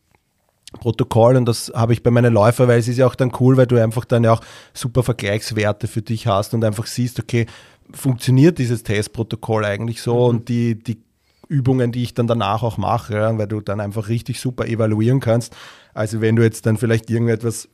Protokoll 0.81 1.37
und 1.37 1.45
das 1.45 1.71
habe 1.75 1.93
ich 1.93 2.03
bei 2.03 2.11
meinen 2.11 2.33
Läufern, 2.33 2.69
weil 2.69 2.79
es 2.79 2.89
ist 2.89 2.97
ja 2.97 3.07
auch 3.07 3.15
dann 3.15 3.33
cool, 3.39 3.59
weil 3.59 3.67
du 3.67 3.77
einfach 3.77 4.07
dann 4.07 4.25
ja 4.25 4.33
auch 4.33 4.41
super 4.73 5.03
Vergleichswerte 5.03 5.89
für 5.89 6.01
dich 6.01 6.27
hast 6.27 6.55
und 6.55 6.65
einfach 6.65 6.87
siehst, 6.87 7.21
okay, 7.21 7.45
funktioniert 7.93 8.57
dieses 8.57 8.83
Testprotokoll 8.83 9.67
eigentlich 9.67 10.01
so 10.01 10.15
mhm. 10.15 10.23
und 10.23 10.49
die, 10.49 10.83
die 10.83 11.03
Übungen, 11.49 11.93
die 11.93 12.03
ich 12.03 12.15
dann 12.15 12.27
danach 12.27 12.63
auch 12.63 12.79
mache, 12.79 13.35
weil 13.37 13.47
du 13.47 13.61
dann 13.61 13.81
einfach 13.81 14.09
richtig 14.09 14.41
super 14.41 14.67
evaluieren 14.67 15.21
kannst. 15.21 15.55
Also 15.93 16.23
wenn 16.23 16.35
du 16.35 16.43
jetzt 16.43 16.65
dann 16.65 16.79
vielleicht 16.79 17.11
irgendetwas, 17.11 17.69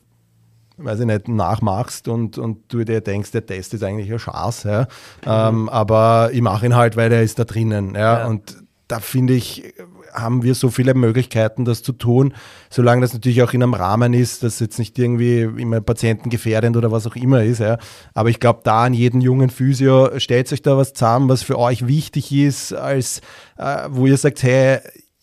weiß 0.79 1.01
ich 1.01 1.07
nicht, 1.07 1.29
nachmachst 1.29 2.09
und, 2.09 2.39
und 2.39 2.73
du 2.73 2.85
dir 2.85 3.01
denkst, 3.01 3.33
der 3.33 3.45
Test 3.45 3.75
ist 3.75 3.83
eigentlich 3.83 4.11
ein 4.11 4.19
Schatz, 4.19 4.63
ja, 4.65 4.83
mhm. 4.83 4.87
ähm, 5.27 5.69
aber 5.69 6.31
ich 6.33 6.41
mache 6.41 6.67
ihn 6.67 6.77
halt, 6.77 6.97
weil 6.97 7.11
der 7.11 7.23
ist 7.23 7.39
da 7.39 7.45
drinnen. 7.45 7.95
Ja, 7.95 8.21
ja. 8.21 8.27
Und 8.27 8.57
da 8.87 9.01
finde 9.01 9.35
ich, 9.35 9.75
haben 10.15 10.43
wir 10.43 10.55
so 10.55 10.71
viele 10.71 10.95
Möglichkeiten, 10.95 11.65
das 11.65 11.83
zu 11.83 11.93
tun, 11.93 12.35
solange 12.71 13.03
das 13.03 13.13
natürlich 13.13 13.43
auch 13.43 13.53
in 13.53 13.63
einem 13.63 13.75
Rahmen 13.75 14.15
ist, 14.15 14.43
dass 14.43 14.61
jetzt 14.61 14.79
nicht 14.79 14.99
irgendwie 14.99 15.43
immer 15.43 15.81
patientengefährdend 15.81 16.77
oder 16.77 16.91
was 16.91 17.07
auch 17.07 17.17
immer 17.17 17.45
ist. 17.45 17.59
Ja. 17.61 17.79
Aber 18.15 18.31
ich 18.31 18.41
glaube, 18.41 18.61
da 18.65 18.85
an 18.85 18.95
jeden 18.95 19.21
jungen 19.21 19.51
Physio 19.51 20.19
stellt 20.19 20.51
euch 20.53 20.63
da 20.63 20.77
was 20.77 20.95
zusammen, 20.95 21.29
was 21.29 21.43
für 21.43 21.59
euch 21.59 21.87
wichtig 21.87 22.33
ist, 22.33 22.73
als 22.73 23.21
äh, 23.59 23.89
wo 23.91 24.07
ihr 24.07 24.17
sagt, 24.17 24.43
hey, 24.43 24.81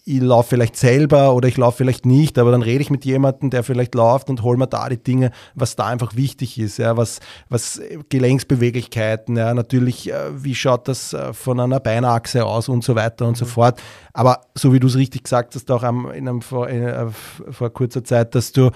ich 0.08 0.22
laufe 0.22 0.50
vielleicht 0.50 0.78
selber 0.78 1.34
oder 1.34 1.48
ich 1.48 1.58
laufe 1.58 1.78
vielleicht 1.78 2.06
nicht, 2.06 2.38
aber 2.38 2.52
dann 2.52 2.62
rede 2.62 2.82
ich 2.82 2.92
mit 2.92 3.06
jemandem, 3.06 3.50
der 3.50 3.64
vielleicht 3.64 3.96
läuft 3.96 4.30
und 4.30 4.44
hol 4.44 4.56
mir 4.56 4.68
da 4.68 4.88
die 4.88 5.02
Dinge, 5.02 5.32
was 5.56 5.76
da 5.76 5.88
einfach 5.88 6.16
wichtig 6.16 6.60
ist, 6.60 6.78
ja, 6.78 6.96
was, 6.96 7.20
was 7.50 7.82
Gelenksbeweglichkeiten, 8.10 9.36
ja, 9.36 9.56
natürlich, 9.56 10.12
äh, 10.12 10.44
wie 10.44 10.54
schaut 10.54 10.88
das 10.88 11.14
äh, 11.14 11.34
von 11.34 11.60
einer 11.60 11.80
Beinachse 11.80 12.46
aus 12.46 12.70
und 12.70 12.84
so 12.84 12.94
weiter 12.96 13.26
und 13.26 13.32
mhm. 13.32 13.36
so 13.38 13.46
fort. 13.46 13.82
Aber 14.14 14.42
so 14.54 14.74
wie 14.74 14.80
du 14.80 14.88
es 14.88 14.96
richtig 14.96 15.24
gesagt 15.24 15.56
hast, 15.56 15.72
auch 15.72 15.82
am, 15.82 16.12
in 16.12 16.30
einem, 16.30 16.42
vor, 16.44 16.70
in, 16.70 16.84
äh, 16.84 17.08
vor 17.10 17.72
kurzer 17.72 18.04
Zeit, 18.04 18.36
dass 18.36 18.52
du 18.52 18.70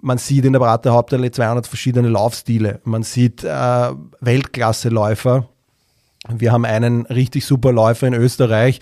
man 0.00 0.18
sieht 0.18 0.44
in 0.44 0.52
der 0.52 0.60
Berater 0.60 0.92
Hauptallee 0.92 1.30
200 1.30 1.66
verschiedene 1.66 2.08
Laufstile. 2.08 2.80
Man 2.84 3.04
sieht 3.04 3.42
äh, 3.42 3.90
Weltklasse-Läufer. 4.20 5.48
Wir 6.28 6.52
haben 6.52 6.66
einen 6.66 7.06
richtig 7.06 7.46
super 7.46 7.72
Läufer 7.72 8.06
in 8.08 8.12
Österreich, 8.12 8.80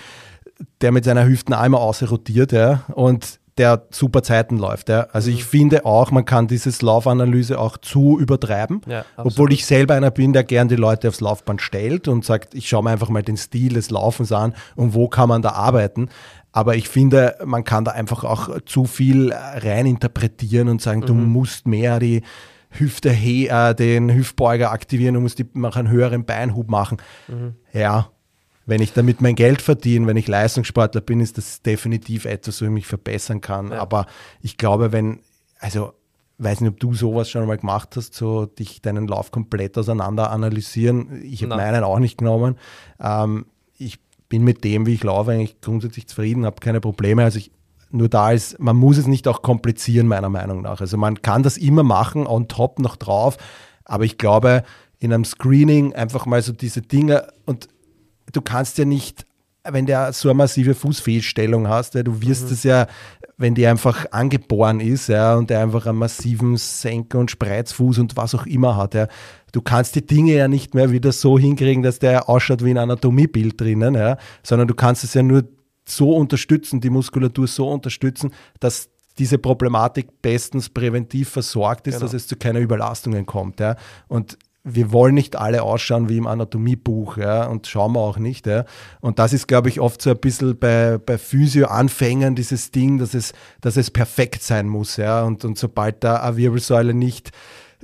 der 0.81 0.93
mit 0.93 1.05
seiner 1.05 1.27
Hüften 1.27 1.55
einmal 1.55 1.81
ausrotiert, 1.81 2.53
ja, 2.53 2.83
und 2.95 3.41
der 3.59 3.87
super 3.91 4.23
Zeiten 4.23 4.57
läuft. 4.57 4.89
Ja. 4.89 5.09
Also 5.13 5.31
mhm. 5.31 5.37
ich 5.37 5.45
finde 5.45 5.85
auch, 5.85 6.11
man 6.11 6.25
kann 6.25 6.47
dieses 6.47 6.81
Laufanalyse 6.81 7.59
auch 7.59 7.77
zu 7.77 8.19
übertreiben, 8.19 8.81
ja, 8.87 9.05
obwohl 9.17 9.53
ich 9.53 9.67
selber 9.67 9.95
einer 9.95 10.11
bin, 10.11 10.33
der 10.33 10.45
gern 10.45 10.69
die 10.69 10.77
Leute 10.77 11.09
aufs 11.09 11.21
Laufband 11.21 11.61
stellt 11.61 12.09
und 12.09 12.25
sagt, 12.25 12.55
ich 12.55 12.69
schaue 12.69 12.85
mir 12.85 12.91
einfach 12.91 13.11
mal 13.11 13.23
den 13.23 13.37
Stil 13.37 13.75
des 13.75 13.91
Laufens 13.91 14.33
an 14.33 14.55
und 14.75 14.95
wo 14.95 15.09
kann 15.09 15.29
man 15.29 15.43
da 15.43 15.51
arbeiten. 15.51 16.09
Aber 16.53 16.77
ich 16.77 16.89
finde, 16.89 17.37
man 17.45 17.65
kann 17.65 17.85
da 17.85 17.93
einfach 17.93 18.25
auch 18.25 18.61
zu 18.67 18.85
viel 18.85 19.33
rein 19.33 19.87
interpretieren 19.87 20.69
und 20.69 20.83
sagen, 20.83 21.01
mhm. 21.01 21.07
du 21.07 21.15
musst 21.15 21.67
mehr 21.67 21.99
die 21.99 22.23
Hüfte, 22.71 23.11
äh, 23.11 23.75
den 23.75 24.15
Hüftbeuger 24.15 24.73
aktivieren, 24.73 25.15
du 25.15 25.21
musst 25.21 25.39
die, 25.39 25.47
einen 25.55 25.91
höheren 25.91 26.25
Beinhub 26.25 26.71
machen. 26.71 26.99
Mhm. 27.29 27.55
Ja, 27.73 28.09
wenn 28.67 28.83
ich 28.83 28.93
damit 28.93 29.21
mein 29.21 29.35
Geld 29.35 29.63
verdiene, 29.63 30.07
wenn 30.07 30.17
ich 30.17 30.29
Leistungssportler 30.29 31.01
bin, 31.01 31.21
ist 31.21 31.39
das 31.39 31.63
definitiv 31.63 32.25
etwas, 32.25 32.61
wo 32.61 32.67
ich 32.67 32.71
mich 32.71 32.87
verbessern 32.87 33.41
kann. 33.41 33.71
Ja. 33.73 33.81
Aber 33.81 34.07
ich 34.41 34.57
glaube, 34.57 34.93
wenn, 34.93 35.21
also 35.59 35.93
weiß 36.39 36.61
nicht, 36.61 36.71
ob 36.71 36.81
du 36.81 36.95
sowas 36.95 37.31
schon 37.31 37.47
mal 37.47 37.59
gemacht 37.59 37.97
hast, 37.97 38.15
so 38.15 38.47
dich 38.47 38.83
deinen 38.83 39.07
Lauf 39.07 39.31
komplett 39.31 39.79
auseinander 39.79 40.31
analysieren. 40.31 41.23
Ich 41.23 41.43
habe 41.43 41.57
meinen 41.57 41.85
auch 41.85 41.99
nicht 41.99 42.19
genommen. 42.19 42.57
Ähm, 43.01 43.47
ich 43.79 43.99
bin 44.29 44.45
mit 44.45 44.65
dem, 44.65 44.87
wie 44.87 44.95
ich 44.95 45.05
laufe, 45.05 45.33
eigentlich 45.33 45.61
grundsätzlich 45.61 46.07
zufrieden, 46.07 46.47
habe 46.47 46.57
keine 46.61 46.81
Probleme. 46.81 47.25
Also 47.25 47.39
ich, 47.39 47.51
nur 47.91 48.09
da 48.09 48.33
ist, 48.33 48.59
man 48.59 48.77
muss 48.77 48.99
es 48.99 49.07
nicht 49.07 49.29
auch 49.29 49.43
komplizieren, 49.43 50.07
meiner 50.07 50.31
Meinung 50.31 50.63
nach. 50.63 50.81
Also 50.81 50.97
man 50.97 51.21
kann 51.23 51.43
das 51.43 51.57
immer 51.57 51.83
machen, 51.83 52.27
on 52.27 52.49
top 52.49 52.79
noch 52.79 52.97
drauf. 52.97 53.37
Aber 53.85 54.05
ich 54.05 54.19
glaube, 54.19 54.63
in 54.99 55.13
einem 55.13 55.25
Screening 55.25 55.95
einfach 55.95 56.27
mal 56.27 56.43
so 56.43 56.53
diese 56.53 56.81
Dinge 56.81 57.29
und 57.45 57.69
du 58.33 58.41
kannst 58.41 58.79
ja 58.79 58.85
nicht, 58.85 59.27
wenn 59.65 59.87
der 59.87 60.13
so 60.13 60.29
eine 60.29 60.39
massive 60.39 60.75
Fußfehlstellung 60.75 61.69
hast, 61.69 61.95
ja, 61.95 62.03
du 62.03 62.21
wirst 62.23 62.47
mhm. 62.47 62.53
es 62.53 62.63
ja, 62.65 62.87
wenn 63.37 63.55
die 63.55 63.67
einfach 63.67 64.07
angeboren 64.11 64.81
ist, 64.81 65.09
ja, 65.09 65.35
und 65.35 65.51
der 65.51 65.61
einfach 65.61 65.87
einen 65.87 65.99
massiven 65.99 66.57
Senker 66.57 67.19
und 67.19 67.31
Spreizfuß 67.31 67.99
und 67.99 68.17
was 68.17 68.35
auch 68.35 68.47
immer 68.47 68.77
hat, 68.77 68.95
ja, 68.95 69.09
du 69.53 69.61
kannst 69.61 69.95
die 69.95 70.07
Dinge 70.07 70.35
ja 70.35 70.49
nicht 70.49 70.75
mehr 70.75 70.91
wieder 70.91 71.13
so 71.13 71.39
hinkriegen, 71.39 71.83
dass 71.83 71.99
der 71.99 72.29
ausschaut 72.29 72.65
wie 72.65 72.71
ein 72.71 72.79
Anatomiebild 72.79 73.61
drinnen, 73.61 73.95
ja, 73.95 74.17
sondern 74.43 74.69
du 74.69 74.75
kannst 74.75 75.05
es 75.05 75.15
ja 75.15 75.23
nur 75.23 75.45
so 75.85 76.15
unterstützen, 76.17 76.81
die 76.81 76.91
Muskulatur 76.91 77.47
so 77.47 77.69
unterstützen, 77.69 78.33
dass 78.61 78.89
diese 79.19 79.39
Problematik 79.39 80.23
bestens 80.23 80.69
präventiv 80.69 81.29
versorgt 81.29 81.87
ist, 81.87 81.95
genau. 81.95 82.07
dass 82.07 82.15
es 82.15 82.27
zu 82.27 82.37
keiner 82.37 82.61
Überlastungen 82.61 83.27
kommt. 83.27 83.61
Ja. 83.61 83.77
Und 84.09 84.39
wir 84.65 84.93
wollen 84.93 85.15
nicht 85.15 85.37
alle 85.37 85.63
ausschauen 85.63 86.09
wie 86.09 86.17
im 86.17 86.27
Anatomiebuch, 86.27 87.17
ja, 87.17 87.47
und 87.47 87.67
schauen 87.67 87.95
wir 87.95 88.01
auch 88.01 88.19
nicht, 88.19 88.47
ja. 88.47 88.65
Und 89.01 89.19
das 89.19 89.33
ist, 89.33 89.49
glaube 89.49 89.69
ich, 89.69 89.81
oft 89.81 90.01
so 90.01 90.11
ein 90.11 90.19
bisschen 90.19 90.57
bei, 90.57 90.99
bei 90.99 91.19
Physio-Anfängern 91.19 92.37
dieses 92.37 92.71
Ding, 92.71 92.99
dass 92.99 93.15
es, 93.15 93.33
dass 93.61 93.77
es 93.77 93.91
perfekt 93.91 94.43
sein 94.43 94.69
muss, 94.69 94.97
ja. 94.97 95.25
Und, 95.25 95.45
und 95.45 95.59
sobald 95.59 96.05
da 96.05 96.17
eine 96.23 96.37
Wirbelsäule 96.37 96.95
nicht 96.95 97.33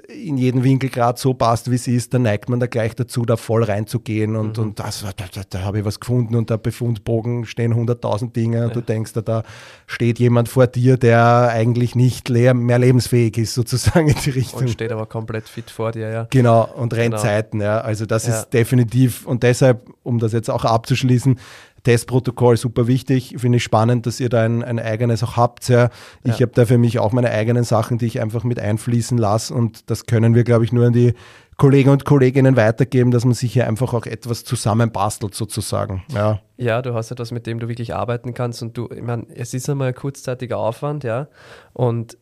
in 0.09 0.39
jeden 0.39 0.65
Winkel 0.65 0.89
gerade 0.89 1.21
so 1.21 1.35
passt, 1.35 1.71
wie 1.71 1.77
sie 1.77 1.95
ist, 1.95 2.15
dann 2.15 2.23
neigt 2.23 2.49
man 2.49 2.61
da 2.61 2.67
gleich 2.67 2.97
dazu, 2.97 3.27
da 3.27 3.37
voll 3.37 3.63
reinzugehen 3.63 4.37
und, 4.37 4.57
mhm. 4.57 4.65
und 4.65 4.81
das, 4.81 5.03
da, 5.03 5.13
da, 5.13 5.43
da 5.49 5.61
habe 5.61 5.81
ich 5.81 5.85
was 5.85 6.01
gefunden 6.01 6.35
und 6.35 6.49
der 6.49 6.57
Befundbogen 6.57 7.45
stehen 7.45 7.75
100.000 7.75 8.33
Dinge 8.33 8.63
und 8.63 8.69
ja. 8.69 8.75
du 8.75 8.81
denkst, 8.81 9.13
da, 9.13 9.21
da 9.21 9.43
steht 9.87 10.19
jemand 10.19 10.49
vor 10.49 10.67
dir, 10.67 10.97
der 10.97 11.51
eigentlich 11.53 11.95
nicht 11.95 12.31
mehr 12.31 12.79
lebensfähig 12.79 13.37
ist, 13.37 13.53
sozusagen 13.53 14.09
in 14.09 14.17
die 14.25 14.31
Richtung. 14.31 14.61
Und 14.61 14.71
steht 14.71 14.93
aber 14.93 15.05
komplett 15.05 15.47
fit 15.47 15.71
vor 15.71 15.93
dir, 15.93 16.09
ja. 16.09 16.27
Genau, 16.31 16.67
und 16.75 16.95
rennt 16.95 17.11
genau. 17.11 17.23
Zeiten, 17.23 17.61
ja. 17.61 17.83
Also 17.83 18.07
das 18.07 18.27
ja. 18.27 18.39
ist 18.39 18.51
definitiv, 18.55 19.27
und 19.27 19.43
deshalb, 19.43 19.91
um 20.05 20.19
das 20.19 20.33
jetzt 20.33 20.49
auch 20.49 20.65
abzuschließen, 20.65 21.39
Testprotokoll 21.89 22.59
super 22.59 22.87
wichtig. 22.87 23.37
Finde 23.39 23.57
ich 23.57 23.65
spannend, 23.65 24.05
dass 24.05 24.21
ihr 24.21 24.29
da 24.29 24.43
ein, 24.43 24.63
ein 24.63 24.79
eigenes 24.79 25.23
auch 25.23 25.39
habt. 25.39 25.71
Ja. 25.71 25.89
Ich 26.23 26.39
ja. 26.39 26.41
habe 26.45 26.53
da 26.55 26.67
für 26.67 26.77
mich 26.77 26.99
auch 26.99 27.13
meine 27.13 27.31
eigenen 27.31 27.65
Sachen, 27.65 27.97
die 27.97 28.05
ich 28.05 28.21
einfach 28.21 28.45
mit 28.45 28.61
einfließen 28.61 29.17
lasse. 29.17 29.55
Und 29.55 29.89
das 29.89 30.05
können 30.05 30.35
wir, 30.35 30.45
glaube 30.45 30.67
ich, 30.67 30.73
nur 30.73 30.85
an 30.89 30.93
die 30.93 31.15
Kollegen 31.57 31.89
und 31.89 32.05
Kolleginnen 32.05 32.57
weitergeben, 32.57 33.11
dass 33.11 33.25
man 33.25 33.33
sich 33.33 33.55
hier 33.55 33.67
einfach 33.67 33.95
auch 33.95 34.05
etwas 34.05 34.45
zusammenbastelt, 34.45 35.35
sozusagen. 35.35 36.03
Ja. 36.13 36.41
ja, 36.59 36.83
du 36.83 36.93
hast 36.93 37.11
etwas, 37.11 37.31
mit 37.31 37.47
dem 37.47 37.59
du 37.59 37.69
wirklich 37.69 37.95
arbeiten 37.95 38.35
kannst. 38.35 38.61
Und 38.61 38.77
du, 38.77 38.91
ich 38.95 39.01
meine, 39.01 39.25
es 39.35 39.55
ist 39.55 39.71
einmal 39.71 39.89
ein 39.89 39.95
kurzzeitiger 39.95 40.59
Aufwand, 40.59 41.05
ja. 41.05 41.29
Und 41.73 42.19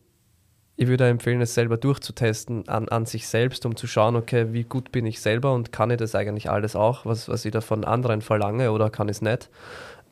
ich 0.79 0.87
würde 0.87 1.07
empfehlen, 1.09 1.41
es 1.41 1.55
selber 1.55 1.75
durchzutesten 1.75 2.69
an, 2.69 2.87
an 2.87 3.07
sich 3.07 3.27
selbst, 3.27 3.65
um 3.65 3.75
zu 3.75 3.87
schauen, 3.87 4.15
okay, 4.15 4.53
wie 4.53 4.63
gut 4.63 4.91
bin 4.91 5.07
ich 5.07 5.19
selber 5.19 5.53
und 5.53 5.71
kann 5.71 5.89
ich 5.89 5.97
das 5.97 6.13
eigentlich 6.13 6.51
alles 6.51 6.75
auch, 6.75 7.03
was, 7.03 7.27
was 7.27 7.43
ich 7.45 7.51
da 7.51 7.61
von 7.61 7.83
anderen 7.83 8.21
verlange 8.21 8.71
oder 8.71 8.91
kann 8.91 9.09
ich 9.09 9.17
es 9.17 9.21
nicht. 9.23 9.49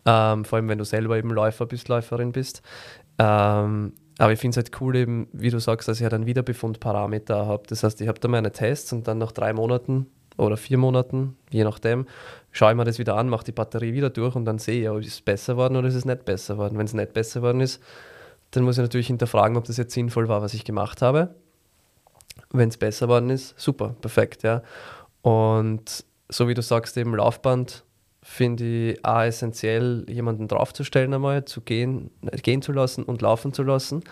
Ähm, 0.07 0.43
vor 0.43 0.57
allem, 0.57 0.67
wenn 0.67 0.79
du 0.79 0.83
selber 0.83 1.17
eben 1.17 1.29
Läufer 1.29 1.67
bist, 1.67 1.87
Läuferin 1.87 2.31
bist. 2.31 2.63
Ähm, 3.19 3.93
aber 4.17 4.33
ich 4.33 4.39
finde 4.39 4.59
es 4.59 4.65
halt 4.65 4.81
cool, 4.81 4.95
eben, 4.95 5.27
wie 5.33 5.51
du 5.51 5.59
sagst, 5.59 5.87
dass 5.87 5.97
ich 5.97 6.03
halt 6.03 6.15
einen 6.15 6.25
Wiederbefundparameter 6.25 7.45
habe. 7.45 7.63
Das 7.67 7.83
heißt, 7.83 8.01
ich 8.01 8.07
habe 8.07 8.19
da 8.19 8.27
meine 8.27 8.51
Tests 8.51 8.91
und 8.91 9.07
dann 9.07 9.19
nach 9.19 9.31
drei 9.31 9.53
Monaten 9.53 10.07
oder 10.37 10.57
vier 10.57 10.79
Monaten, 10.79 11.37
je 11.51 11.63
nachdem, 11.63 12.07
schaue 12.51 12.71
ich 12.71 12.77
mir 12.77 12.85
das 12.85 12.97
wieder 12.97 13.17
an, 13.17 13.29
mache 13.29 13.45
die 13.45 13.51
Batterie 13.51 13.93
wieder 13.93 14.09
durch 14.09 14.35
und 14.35 14.45
dann 14.45 14.57
sehe 14.57 14.81
ich, 14.81 14.89
ob 14.89 14.99
es 14.99 15.21
besser 15.21 15.53
geworden 15.53 15.75
oder 15.75 15.87
ist 15.87 15.95
es 15.95 16.05
nicht 16.05 16.25
besser 16.25 16.55
geworden. 16.55 16.77
Wenn 16.77 16.85
es 16.85 16.93
nicht 16.93 17.13
besser 17.13 17.41
geworden 17.41 17.61
ist, 17.61 17.81
dann 18.55 18.63
muss 18.63 18.77
ich 18.77 18.81
natürlich 18.81 19.07
hinterfragen, 19.07 19.57
ob 19.57 19.65
das 19.65 19.77
jetzt 19.77 19.93
sinnvoll 19.93 20.27
war, 20.27 20.41
was 20.41 20.53
ich 20.53 20.63
gemacht 20.63 21.01
habe. 21.01 21.35
Wenn 22.51 22.69
es 22.69 22.77
besser 22.77 23.07
geworden 23.07 23.29
ist, 23.29 23.59
super, 23.59 23.95
perfekt, 24.01 24.43
ja. 24.43 24.61
Und 25.21 26.05
so 26.29 26.47
wie 26.47 26.53
du 26.53 26.61
sagst, 26.61 26.97
eben 26.97 27.15
Laufband 27.15 27.83
finde 28.21 28.63
ich 28.65 29.05
auch 29.05 29.21
essentiell, 29.21 30.05
jemanden 30.09 30.47
draufzustellen 30.47 31.13
einmal, 31.13 31.45
zu 31.45 31.61
gehen, 31.61 32.09
gehen 32.41 32.61
zu 32.61 32.71
lassen 32.71 33.03
und 33.03 33.21
laufen 33.21 33.53
zu 33.53 33.63
lassen. 33.63 34.03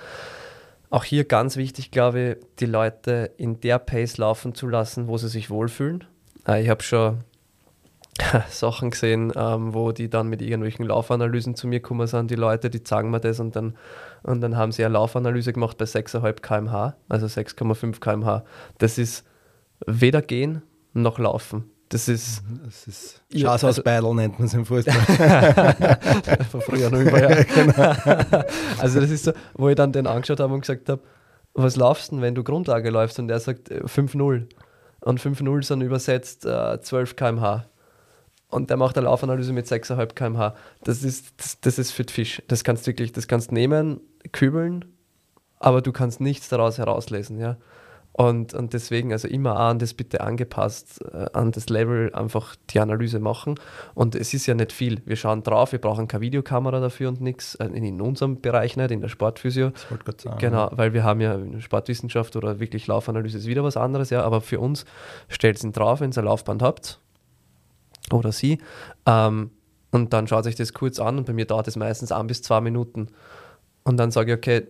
Auch 0.91 1.03
hier 1.03 1.23
ganz 1.23 1.57
wichtig, 1.57 1.89
glaube 1.89 2.37
ich, 2.39 2.45
die 2.59 2.67
Leute 2.67 3.31
in 3.37 3.59
der 3.59 3.79
Pace 3.79 4.17
laufen 4.17 4.53
zu 4.53 4.67
lassen, 4.67 5.07
wo 5.07 5.17
sie 5.17 5.29
sich 5.29 5.49
wohlfühlen. 5.49 6.03
Äh, 6.47 6.61
ich 6.61 6.69
habe 6.69 6.83
schon 6.83 7.23
Sachen 8.49 8.91
gesehen, 8.91 9.33
ähm, 9.35 9.73
wo 9.73 9.91
die 9.91 10.09
dann 10.09 10.27
mit 10.27 10.41
irgendwelchen 10.43 10.85
Laufanalysen 10.85 11.55
zu 11.55 11.67
mir 11.67 11.79
gekommen 11.79 12.05
sind, 12.05 12.29
die 12.29 12.35
Leute, 12.35 12.69
die 12.69 12.83
zeigen 12.83 13.09
mir 13.09 13.19
das 13.19 13.39
und 13.39 13.55
dann, 13.55 13.75
und 14.23 14.41
dann 14.41 14.57
haben 14.57 14.71
sie 14.71 14.83
eine 14.83 14.93
Laufanalyse 14.93 15.53
gemacht 15.53 15.77
bei 15.77 15.85
6,5 15.85 16.41
km/h, 16.41 16.95
also 17.09 17.25
6,5 17.25 17.99
km/h. 17.99 18.43
Das 18.77 18.97
ist 18.97 19.25
weder 19.85 20.21
gehen 20.21 20.61
noch 20.93 21.19
laufen. 21.19 21.69
Das 21.89 22.07
ist. 22.07 22.41
Mhm, 22.43 22.61
das 22.65 22.87
ist 22.87 23.21
Schaß 23.35 23.63
aus 23.65 23.79
also, 23.79 24.13
nennt 24.13 24.39
man 24.39 24.47
es 24.47 24.53
im 24.53 24.65
Fußball. 24.65 24.95
Von 26.51 26.61
früher 26.61 26.89
noch 26.89 26.99
über, 26.99 27.21
ja. 27.21 27.43
genau. 27.43 28.41
Also, 28.79 28.99
das 28.99 29.11
ist 29.11 29.25
so, 29.25 29.33
wo 29.53 29.69
ich 29.69 29.75
dann 29.75 29.91
den 29.91 30.07
angeschaut 30.07 30.39
habe 30.39 30.53
und 30.53 30.61
gesagt 30.61 30.89
habe: 30.89 31.01
Was 31.53 31.75
laufst 31.75 32.11
du 32.11 32.15
denn, 32.15 32.23
wenn 32.23 32.33
du 32.33 32.43
Grundlage 32.43 32.89
läufst? 32.89 33.19
Und 33.19 33.27
der 33.27 33.39
sagt 33.39 33.69
5-0. 33.69 34.35
Äh, 34.35 34.47
und 35.01 35.19
5-0 35.19 35.63
sind 35.63 35.81
übersetzt 35.81 36.45
äh, 36.45 36.81
12 36.81 37.15
km/h 37.15 37.65
und 38.53 38.69
der 38.69 38.77
macht 38.77 38.97
eine 38.97 39.05
Laufanalyse 39.05 39.51
mit 39.51 39.65
6,5 39.65 40.13
km/h. 40.13 40.55
Das 40.83 41.03
ist, 41.03 41.33
das, 41.37 41.59
das, 41.59 41.79
ist 41.79 41.91
für 41.91 42.03
den 42.03 42.13
Fisch. 42.13 42.41
Das 42.47 42.63
kannst 42.63 42.85
du 42.85 42.91
wirklich, 42.91 43.11
das 43.11 43.27
kannst 43.27 43.51
nehmen, 43.51 43.99
kübeln, 44.31 44.85
aber 45.59 45.81
du 45.81 45.91
kannst 45.91 46.21
nichts 46.21 46.49
daraus 46.49 46.77
herauslesen, 46.77 47.39
ja. 47.39 47.57
Und, 48.15 48.53
und 48.53 48.73
deswegen, 48.73 49.11
also 49.11 49.27
immer 49.27 49.59
an 49.59 49.79
das 49.79 49.95
bitte 49.95 50.21
angepasst, 50.21 51.03
äh, 51.11 51.25
an 51.33 51.51
das 51.51 51.69
Level 51.69 52.13
einfach 52.13 52.55
die 52.69 52.79
Analyse 52.79 53.19
machen. 53.19 53.55
Und 53.95 54.13
es 54.13 54.35
ist 54.35 54.45
ja 54.45 54.53
nicht 54.53 54.71
viel. 54.71 55.01
Wir 55.05 55.15
schauen 55.15 55.41
drauf, 55.41 55.71
wir 55.71 55.79
brauchen 55.79 56.07
keine 56.07 56.21
Videokamera 56.21 56.79
dafür 56.79 57.09
und 57.09 57.21
nichts. 57.21 57.55
Äh, 57.55 57.65
in 57.65 57.99
unserem 58.01 58.39
Bereich 58.39 58.77
nicht, 58.77 58.91
in 58.91 59.01
der 59.01 59.07
Sportphysio. 59.07 59.71
Das 59.71 59.89
wollte 59.89 60.11
ich 60.15 60.21
sagen. 60.21 60.37
Genau, 60.37 60.69
weil 60.73 60.93
wir 60.93 61.03
haben 61.03 61.21
ja 61.21 61.39
Sportwissenschaft 61.59 62.35
oder 62.35 62.59
wirklich 62.59 62.85
Laufanalyse 62.85 63.39
ist 63.39 63.47
wieder 63.47 63.63
was 63.63 63.77
anderes, 63.77 64.11
ja. 64.11 64.21
Aber 64.21 64.41
für 64.41 64.59
uns 64.59 64.85
stellt 65.27 65.57
es 65.57 65.63
ihn 65.63 65.71
drauf, 65.71 65.99
wenn 65.99 66.11
ihr 66.11 66.17
ein 66.19 66.25
Laufband 66.25 66.61
habt 66.61 66.99
oder 68.11 68.31
sie. 68.31 68.59
Ähm, 69.05 69.51
und 69.91 70.13
dann 70.13 70.27
schaut 70.27 70.43
sich 70.43 70.55
das 70.55 70.73
kurz 70.73 70.99
an 70.99 71.17
und 71.19 71.25
bei 71.25 71.33
mir 71.33 71.45
dauert 71.45 71.67
es 71.67 71.75
meistens 71.75 72.11
ein 72.11 72.27
bis 72.27 72.41
zwei 72.41 72.61
Minuten. 72.61 73.09
Und 73.83 73.97
dann 73.97 74.11
sage 74.11 74.33
ich, 74.33 74.37
okay, 74.37 74.67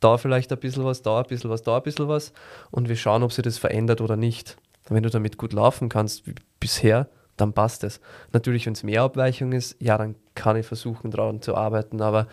da 0.00 0.18
vielleicht 0.18 0.52
ein 0.52 0.58
bisschen 0.58 0.84
was, 0.84 1.02
da 1.02 1.20
ein 1.20 1.26
bisschen 1.26 1.50
was, 1.50 1.62
da 1.62 1.76
ein 1.76 1.82
bisschen 1.82 2.08
was. 2.08 2.32
Und 2.70 2.88
wir 2.88 2.96
schauen, 2.96 3.22
ob 3.22 3.32
sich 3.32 3.42
das 3.42 3.58
verändert 3.58 4.00
oder 4.00 4.16
nicht. 4.16 4.56
Wenn 4.88 5.02
du 5.02 5.10
damit 5.10 5.38
gut 5.38 5.52
laufen 5.52 5.88
kannst, 5.88 6.26
wie 6.26 6.34
bisher, 6.60 7.08
dann 7.36 7.52
passt 7.52 7.82
es. 7.84 8.00
Natürlich, 8.32 8.66
wenn 8.66 8.74
es 8.74 8.82
mehr 8.82 9.02
Abweichung 9.02 9.52
ist, 9.52 9.76
ja, 9.80 9.98
dann 9.98 10.14
kann 10.34 10.56
ich 10.56 10.66
versuchen, 10.66 11.10
daran 11.10 11.42
zu 11.42 11.54
arbeiten. 11.54 12.00
Aber 12.00 12.28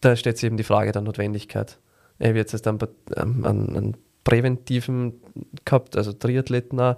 da 0.00 0.16
stellt 0.16 0.38
sich 0.38 0.46
eben 0.46 0.56
die 0.56 0.64
Frage 0.64 0.92
der 0.92 1.02
Notwendigkeit. 1.02 1.78
Ich 2.18 2.28
habe 2.28 2.38
jetzt 2.38 2.66
einen, 2.66 2.78
einen, 3.14 3.44
einen 3.44 3.96
präventiven 4.24 5.20
gehabt, 5.64 5.96
also 5.96 6.12
Triathleten, 6.12 6.96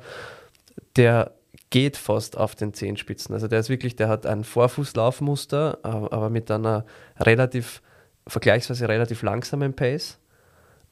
der 0.96 1.32
geht 1.72 1.96
fast 1.96 2.36
auf 2.36 2.54
den 2.54 2.74
Zehenspitzen. 2.74 3.34
Also 3.34 3.48
der 3.48 3.58
ist 3.58 3.70
wirklich, 3.70 3.96
der 3.96 4.08
hat 4.08 4.26
ein 4.26 4.44
Vorfußlaufmuster, 4.44 5.78
aber 5.82 6.28
mit 6.28 6.50
einer 6.50 6.84
relativ, 7.18 7.82
vergleichsweise 8.26 8.88
relativ 8.88 9.22
langsamen 9.22 9.74
Pace 9.74 10.18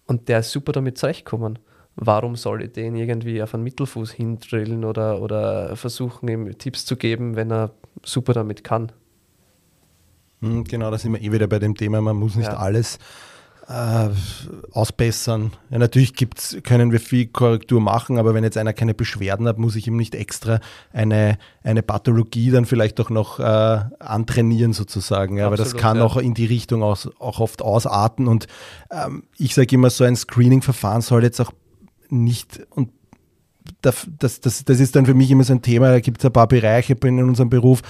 und 0.06 0.28
der 0.28 0.40
ist 0.40 0.50
super 0.50 0.72
damit 0.72 0.98
zurechtkommen. 0.98 1.58
Warum 1.96 2.34
soll 2.34 2.62
ich 2.62 2.72
den 2.72 2.96
irgendwie 2.96 3.42
auf 3.42 3.52
einen 3.54 3.62
Mittelfuß 3.62 4.10
hindrillen 4.12 4.84
oder, 4.84 5.20
oder 5.20 5.76
versuchen, 5.76 6.28
ihm 6.28 6.56
Tipps 6.56 6.86
zu 6.86 6.96
geben, 6.96 7.36
wenn 7.36 7.52
er 7.52 7.72
super 8.02 8.32
damit 8.32 8.64
kann? 8.64 8.90
Hm, 10.40 10.64
genau, 10.64 10.90
da 10.90 10.96
sind 10.96 11.12
wir 11.12 11.20
eh 11.20 11.30
wieder 11.30 11.46
bei 11.46 11.58
dem 11.58 11.76
Thema, 11.76 12.00
man 12.00 12.16
muss 12.16 12.36
nicht 12.36 12.50
ja. 12.50 12.56
alles 12.56 12.98
äh, 13.70 14.08
ausbessern. 14.72 15.52
Ja, 15.70 15.78
natürlich 15.78 16.14
gibt's, 16.14 16.56
können 16.64 16.90
wir 16.90 16.98
viel 16.98 17.26
Korrektur 17.26 17.80
machen, 17.80 18.18
aber 18.18 18.34
wenn 18.34 18.42
jetzt 18.42 18.56
einer 18.58 18.72
keine 18.72 18.94
Beschwerden 18.94 19.46
hat, 19.46 19.58
muss 19.58 19.76
ich 19.76 19.86
ihm 19.86 19.96
nicht 19.96 20.16
extra 20.16 20.58
eine, 20.92 21.38
eine 21.62 21.82
Pathologie 21.82 22.50
dann 22.50 22.64
vielleicht 22.64 22.98
auch 23.00 23.10
noch 23.10 23.38
äh, 23.38 23.42
antrainieren 24.00 24.72
sozusagen. 24.72 25.36
Ja, 25.36 25.46
Absolut, 25.46 25.60
aber 25.60 25.70
das 25.70 25.80
kann 25.80 25.98
ja. 25.98 26.04
auch 26.04 26.16
in 26.16 26.34
die 26.34 26.46
Richtung 26.46 26.82
aus, 26.82 27.08
auch 27.20 27.38
oft 27.38 27.62
ausarten. 27.62 28.26
Und 28.26 28.48
ähm, 28.90 29.22
ich 29.38 29.54
sage 29.54 29.76
immer, 29.76 29.90
so 29.90 30.02
ein 30.02 30.16
Screening-Verfahren 30.16 31.00
soll 31.00 31.22
jetzt 31.22 31.40
auch 31.40 31.52
nicht 32.08 32.66
und 32.70 32.90
das, 33.82 34.08
das, 34.18 34.40
das, 34.40 34.64
das 34.64 34.80
ist 34.80 34.96
dann 34.96 35.06
für 35.06 35.14
mich 35.14 35.30
immer 35.30 35.44
so 35.44 35.52
ein 35.52 35.62
Thema, 35.62 35.90
da 35.90 36.00
gibt 36.00 36.18
es 36.18 36.24
ein 36.24 36.32
paar 36.32 36.48
Bereiche 36.48 36.96
in 37.04 37.22
unserem 37.22 37.50
Beruf, 37.50 37.82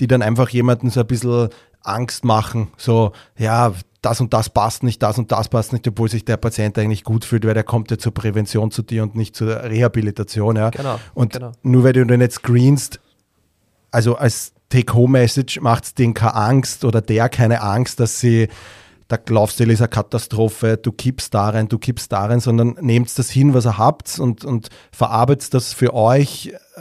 die 0.00 0.06
dann 0.06 0.22
einfach 0.22 0.48
jemanden 0.48 0.88
so 0.88 1.00
ein 1.00 1.06
bisschen 1.06 1.50
Angst 1.82 2.24
machen. 2.24 2.68
So, 2.78 3.12
ja, 3.36 3.74
das 4.06 4.20
und 4.20 4.32
das 4.32 4.48
passt 4.48 4.84
nicht, 4.84 5.02
das 5.02 5.18
und 5.18 5.32
das 5.32 5.48
passt 5.48 5.72
nicht, 5.72 5.86
obwohl 5.88 6.08
sich 6.08 6.24
der 6.24 6.36
Patient 6.36 6.78
eigentlich 6.78 7.02
gut 7.02 7.24
fühlt, 7.24 7.44
weil 7.44 7.54
der 7.54 7.64
kommt 7.64 7.90
ja 7.90 7.98
zur 7.98 8.14
Prävention 8.14 8.70
zu 8.70 8.82
dir 8.82 9.02
und 9.02 9.16
nicht 9.16 9.34
zur 9.34 9.64
Rehabilitation. 9.64 10.54
Ja. 10.54 10.70
Genau, 10.70 11.00
und 11.14 11.32
genau. 11.32 11.52
nur 11.62 11.82
weil 11.82 11.92
du 11.92 12.06
den 12.06 12.20
nicht 12.20 12.32
screenst, 12.32 13.00
also 13.90 14.14
als 14.14 14.52
Take-Home-Message 14.68 15.60
macht 15.60 15.84
es 15.84 15.94
denen 15.94 16.14
keine 16.14 16.34
Angst 16.34 16.84
oder 16.84 17.00
der 17.00 17.28
keine 17.28 17.62
Angst, 17.62 17.98
dass 17.98 18.20
sie 18.20 18.48
der 19.10 19.20
Laufstil 19.28 19.70
ist 19.70 19.80
eine 19.80 19.88
Katastrophe, 19.88 20.76
du 20.76 20.92
kippst 20.92 21.34
darin, 21.34 21.68
du 21.68 21.78
kippst 21.78 22.10
darin, 22.10 22.40
sondern 22.40 22.76
nehmt 22.80 23.16
das 23.18 23.30
hin, 23.30 23.54
was 23.54 23.66
ihr 23.66 23.78
habt 23.78 24.18
und, 24.20 24.44
und 24.44 24.68
verarbeitet 24.92 25.52
das 25.54 25.72
für 25.72 25.94
euch 25.94 26.52
äh, 26.76 26.80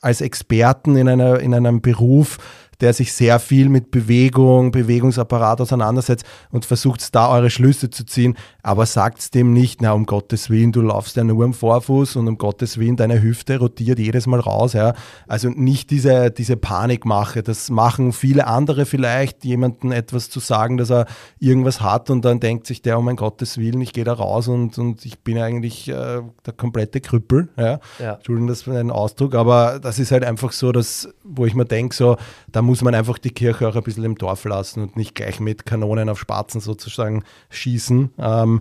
als 0.00 0.20
Experten 0.20 0.96
in, 0.96 1.08
einer, 1.08 1.40
in 1.40 1.54
einem 1.54 1.80
Beruf 1.80 2.38
der 2.80 2.92
sich 2.92 3.12
sehr 3.12 3.38
viel 3.38 3.68
mit 3.68 3.90
Bewegung, 3.90 4.70
Bewegungsapparat 4.70 5.60
auseinandersetzt 5.60 6.24
und 6.50 6.64
versucht 6.64 7.14
da 7.14 7.28
eure 7.30 7.50
Schlüsse 7.50 7.90
zu 7.90 8.04
ziehen, 8.04 8.36
aber 8.62 8.86
sagt 8.86 9.34
dem 9.34 9.52
nicht, 9.52 9.82
na 9.82 9.92
um 9.92 10.06
Gottes 10.06 10.50
Willen, 10.50 10.72
du 10.72 10.80
laufst 10.82 11.16
ja 11.16 11.24
nur 11.24 11.44
am 11.44 11.54
Vorfuß 11.54 12.16
und 12.16 12.28
um 12.28 12.38
Gottes 12.38 12.78
Willen, 12.78 12.96
deine 12.96 13.22
Hüfte 13.22 13.58
rotiert 13.58 13.98
jedes 13.98 14.26
Mal 14.26 14.40
raus. 14.40 14.74
Ja. 14.74 14.94
Also 15.26 15.48
nicht 15.48 15.90
diese, 15.90 16.30
diese 16.30 16.56
Panikmache. 16.56 17.42
Das 17.42 17.70
machen 17.70 18.12
viele 18.12 18.46
andere 18.46 18.86
vielleicht, 18.86 19.44
jemanden 19.44 19.92
etwas 19.92 20.30
zu 20.30 20.40
sagen, 20.40 20.76
dass 20.76 20.90
er 20.90 21.06
irgendwas 21.38 21.80
hat 21.80 22.10
und 22.10 22.24
dann 22.24 22.40
denkt 22.40 22.66
sich 22.66 22.82
der, 22.82 22.98
um 22.98 23.06
mein 23.06 23.16
Gottes 23.16 23.58
Willen, 23.58 23.80
ich 23.80 23.92
gehe 23.92 24.04
da 24.04 24.12
raus 24.12 24.48
und, 24.48 24.78
und 24.78 25.04
ich 25.04 25.20
bin 25.20 25.38
eigentlich 25.38 25.88
äh, 25.88 26.22
der 26.46 26.52
komplette 26.56 27.00
Krüppel. 27.00 27.48
Ja. 27.56 27.80
ja. 27.98 28.14
Entschuldigung, 28.14 28.48
das 28.48 28.62
für 28.62 28.78
einen 28.78 28.90
Ausdruck, 28.90 29.34
aber 29.34 29.80
das 29.80 29.98
ist 29.98 30.12
halt 30.12 30.24
einfach 30.24 30.52
so, 30.52 30.72
dass, 30.72 31.08
wo 31.24 31.46
ich 31.46 31.54
mir 31.54 31.64
denke, 31.64 31.94
so, 31.94 32.16
da 32.52 32.62
muss 32.68 32.82
man 32.82 32.94
einfach 32.94 33.18
die 33.18 33.30
Kirche 33.30 33.66
auch 33.66 33.74
ein 33.74 33.82
bisschen 33.82 34.04
im 34.04 34.16
Dorf 34.16 34.44
lassen 34.44 34.82
und 34.82 34.96
nicht 34.96 35.14
gleich 35.14 35.40
mit 35.40 35.64
Kanonen 35.64 36.08
auf 36.08 36.20
Spatzen 36.20 36.60
sozusagen 36.60 37.24
schießen. 37.48 38.10
Ähm, 38.18 38.60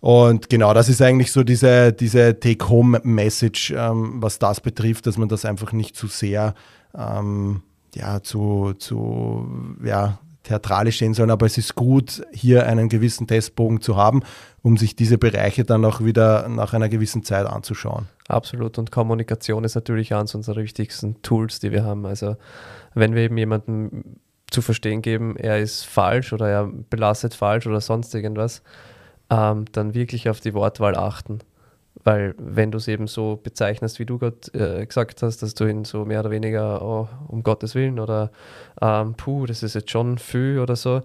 und 0.00 0.50
genau, 0.50 0.74
das 0.74 0.88
ist 0.88 1.00
eigentlich 1.00 1.32
so 1.32 1.44
diese, 1.44 1.92
diese 1.92 2.38
Take-Home-Message, 2.38 3.70
ähm, 3.70 4.16
was 4.20 4.38
das 4.38 4.60
betrifft, 4.60 5.06
dass 5.06 5.16
man 5.16 5.28
das 5.28 5.44
einfach 5.44 5.72
nicht 5.72 5.96
zu 5.96 6.08
sehr 6.08 6.54
ähm, 6.94 7.62
ja, 7.94 8.20
zu, 8.22 8.74
zu 8.76 9.48
ja, 9.84 10.18
theatralisch 10.44 10.98
sehen 10.98 11.14
soll. 11.14 11.30
Aber 11.30 11.46
es 11.46 11.58
ist 11.58 11.74
gut, 11.74 12.22
hier 12.32 12.66
einen 12.66 12.88
gewissen 12.88 13.26
Testbogen 13.26 13.80
zu 13.80 13.96
haben, 13.96 14.22
um 14.62 14.76
sich 14.76 14.94
diese 14.94 15.18
Bereiche 15.18 15.64
dann 15.64 15.84
auch 15.84 16.04
wieder 16.04 16.48
nach 16.48 16.72
einer 16.72 16.88
gewissen 16.88 17.24
Zeit 17.24 17.46
anzuschauen. 17.46 18.06
Absolut. 18.28 18.78
Und 18.78 18.92
Kommunikation 18.92 19.64
ist 19.64 19.74
natürlich 19.74 20.14
eines 20.14 20.34
unserer 20.34 20.62
wichtigsten 20.62 21.20
Tools, 21.22 21.58
die 21.58 21.72
wir 21.72 21.84
haben. 21.84 22.06
Also 22.06 22.36
wenn 22.94 23.14
wir 23.14 23.22
eben 23.22 23.36
jemandem 23.36 24.18
zu 24.50 24.62
verstehen 24.62 25.02
geben, 25.02 25.36
er 25.36 25.58
ist 25.58 25.84
falsch 25.84 26.32
oder 26.32 26.48
er 26.48 26.70
belastet 26.88 27.34
falsch 27.34 27.66
oder 27.66 27.80
sonst 27.80 28.14
irgendwas, 28.14 28.62
ähm, 29.30 29.64
dann 29.72 29.94
wirklich 29.94 30.28
auf 30.28 30.40
die 30.40 30.54
Wortwahl 30.54 30.96
achten. 30.96 31.40
Weil 32.04 32.34
wenn 32.38 32.70
du 32.70 32.76
es 32.78 32.86
eben 32.86 33.06
so 33.06 33.40
bezeichnest, 33.42 33.98
wie 33.98 34.04
du 34.06 34.18
gerade 34.18 34.36
äh, 34.52 34.84
gesagt 34.86 35.22
hast, 35.22 35.42
dass 35.42 35.54
du 35.54 35.64
ihn 35.64 35.84
so 35.84 36.04
mehr 36.04 36.20
oder 36.20 36.30
weniger 36.30 36.82
oh, 36.82 37.08
um 37.28 37.42
Gottes 37.42 37.74
Willen 37.74 37.98
oder 37.98 38.30
ähm, 38.80 39.14
puh, 39.14 39.46
das 39.46 39.62
ist 39.62 39.74
jetzt 39.74 39.90
schon 39.90 40.18
viel 40.18 40.58
oder 40.58 40.76
so, 40.76 41.00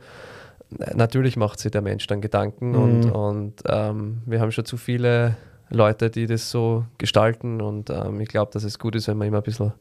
natürlich 0.93 1.37
macht 1.37 1.59
sich 1.59 1.71
der 1.71 1.81
Mensch 1.81 2.05
dann 2.07 2.21
Gedanken 2.21 2.71
Mhm. 2.71 2.79
und, 2.79 3.11
und 3.11 3.53
ähm, 3.67 4.21
wir 4.25 4.39
haben 4.41 4.51
schon 4.51 4.65
zu 4.65 4.77
viele 4.77 5.37
Leute, 5.69 6.09
die 6.09 6.25
das 6.25 6.49
so 6.49 6.85
gestalten 6.97 7.61
und 7.61 7.89
ähm, 7.89 8.19
ich 8.19 8.27
glaube, 8.27 8.51
dass 8.51 8.63
es 8.63 8.77
gut 8.79 8.95
ist, 8.95 9.07
wenn 9.07 9.17
man 9.17 9.27
immer 9.27 9.37
ein 9.37 9.43
bisschen, 9.43 9.71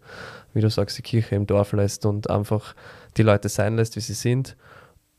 wie 0.55 0.61
du 0.61 0.71
sagst, 0.71 0.99
die 0.99 1.03
Kirche 1.03 1.35
im 1.35 1.47
Dorf 1.47 1.73
lässt 1.73 2.07
und 2.07 2.31
einfach 2.31 2.75
die 3.16 3.23
Leute 3.23 3.49
sein 3.49 3.77
lässt, 3.77 3.97
wie 3.97 4.01
sie 4.01 4.14
sind 4.14 4.57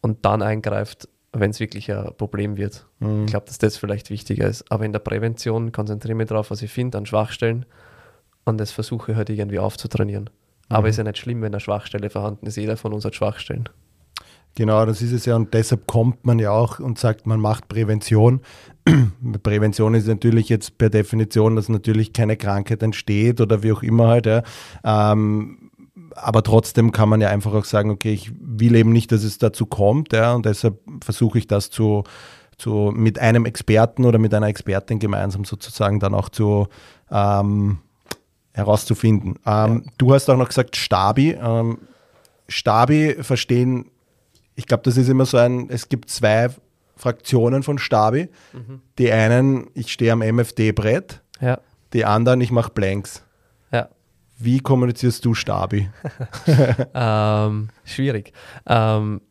und 0.01 0.25
dann 0.25 0.41
eingreift, 0.41 1.09
wenn 1.33 1.51
es 1.51 1.59
wirklich 1.59 1.91
ein 1.91 2.09
Problem 2.17 2.57
wird. 2.57 2.87
Mhm. 2.99 3.25
Ich 3.25 3.31
glaube, 3.31 3.45
dass 3.47 3.57
das 3.57 3.77
vielleicht 3.77 4.09
wichtiger 4.09 4.47
ist. 4.47 4.71
Aber 4.71 4.85
in 4.85 4.91
der 4.93 4.99
Prävention 4.99 5.71
konzentriere 5.71 6.13
ich 6.13 6.17
mich 6.17 6.27
darauf, 6.27 6.51
was 6.51 6.61
ich 6.61 6.71
finde, 6.71 6.97
an 6.97 7.05
Schwachstellen 7.05 7.65
und 8.45 8.57
das 8.59 8.71
versuche 8.71 9.11
ich 9.11 9.17
halt 9.17 9.29
irgendwie 9.29 9.59
aufzutrainieren. 9.59 10.29
Aber 10.69 10.83
Mhm. 10.83 10.89
ist 10.89 10.97
ja 10.97 11.03
nicht 11.03 11.17
schlimm, 11.17 11.41
wenn 11.41 11.53
eine 11.53 11.59
Schwachstelle 11.59 12.09
vorhanden 12.09 12.45
ist. 12.45 12.55
Jeder 12.57 12.77
von 12.77 12.93
uns 12.93 13.05
hat 13.05 13.15
Schwachstellen. 13.15 13.69
Genau, 14.55 14.83
das 14.85 15.01
ist 15.01 15.11
es 15.11 15.25
ja 15.25 15.35
und 15.35 15.53
deshalb 15.53 15.85
kommt 15.85 16.25
man 16.25 16.39
ja 16.39 16.51
auch 16.51 16.79
und 16.79 16.97
sagt, 16.97 17.27
man 17.27 17.39
macht 17.39 17.67
Prävention. 17.69 18.41
Prävention 19.43 19.93
ist 19.93 20.07
natürlich 20.07 20.49
jetzt 20.49 20.77
per 20.77 20.89
Definition, 20.89 21.55
dass 21.55 21.69
natürlich 21.69 22.13
keine 22.13 22.35
Krankheit 22.35 22.81
entsteht 22.81 23.39
oder 23.41 23.61
wie 23.63 23.71
auch 23.71 23.83
immer 23.83 24.07
halt. 24.07 24.25
Ja. 24.25 24.43
Ähm, 24.83 25.68
aber 26.21 26.43
trotzdem 26.43 26.91
kann 26.91 27.09
man 27.09 27.21
ja 27.21 27.29
einfach 27.29 27.53
auch 27.53 27.65
sagen, 27.65 27.89
okay, 27.91 28.13
ich 28.13 28.31
will 28.39 28.75
eben 28.75 28.91
nicht, 28.91 29.11
dass 29.11 29.23
es 29.23 29.37
dazu 29.37 29.65
kommt, 29.65 30.13
ja, 30.13 30.33
und 30.33 30.45
deshalb 30.45 30.79
versuche 31.03 31.37
ich 31.39 31.47
das 31.47 31.69
zu, 31.69 32.03
zu 32.57 32.91
mit 32.95 33.19
einem 33.19 33.45
Experten 33.45 34.05
oder 34.05 34.19
mit 34.19 34.33
einer 34.33 34.47
Expertin 34.47 34.99
gemeinsam 34.99 35.45
sozusagen 35.45 35.99
dann 35.99 36.13
auch 36.13 36.29
zu 36.29 36.67
ähm, 37.11 37.79
herauszufinden. 38.53 39.35
Ähm, 39.45 39.85
Du 39.97 40.13
hast 40.13 40.29
auch 40.29 40.37
noch 40.37 40.47
gesagt 40.49 40.75
Stabi. 40.75 41.31
Ähm, 41.41 41.79
Stabi 42.47 43.15
verstehen, 43.21 43.85
ich 44.55 44.65
glaube, 44.65 44.83
das 44.83 44.97
ist 44.97 45.07
immer 45.09 45.25
so 45.25 45.37
ein, 45.37 45.69
es 45.69 45.87
gibt 45.89 46.09
zwei 46.09 46.49
Fraktionen 46.97 47.63
von 47.63 47.77
Stabi. 47.77 48.27
Die 48.97 49.11
einen, 49.11 49.67
ich 49.73 49.91
stehe 49.91 50.11
am 50.11 50.19
MFD-Brett, 50.21 51.21
Ja, 51.39 51.59
die 51.93 52.03
anderen, 52.05 52.41
ich 52.41 52.51
mache 52.51 52.71
Blanks. 52.71 53.23
ja. 53.71 53.87
Wie 54.39 54.59
kommunizierst 54.59 55.23
du 55.25 55.33
Stabi? 55.33 55.89
Ähm, 56.93 57.69
schwierig. 57.83 58.33
Ähm, 58.65 59.21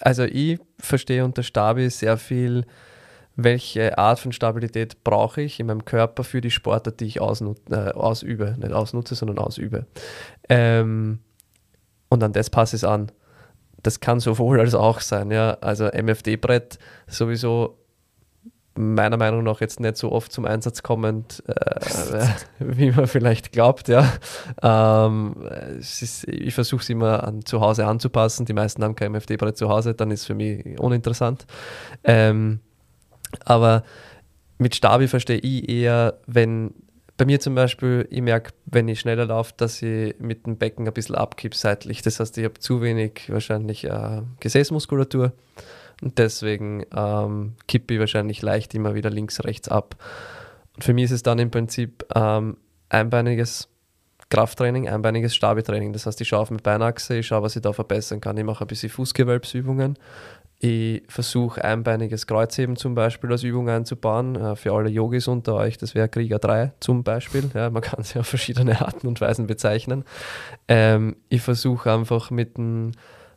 also 0.00 0.24
ich 0.24 0.58
verstehe 0.78 1.24
unter 1.24 1.42
Stabi 1.42 1.90
sehr 1.90 2.16
viel, 2.16 2.64
welche 3.36 3.98
Art 3.98 4.18
von 4.18 4.32
Stabilität 4.32 5.04
brauche 5.04 5.42
ich 5.42 5.60
in 5.60 5.66
meinem 5.66 5.84
Körper 5.84 6.24
für 6.24 6.40
die 6.40 6.50
Sportart, 6.50 7.00
die 7.00 7.06
ich 7.06 7.16
äh, 7.16 7.20
ausübe. 7.20 8.56
Nicht 8.58 8.72
ausnutze, 8.72 9.14
sondern 9.14 9.38
ausübe. 9.38 9.86
Ähm, 10.48 11.20
und 12.08 12.22
an 12.22 12.32
das 12.32 12.48
passe 12.50 12.76
ich 12.76 12.82
es 12.82 12.88
an. 12.88 13.12
Das 13.82 14.00
kann 14.00 14.20
sowohl 14.20 14.60
als 14.60 14.74
auch 14.74 15.00
sein. 15.00 15.30
Ja? 15.30 15.58
Also 15.60 15.86
MFD-Brett 15.86 16.78
sowieso 17.06 17.79
meiner 18.76 19.16
Meinung 19.16 19.42
nach 19.42 19.60
jetzt 19.60 19.80
nicht 19.80 19.96
so 19.96 20.12
oft 20.12 20.32
zum 20.32 20.44
Einsatz 20.44 20.82
kommend, 20.82 21.42
äh, 21.46 22.26
wie 22.58 22.90
man 22.92 23.06
vielleicht 23.06 23.52
glaubt. 23.52 23.88
Ja. 23.88 24.12
Ähm, 24.62 25.34
ist, 25.78 26.26
ich 26.28 26.54
versuche 26.54 26.82
es 26.82 26.90
immer 26.90 27.24
an, 27.24 27.44
zu 27.44 27.60
Hause 27.60 27.86
anzupassen. 27.86 28.46
Die 28.46 28.52
meisten 28.52 28.82
haben 28.84 28.94
kein 28.94 29.12
MFD-Brett 29.12 29.56
zu 29.56 29.68
Hause, 29.68 29.94
dann 29.94 30.10
ist 30.10 30.20
es 30.20 30.26
für 30.26 30.34
mich 30.34 30.78
uninteressant. 30.78 31.46
Ähm, 32.04 32.60
aber 33.44 33.84
mit 34.58 34.74
Stabi 34.74 35.08
verstehe 35.08 35.38
ich 35.38 35.68
eher, 35.68 36.18
wenn 36.26 36.74
bei 37.16 37.26
mir 37.26 37.38
zum 37.38 37.54
Beispiel, 37.54 38.08
ich 38.10 38.22
merke, 38.22 38.52
wenn 38.64 38.88
ich 38.88 39.00
schneller 39.00 39.26
laufe, 39.26 39.52
dass 39.56 39.82
ich 39.82 40.14
mit 40.20 40.46
dem 40.46 40.56
Becken 40.56 40.86
ein 40.86 40.94
bisschen 40.94 41.16
abkipp 41.16 41.54
seitlich. 41.54 42.00
Das 42.00 42.18
heißt, 42.18 42.38
ich 42.38 42.44
habe 42.44 42.58
zu 42.58 42.80
wenig 42.80 43.24
wahrscheinlich 43.28 43.84
äh, 43.84 44.22
Gesäßmuskulatur 44.40 45.32
deswegen 46.00 46.84
ähm, 46.94 47.54
kippe 47.66 47.94
ich 47.94 48.00
wahrscheinlich 48.00 48.42
leicht 48.42 48.74
immer 48.74 48.94
wieder 48.94 49.10
links, 49.10 49.44
rechts 49.44 49.68
ab. 49.68 49.96
Und 50.74 50.84
für 50.84 50.94
mich 50.94 51.04
ist 51.04 51.10
es 51.12 51.22
dann 51.22 51.38
im 51.38 51.50
Prinzip 51.50 52.04
ähm, 52.14 52.56
einbeiniges 52.88 53.68
Krafttraining, 54.30 54.88
einbeiniges 54.88 55.34
Stabi-Training. 55.34 55.92
Das 55.92 56.06
heißt, 56.06 56.20
ich 56.20 56.28
schaue 56.28 56.40
auf 56.40 56.50
meine 56.50 56.62
Beinachse, 56.62 57.16
ich 57.16 57.26
schaue, 57.26 57.42
was 57.42 57.56
ich 57.56 57.62
da 57.62 57.72
verbessern 57.72 58.20
kann. 58.20 58.36
Ich 58.36 58.44
mache 58.44 58.64
ein 58.64 58.68
bisschen 58.68 58.88
Fußgewölbsübungen. 58.90 59.98
Ich 60.62 61.02
versuche 61.08 61.64
einbeiniges 61.64 62.26
Kreuzheben 62.26 62.76
zum 62.76 62.94
Beispiel 62.94 63.32
als 63.32 63.42
Übung 63.42 63.68
einzubauen. 63.68 64.36
Äh, 64.36 64.56
für 64.56 64.72
alle 64.72 64.90
Yogis 64.90 65.26
unter 65.26 65.54
euch, 65.54 65.78
das 65.78 65.94
wäre 65.94 66.08
Krieger 66.08 66.38
3 66.38 66.72
zum 66.80 67.02
Beispiel. 67.02 67.50
Ja, 67.54 67.70
man 67.70 67.82
kann 67.82 68.00
es 68.00 68.14
ja 68.14 68.20
auf 68.20 68.28
verschiedene 68.28 68.80
Arten 68.80 69.08
und 69.08 69.20
Weisen 69.20 69.46
bezeichnen. 69.46 70.04
Ähm, 70.68 71.16
ich 71.28 71.42
versuche 71.42 71.92
einfach 71.92 72.30
mit 72.30 72.56
dem 72.56 72.92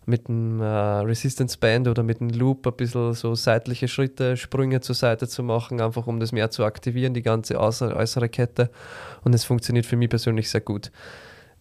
mit 0.06 0.28
dem 0.28 0.62
äh, 0.62 0.66
Resistance 0.66 1.58
Band 1.58 1.88
oder 1.88 2.04
mit 2.04 2.20
dem 2.20 2.30
Loop 2.30 2.68
ein 2.68 2.74
bisschen 2.74 3.14
so 3.14 3.36
seitliche 3.36 3.88
Schritte, 3.88 4.38
Sprünge 4.38 4.82
zur 4.82 4.96
Seite 4.96 5.28
zu 5.28 5.44
machen, 5.44 5.82
einfach 5.82 6.08
um 6.08 6.20
das 6.20 6.32
mehr 6.32 6.50
zu 6.52 6.66
aktivieren, 6.66 7.14
die 7.14 7.22
ganze 7.22 7.60
äußere, 7.60 7.96
äußere 7.96 8.30
Kette. 8.30 8.70
Und 9.24 9.34
es 9.34 9.46
funktioniert 9.46 9.86
für 9.86 9.96
mich 9.96 10.10
persönlich 10.10 10.50
sehr 10.50 10.62
gut. 10.62 10.92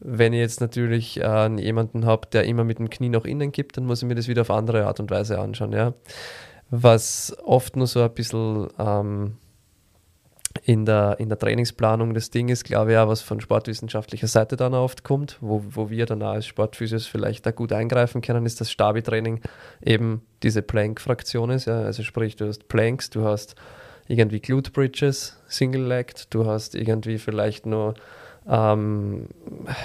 Wenn 0.01 0.33
ich 0.33 0.41
jetzt 0.41 0.61
natürlich 0.61 1.21
äh, 1.21 1.49
jemanden 1.61 2.07
habe, 2.07 2.29
der 2.33 2.45
immer 2.45 2.65
mit 2.65 2.79
dem 2.79 2.91
Knie 2.91 3.09
nach 3.09 3.25
innen 3.25 3.53
gibt, 3.53 3.77
dann 3.77 3.87
muss 3.87 4.03
ich 4.03 4.09
mir 4.09 4.17
das 4.17 4.27
wieder 4.27 4.43
auf 4.43 4.51
andere 4.51 4.87
Art 4.87 4.99
und 4.99 5.11
Weise 5.11 5.39
anschauen. 5.39 5.73
Ja? 5.73 5.95
Was 6.71 7.37
oft 7.45 7.77
nur 7.77 7.87
so 7.87 8.03
ein 8.03 8.13
bisschen 8.13 8.69
ähm, 8.79 9.37
in 10.65 10.85
der, 10.85 11.17
in 11.19 11.29
der 11.29 11.39
Trainingsplanung 11.39 12.15
das 12.15 12.31
Ding 12.31 12.49
ist, 12.49 12.65
glaube 12.65 12.93
ich, 12.93 12.99
auch, 12.99 13.09
was 13.09 13.23
von 13.23 13.41
sportwissenschaftlicher 13.41 14.27
Seite 14.27 14.57
dann 14.57 14.75
oft 14.75 15.03
kommt, 15.03 15.39
wo, 15.41 15.65
wo 15.69 15.91
wir 15.91 16.07
dann 16.07 16.23
als 16.23 16.47
Sportphysios 16.47 17.07
vielleicht 17.07 17.47
da 17.47 17.51
gut 17.51 17.73
eingreifen 17.73 18.21
können, 18.21 18.47
ist 18.47 18.61
das 18.61 18.71
Stabi-Training 18.71 19.41
eben 19.85 20.23
diese 20.43 20.63
Plank-Fraktion 20.63 21.51
ist. 21.51 21.67
Ja? 21.67 21.83
Also 21.83 22.03
sprich, 22.03 22.37
du 22.37 22.47
hast 22.47 22.69
Planks, 22.69 23.11
du 23.11 23.25
hast 23.25 23.55
irgendwie 24.09 24.41
Glute 24.41 24.71
Bridges, 24.71 25.39
Single-Legged, 25.49 26.35
du 26.35 26.47
hast 26.47 26.75
irgendwie 26.75 27.19
vielleicht 27.19 27.67
nur 27.67 27.95
ähm, 28.49 29.29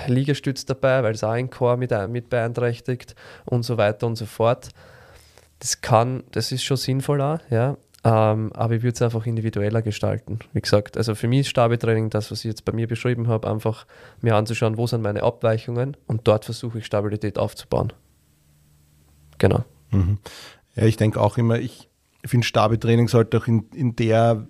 Liegestütz 0.07 0.65
dabei, 0.65 1.03
weil 1.03 1.13
es 1.13 1.24
auch 1.24 1.32
ein 1.32 1.49
Core 1.49 1.78
mit, 1.78 1.93
mit 2.09 2.30
beeinträchtigt 2.30 3.15
und 3.45 3.63
so 3.63 3.78
weiter 3.78 4.07
und 4.07 4.15
so 4.15 4.26
fort. 4.26 4.70
Das 5.59 5.82
kann, 5.82 6.24
das 6.32 6.51
ist 6.51 6.63
schon 6.63 6.78
sinnvoll 6.78 7.22
auch, 7.22 7.39
ja. 7.49 7.78
Ähm, 8.08 8.53
aber 8.53 8.76
ich 8.76 8.84
würde 8.84 8.93
es 8.93 9.01
einfach 9.01 9.26
individueller 9.26 9.82
gestalten. 9.82 10.39
Wie 10.53 10.62
gesagt, 10.62 10.95
also 10.95 11.14
für 11.14 11.28
mich 11.28 11.41
ist 11.41 11.49
Stabi-Training 11.49 12.10
das, 12.10 12.32
was 12.32 12.39
ich 12.39 12.45
jetzt 12.45 12.64
bei 12.64 12.72
mir 12.72 12.88
beschrieben 12.88 13.28
habe, 13.28 13.49
einfach 13.49 13.86
mir 14.22 14.34
anzuschauen, 14.38 14.78
wo 14.78 14.88
sind 14.88 15.01
meine 15.01 15.24
Abweichungen 15.24 15.97
und 16.08 16.26
dort 16.26 16.45
versuche 16.45 16.80
ich 16.80 16.86
Stabilität 16.86 17.38
aufzubauen. 17.38 17.91
Genau. 19.39 19.66
Mhm. 19.91 20.20
Ja, 20.76 20.86
ich 20.86 20.95
denke 20.95 21.20
auch 21.20 21.38
immer, 21.38 21.60
ich 21.60 21.89
finde, 22.26 22.47
Stabi-Training 22.47 23.10
sollte 23.10 23.39
auch 23.39 23.47
in, 23.47 23.66
in 23.74 23.97
der 23.97 24.47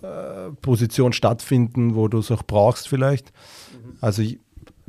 äh, 0.00 0.50
Position 0.62 1.12
stattfinden, 1.12 1.96
wo 1.96 2.06
du 2.06 2.18
es 2.18 2.30
auch 2.30 2.44
brauchst 2.44 2.86
vielleicht. 2.88 3.32
Also 4.00 4.22
ich 4.22 4.38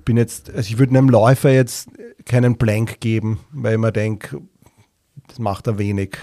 bin 0.06 0.16
jetzt, 0.16 0.52
also 0.52 0.70
ich 0.70 0.78
würde 0.78 0.96
einem 0.96 1.10
Läufer 1.10 1.50
jetzt 1.50 1.90
keinen 2.26 2.56
Blank 2.56 3.00
geben, 3.00 3.40
weil 3.52 3.74
ich 3.74 3.80
mir 3.80 3.92
denke, 3.92 4.42
das 5.28 5.40
macht 5.40 5.66
er 5.66 5.80
wenig. 5.80 6.20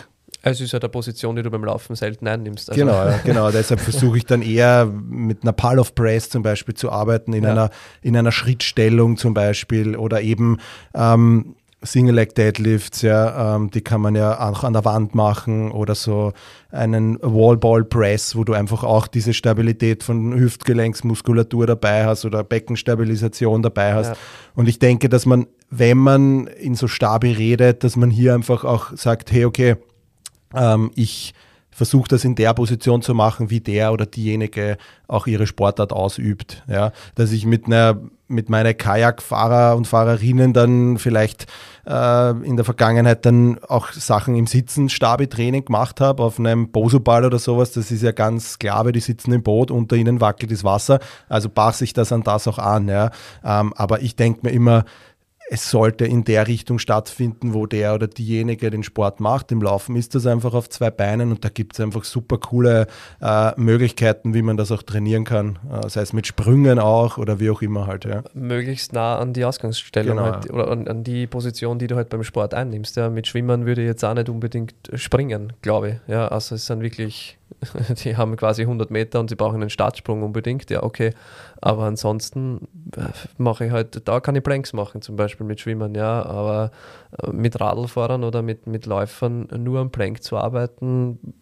Es 0.49 0.61
ist 0.61 0.72
ja 0.72 0.78
der 0.78 0.88
Position, 0.88 1.34
die 1.34 1.42
du 1.42 1.51
beim 1.51 1.64
Laufen 1.64 1.97
selten 1.97 2.28
einnimmst. 2.28 2.70
Also 2.70 2.80
Genau, 2.80 3.09
genau. 3.24 3.51
Deshalb 3.51 3.80
versuche 3.80 4.18
ich 4.18 4.26
dann 4.26 4.42
eher 4.42 4.86
mit 4.86 5.42
einer 5.42 5.53
Pall 5.53 5.80
of 5.80 5.97
Press 5.97 6.30
zum 6.30 6.44
Beispiel 6.44 6.74
zu 6.74 6.90
arbeiten, 6.92 7.32
in, 7.32 7.42
Ja. 7.42 7.51
einer, 7.51 7.70
in 8.01 8.16
einer 8.16 8.30
Schrittstellung 8.30 9.16
zum 9.16 9.34
Beispiel 9.34 9.97
oder 9.97 10.20
eben 10.20 10.59
ähm, 10.94 11.57
Single-Leg-Deadlifts, 11.82 13.03
ja, 13.03 13.57
ähm, 13.57 13.70
die 13.70 13.80
kann 13.80 14.01
man 14.01 14.14
ja 14.14 14.49
auch 14.49 14.62
an 14.62 14.72
der 14.72 14.84
Wand 14.84 15.14
machen 15.16 15.70
oder 15.72 15.94
so 15.94 16.32
einen 16.70 17.18
Wall-Ball-Press, 17.20 18.36
wo 18.36 18.44
du 18.44 18.53
einfach 18.53 18.84
auch 18.84 19.09
diese 19.09 19.34
Stabilität 19.34 20.03
von 20.03 20.32
Hüftgelenksmuskulatur 20.38 21.66
dabei 21.66 22.07
hast 22.07 22.24
oder 22.24 22.44
Beckenstabilisation 22.44 23.62
dabei 23.62 23.94
hast. 23.94 24.09
Ja. 24.11 24.16
Und 24.55 24.68
ich 24.68 24.78
denke, 24.78 25.09
dass 25.09 25.26
man, 25.26 25.47
wenn 25.70 25.99
man 25.99 26.47
in 26.47 26.74
so 26.76 26.86
Stabi 26.88 27.32
redet, 27.32 27.82
dass 27.84 27.97
man 27.97 28.11
hier 28.11 28.34
einfach 28.34 28.64
auch 28.64 28.97
sagt, 28.97 29.32
hey, 29.32 29.44
okay, 29.44 29.76
ähm, 30.57 30.90
ich 30.94 31.34
versuche 31.76 32.09
das 32.09 32.24
in 32.24 32.34
der 32.34 32.54
Position 32.54 33.02
zu 33.02 33.12
machen, 33.12 33.50
wie 33.50 33.61
der 33.61 33.92
oder 33.92 34.07
diejenige 34.07 34.78
auch 35.09 35.26
ihre 35.26 35.46
Sportart 35.46 35.92
ausübt. 35.92 36.64
Ja? 36.68 36.92
Dass 37.14 37.32
ich 37.32 37.44
mit 37.44 37.66
einer 37.66 38.00
mit 38.28 38.48
meinen 38.48 38.76
Kajakfahrer 38.76 39.76
und 39.76 39.86
Fahrerinnen 39.86 40.52
dann 40.52 40.98
vielleicht 40.98 41.46
äh, 41.86 42.30
in 42.44 42.57
der 42.57 42.64
Vergangenheit 42.64 43.24
dann 43.24 43.59
auch 43.68 43.92
Sachen 43.92 44.34
im 44.34 44.46
Sitzen 44.46 44.88
Stabi-Training 44.88 45.66
gemacht 45.66 46.00
habe, 46.00 46.24
auf 46.24 46.40
einem 46.40 46.72
Bosoball 46.72 47.24
oder 47.24 47.38
sowas, 47.38 47.70
das 47.72 47.92
ist 47.92 48.02
ja 48.02 48.11
ganz 48.11 48.59
klar, 48.59 48.84
weil 48.84 48.92
die 48.92 49.00
sitzen 49.00 49.32
im 49.32 49.44
Boot, 49.44 49.70
unter 49.70 49.94
ihnen 49.94 50.20
wackelt 50.20 50.50
das 50.50 50.64
Wasser, 50.64 50.98
also 51.28 51.48
passe 51.48 51.84
ich 51.84 51.92
das 51.92 52.11
an 52.11 52.24
das 52.24 52.48
auch 52.48 52.59
an. 52.59 52.88
Ja? 52.88 53.11
Ähm, 53.44 53.72
aber 53.76 54.02
ich 54.02 54.16
denke 54.16 54.40
mir 54.42 54.50
immer, 54.50 54.84
es 55.49 55.70
sollte 55.70 56.05
in 56.05 56.24
der 56.24 56.49
Richtung 56.49 56.78
stattfinden, 56.78 57.55
wo 57.55 57.66
der 57.66 57.94
oder 57.94 58.09
diejenige 58.09 58.70
den 58.70 58.82
Sport 58.82 59.20
macht. 59.20 59.53
Im 59.53 59.62
Laufen 59.62 59.94
ist 59.94 60.14
das 60.14 60.26
einfach 60.26 60.55
auf 60.55 60.68
zwei 60.68 60.90
Beinen 60.90 61.30
und 61.30 61.44
da 61.44 61.49
gibt 61.49 61.74
es 61.74 61.80
einfach 61.80 62.05
super 62.05 62.38
coole 62.38 62.88
äh, 63.20 63.53
Möglichkeiten, 63.57 64.34
wie 64.34 64.42
man 64.42 64.57
das 64.57 64.72
auch 64.72 64.82
trainieren 64.82 65.24
kann. 65.24 65.59
Äh, 65.70 65.88
sei 65.88 66.01
es 66.01 66.12
mit 66.12 66.26
Sprüngen 66.26 66.78
auch 66.78 67.18
oder 67.18 67.38
wie 67.38 67.51
auch 67.51 67.62
immer 67.62 67.86
halt. 67.86 68.05
Ja. 68.05 68.24
Möglichst 68.34 68.92
nah 68.92 69.18
an 69.18 69.32
die 69.32 69.44
Ausgangsstellung 69.44 70.16
Genau, 70.16 70.30
halt, 70.32 70.51
oder 70.53 70.68
an, 70.68 70.88
an 70.88 71.05
die 71.05 71.26
Position, 71.26 71.78
die 71.78 71.86
du 71.86 71.97
halt 71.97 72.09
beim 72.09 72.24
Sport 72.24 72.53
einnimmst. 72.53 72.97
Ja. 72.97 73.09
Mit 73.09 73.28
Schwimmern 73.28 73.66
würde 73.66 73.82
ich 73.82 73.86
jetzt 73.86 74.05
auch 74.05 74.14
nicht 74.14 74.28
unbedingt 74.28 74.74
springen, 74.94 75.53
glaube 75.62 75.88
ich. 75.88 75.94
Ja, 76.09 76.28
also 76.28 76.57
es 76.57 76.66
sind 76.66 76.80
wirklich, 76.82 77.38
die 78.05 78.16
haben 78.16 78.36
quasi 78.36 78.62
100 78.62 78.90
Meter 78.90 79.20
und 79.20 79.28
sie 79.28 79.36
brauchen 79.36 79.61
einen 79.61 79.70
Startsprung 79.70 80.22
unbedingt. 80.22 80.70
Ja, 80.70 80.82
okay. 80.82 81.12
Aber 81.61 81.84
ansonsten 81.84 82.68
äh, 82.97 83.09
mache 83.38 83.66
ich 83.66 83.72
halt, 83.72 84.07
da 84.09 84.20
kann 84.20 84.36
ich 84.36 84.42
Planks 84.42 84.72
machen, 84.72 85.03
zum 85.03 85.16
Beispiel 85.16 85.47
mit 85.47 85.61
Schwimmern, 85.61 85.94
ja. 85.94 86.24
Aber 86.24 86.70
äh, 87.22 87.30
mit 87.30 87.61
Radlfahrern 87.61 88.24
oder 88.24 88.42
mit, 88.42 88.66
mit 88.66 88.86
Läufern 88.86 89.49
nur 89.57 89.80
am 89.80 89.90
Plank 89.90 90.22
zu 90.22 90.36
arbeiten, 90.36 91.34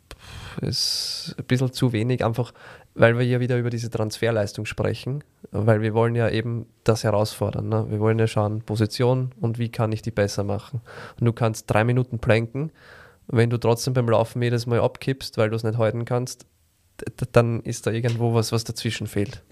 ist 0.60 1.34
ein 1.38 1.44
bisschen 1.44 1.72
zu 1.72 1.92
wenig, 1.92 2.24
einfach 2.24 2.52
weil 2.94 3.18
wir 3.18 3.26
ja 3.26 3.40
wieder 3.40 3.58
über 3.58 3.70
diese 3.70 3.90
Transferleistung 3.90 4.66
sprechen, 4.66 5.24
weil 5.50 5.82
wir 5.82 5.94
wollen 5.94 6.14
ja 6.14 6.28
eben 6.28 6.66
das 6.84 7.02
herausfordern. 7.02 7.68
Ne? 7.68 7.86
Wir 7.88 7.98
wollen 7.98 8.18
ja 8.18 8.28
schauen, 8.28 8.62
Position 8.62 9.32
und 9.40 9.58
wie 9.58 9.68
kann 9.68 9.90
ich 9.92 10.02
die 10.02 10.12
besser 10.12 10.44
machen. 10.44 10.80
Und 11.18 11.26
du 11.26 11.32
kannst 11.32 11.68
drei 11.70 11.84
Minuten 11.84 12.20
planken, 12.20 12.70
wenn 13.26 13.50
du 13.50 13.58
trotzdem 13.58 13.94
beim 13.94 14.08
Laufen 14.08 14.42
jedes 14.42 14.66
Mal 14.66 14.80
abkippst, 14.80 15.38
weil 15.38 15.50
du 15.50 15.56
es 15.56 15.64
nicht 15.64 15.78
halten 15.78 16.04
kannst, 16.04 16.46
dann 17.32 17.60
ist 17.60 17.86
da 17.86 17.90
irgendwo 17.90 18.34
was, 18.34 18.52
was 18.52 18.64
dazwischen 18.64 19.06
fehlt. 19.06 19.42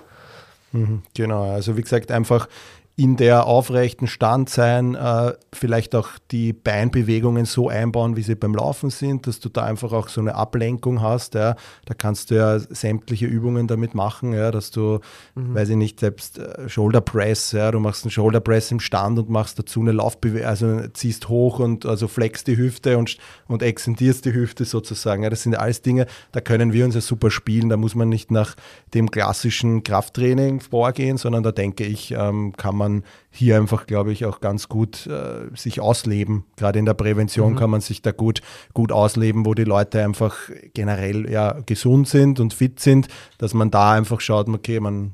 Mhm, 0.73 1.03
Genau, 1.15 1.51
also 1.51 1.77
wie 1.77 1.83
gesagt, 1.83 2.11
einfach 2.11 2.49
in 2.95 3.17
der 3.17 3.47
aufrechten 3.47 4.07
Stand 4.07 4.51
sein, 4.51 4.95
äh, 4.95 5.33
vielleicht 5.55 5.95
auch 5.95 6.11
die 6.31 6.53
Beinbewegungen 6.53 7.47
so 7.47 7.71
einbauen, 7.71 8.17
wie 8.17 8.23
sie 8.23 8.35
beim 8.35 8.55
Laufen 8.55 8.91
sind, 8.91 9.27
dass 9.27 9.41
du 9.41 9.49
da 9.49 9.63
einfach 9.65 9.93
auch 9.93 10.09
so 10.09 10.21
eine 10.21 10.35
Ablenkung 10.35 11.01
hast. 11.01 11.35
Ja. 11.35 11.57
Da 11.87 11.95
kannst 11.95 12.31
du 12.31 12.35
ja 12.35 12.59
sämtliche 12.59 13.25
Übungen 13.25 13.67
damit 13.67 13.95
machen, 13.95 14.35
ja, 14.35 14.51
dass 14.51 14.71
du, 14.71 15.01
weiß 15.35 15.71
ich 15.71 15.77
nicht, 15.77 16.01
selbst 16.01 16.39
äh, 16.39 16.69
Shoulder 16.69 17.01
Press, 17.01 17.53
ja, 17.53 17.71
du 17.71 17.81
machst 17.81 18.05
einen 18.05 18.11
Shoulder 18.11 18.41
Press 18.41 18.71
im 18.71 18.81
Stand 18.81 19.19
und 19.19 19.31
machst 19.31 19.59
dazu 19.59 19.81
eine 19.81 19.93
Laufbewegung, 19.93 20.47
also 20.47 20.87
ziehst 20.93 21.31
hoch 21.31 21.61
und 21.61 21.87
also 21.87 22.09
flexst 22.09 22.47
die 22.47 22.59
Hüfte 22.59 22.99
und, 22.99 23.17
und 23.49 23.63
extendierst 23.63 24.27
die 24.27 24.35
Hüfte 24.35 24.67
sozusagen. 24.67 25.23
Ja. 25.23 25.31
Das 25.31 25.45
sind 25.45 25.55
alles 25.55 25.81
Dinge, 25.81 26.07
da 26.33 26.43
können 26.43 26.75
wir 26.75 26.85
uns 26.85 26.95
ja 26.95 27.01
super 27.01 27.31
spielen. 27.31 27.71
Da 27.71 27.79
muss 27.79 27.95
man 27.95 28.11
nicht 28.11 28.31
nach 28.31 28.55
dem 28.93 29.11
klassischen 29.11 29.83
Krafttraining 29.83 30.61
vorgehen, 30.61 31.17
sondern 31.17 31.43
da 31.43 31.53
denke 31.53 31.85
ich, 31.85 32.11
ähm, 32.11 32.53
kann 32.55 32.77
man 32.77 32.82
hier 33.31 33.57
einfach, 33.57 33.87
glaube 33.87 34.13
ich, 34.13 34.25
auch 34.27 34.41
ganz 34.41 34.69
gut 34.69 35.07
äh, 35.07 35.55
sich 35.57 35.81
ausleben. 35.81 36.45
Gerade 36.57 36.79
in 36.79 36.85
der 36.85 36.95
Prävention 36.95 37.57
kann 37.57 37.71
man 37.71 37.81
sich 37.81 38.03
da 38.03 38.13
gut, 38.13 38.43
gut 38.75 38.93
ausleben, 38.93 39.47
wo 39.47 39.55
die 39.55 39.65
Leute 39.65 40.05
einfach 40.05 40.37
generell 40.75 41.31
ja 41.31 41.59
gesund 41.65 42.09
sind 42.09 42.41
und 42.41 42.55
fit 42.55 42.81
sind, 42.81 43.09
dass 43.39 43.55
man 43.55 43.71
da 43.71 43.93
einfach 43.93 44.21
schaut, 44.21 44.49
okay, 44.49 44.81
man 44.81 45.13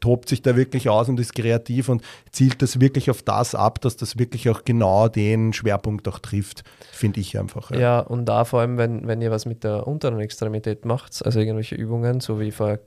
tobt 0.00 0.28
sich 0.28 0.42
da 0.42 0.56
wirklich 0.56 0.88
aus 0.88 1.08
und 1.08 1.18
ist 1.18 1.34
kreativ 1.34 1.88
und 1.88 2.02
zielt 2.30 2.62
das 2.62 2.80
wirklich 2.80 3.10
auf 3.10 3.22
das 3.22 3.54
ab, 3.54 3.80
dass 3.80 3.96
das 3.96 4.18
wirklich 4.18 4.48
auch 4.48 4.64
genau 4.64 5.08
den 5.08 5.52
Schwerpunkt 5.52 6.06
auch 6.08 6.18
trifft, 6.18 6.62
finde 6.92 7.20
ich 7.20 7.38
einfach. 7.38 7.70
Ja, 7.72 8.00
und 8.00 8.26
da 8.26 8.44
vor 8.44 8.60
allem, 8.60 8.78
wenn, 8.78 9.06
wenn 9.06 9.20
ihr 9.20 9.30
was 9.30 9.46
mit 9.46 9.64
der 9.64 9.86
unteren 9.86 10.20
Extremität 10.20 10.84
macht, 10.84 11.24
also 11.24 11.40
irgendwelche 11.40 11.74
Übungen, 11.74 12.20
so 12.20 12.38
wie 12.38 12.52
vor 12.52 12.78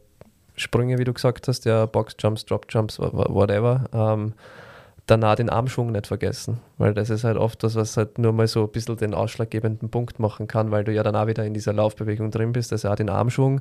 Sprünge, 0.60 0.98
wie 0.98 1.04
du 1.04 1.14
gesagt 1.14 1.48
hast, 1.48 1.66
ja, 1.66 1.86
Boxjumps, 1.86 2.46
Dropjumps, 2.46 3.00
wha- 3.00 3.12
wha- 3.14 3.28
whatever, 3.34 3.86
ähm, 3.94 4.34
danach 5.06 5.36
den 5.36 5.50
Armschwung 5.50 5.92
nicht 5.92 6.06
vergessen, 6.08 6.60
weil 6.78 6.94
das 6.94 7.10
ist 7.10 7.24
halt 7.24 7.38
oft 7.38 7.64
das, 7.64 7.76
was 7.76 7.98
halt 7.98 8.20
nur 8.20 8.32
mal 8.34 8.48
so 8.48 8.64
ein 8.64 8.70
bisschen 8.72 8.98
den 8.98 9.14
ausschlaggebenden 9.14 9.90
Punkt 9.90 10.20
machen 10.20 10.48
kann, 10.48 10.70
weil 10.72 10.84
du 10.84 10.92
ja 10.92 11.02
dann 11.02 11.16
auch 11.16 11.28
wieder 11.28 11.44
in 11.46 11.54
dieser 11.54 11.74
Laufbewegung 11.74 12.30
drin 12.30 12.52
bist, 12.52 12.72
also 12.72 12.90
auch 12.90 12.96
den 12.96 13.10
Armschwung 13.10 13.60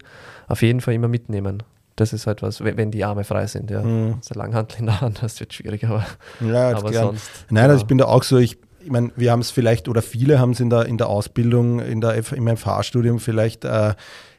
auf 0.48 0.60
jeden 0.62 0.80
Fall 0.80 0.94
immer 0.94 1.08
mitnehmen. 1.08 1.62
Das 1.96 2.12
ist 2.12 2.26
halt 2.26 2.42
was, 2.42 2.62
wenn 2.62 2.90
die 2.90 3.04
Arme 3.04 3.24
frei 3.24 3.46
sind, 3.46 3.70
ja. 3.70 3.82
Mhm. 3.82 4.18
So 4.20 4.34
Langhantel 4.38 4.80
in 4.80 4.86
der 4.86 5.00
Hand, 5.00 5.22
das 5.22 5.40
wird 5.40 5.54
schwierig, 5.54 5.84
aber, 5.84 6.04
Ja, 6.40 6.68
aber 6.76 6.92
sonst. 6.92 7.30
Nein, 7.50 7.70
also 7.70 7.80
ich 7.82 7.86
bin 7.86 7.98
da 7.98 8.04
auch 8.04 8.22
so, 8.24 8.36
ich, 8.36 8.58
ich 8.80 8.90
meine, 8.90 9.10
wir 9.16 9.32
haben 9.32 9.40
es 9.40 9.50
vielleicht, 9.50 9.88
oder 9.88 10.02
viele 10.02 10.38
haben 10.38 10.50
es 10.50 10.60
in 10.60 10.68
der, 10.70 10.84
in 10.86 10.98
der 10.98 11.08
Ausbildung, 11.08 11.80
in 11.80 12.00
der, 12.00 12.16
F- 12.18 12.32
im 12.32 12.46
FH-Studium 12.56 13.18
vielleicht 13.20 13.64
äh, 13.64 13.94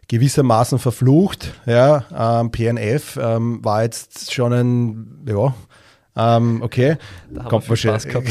gewissermaßen 0.10 0.78
verflucht. 0.80 1.54
Ja, 1.66 2.04
ähm, 2.42 2.52
PNF 2.52 3.18
ähm, 3.22 3.64
war 3.64 3.84
jetzt 3.84 4.34
schon 4.34 4.52
ein, 4.54 5.26
ja, 5.26 5.54
ähm, 6.18 6.62
okay. 6.62 6.98
da 7.32 7.44
kommt 7.44 7.70
wahrscheinlich- 7.70 8.12
Spaß 8.12 8.26
gehabt. 8.26 8.28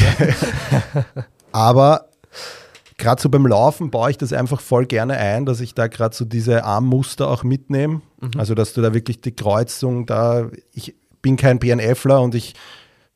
Ja. 0.95 1.25
Aber 1.53 2.09
gerade 2.99 3.23
so 3.23 3.31
beim 3.31 3.47
Laufen 3.47 3.91
baue 3.91 4.11
ich 4.11 4.19
das 4.19 4.33
einfach 4.35 4.61
voll 4.61 4.85
gerne 4.85 5.17
ein, 5.17 5.47
dass 5.47 5.61
ich 5.61 5.75
da 5.75 5.87
gerade 5.87 6.15
so 6.15 6.25
diese 6.27 6.65
Armmuster 6.65 7.29
auch 7.29 7.45
mitnehme. 7.45 8.03
Also, 8.37 8.55
dass 8.55 8.73
du 8.75 8.83
da 8.83 8.93
wirklich 8.93 9.21
die 9.21 9.35
Kreuzung 9.35 10.05
da, 10.05 10.51
ich 10.73 10.97
bin 11.23 11.37
kein 11.37 11.61
PNFler 11.61 12.21
und 12.21 12.35
ich 12.35 12.55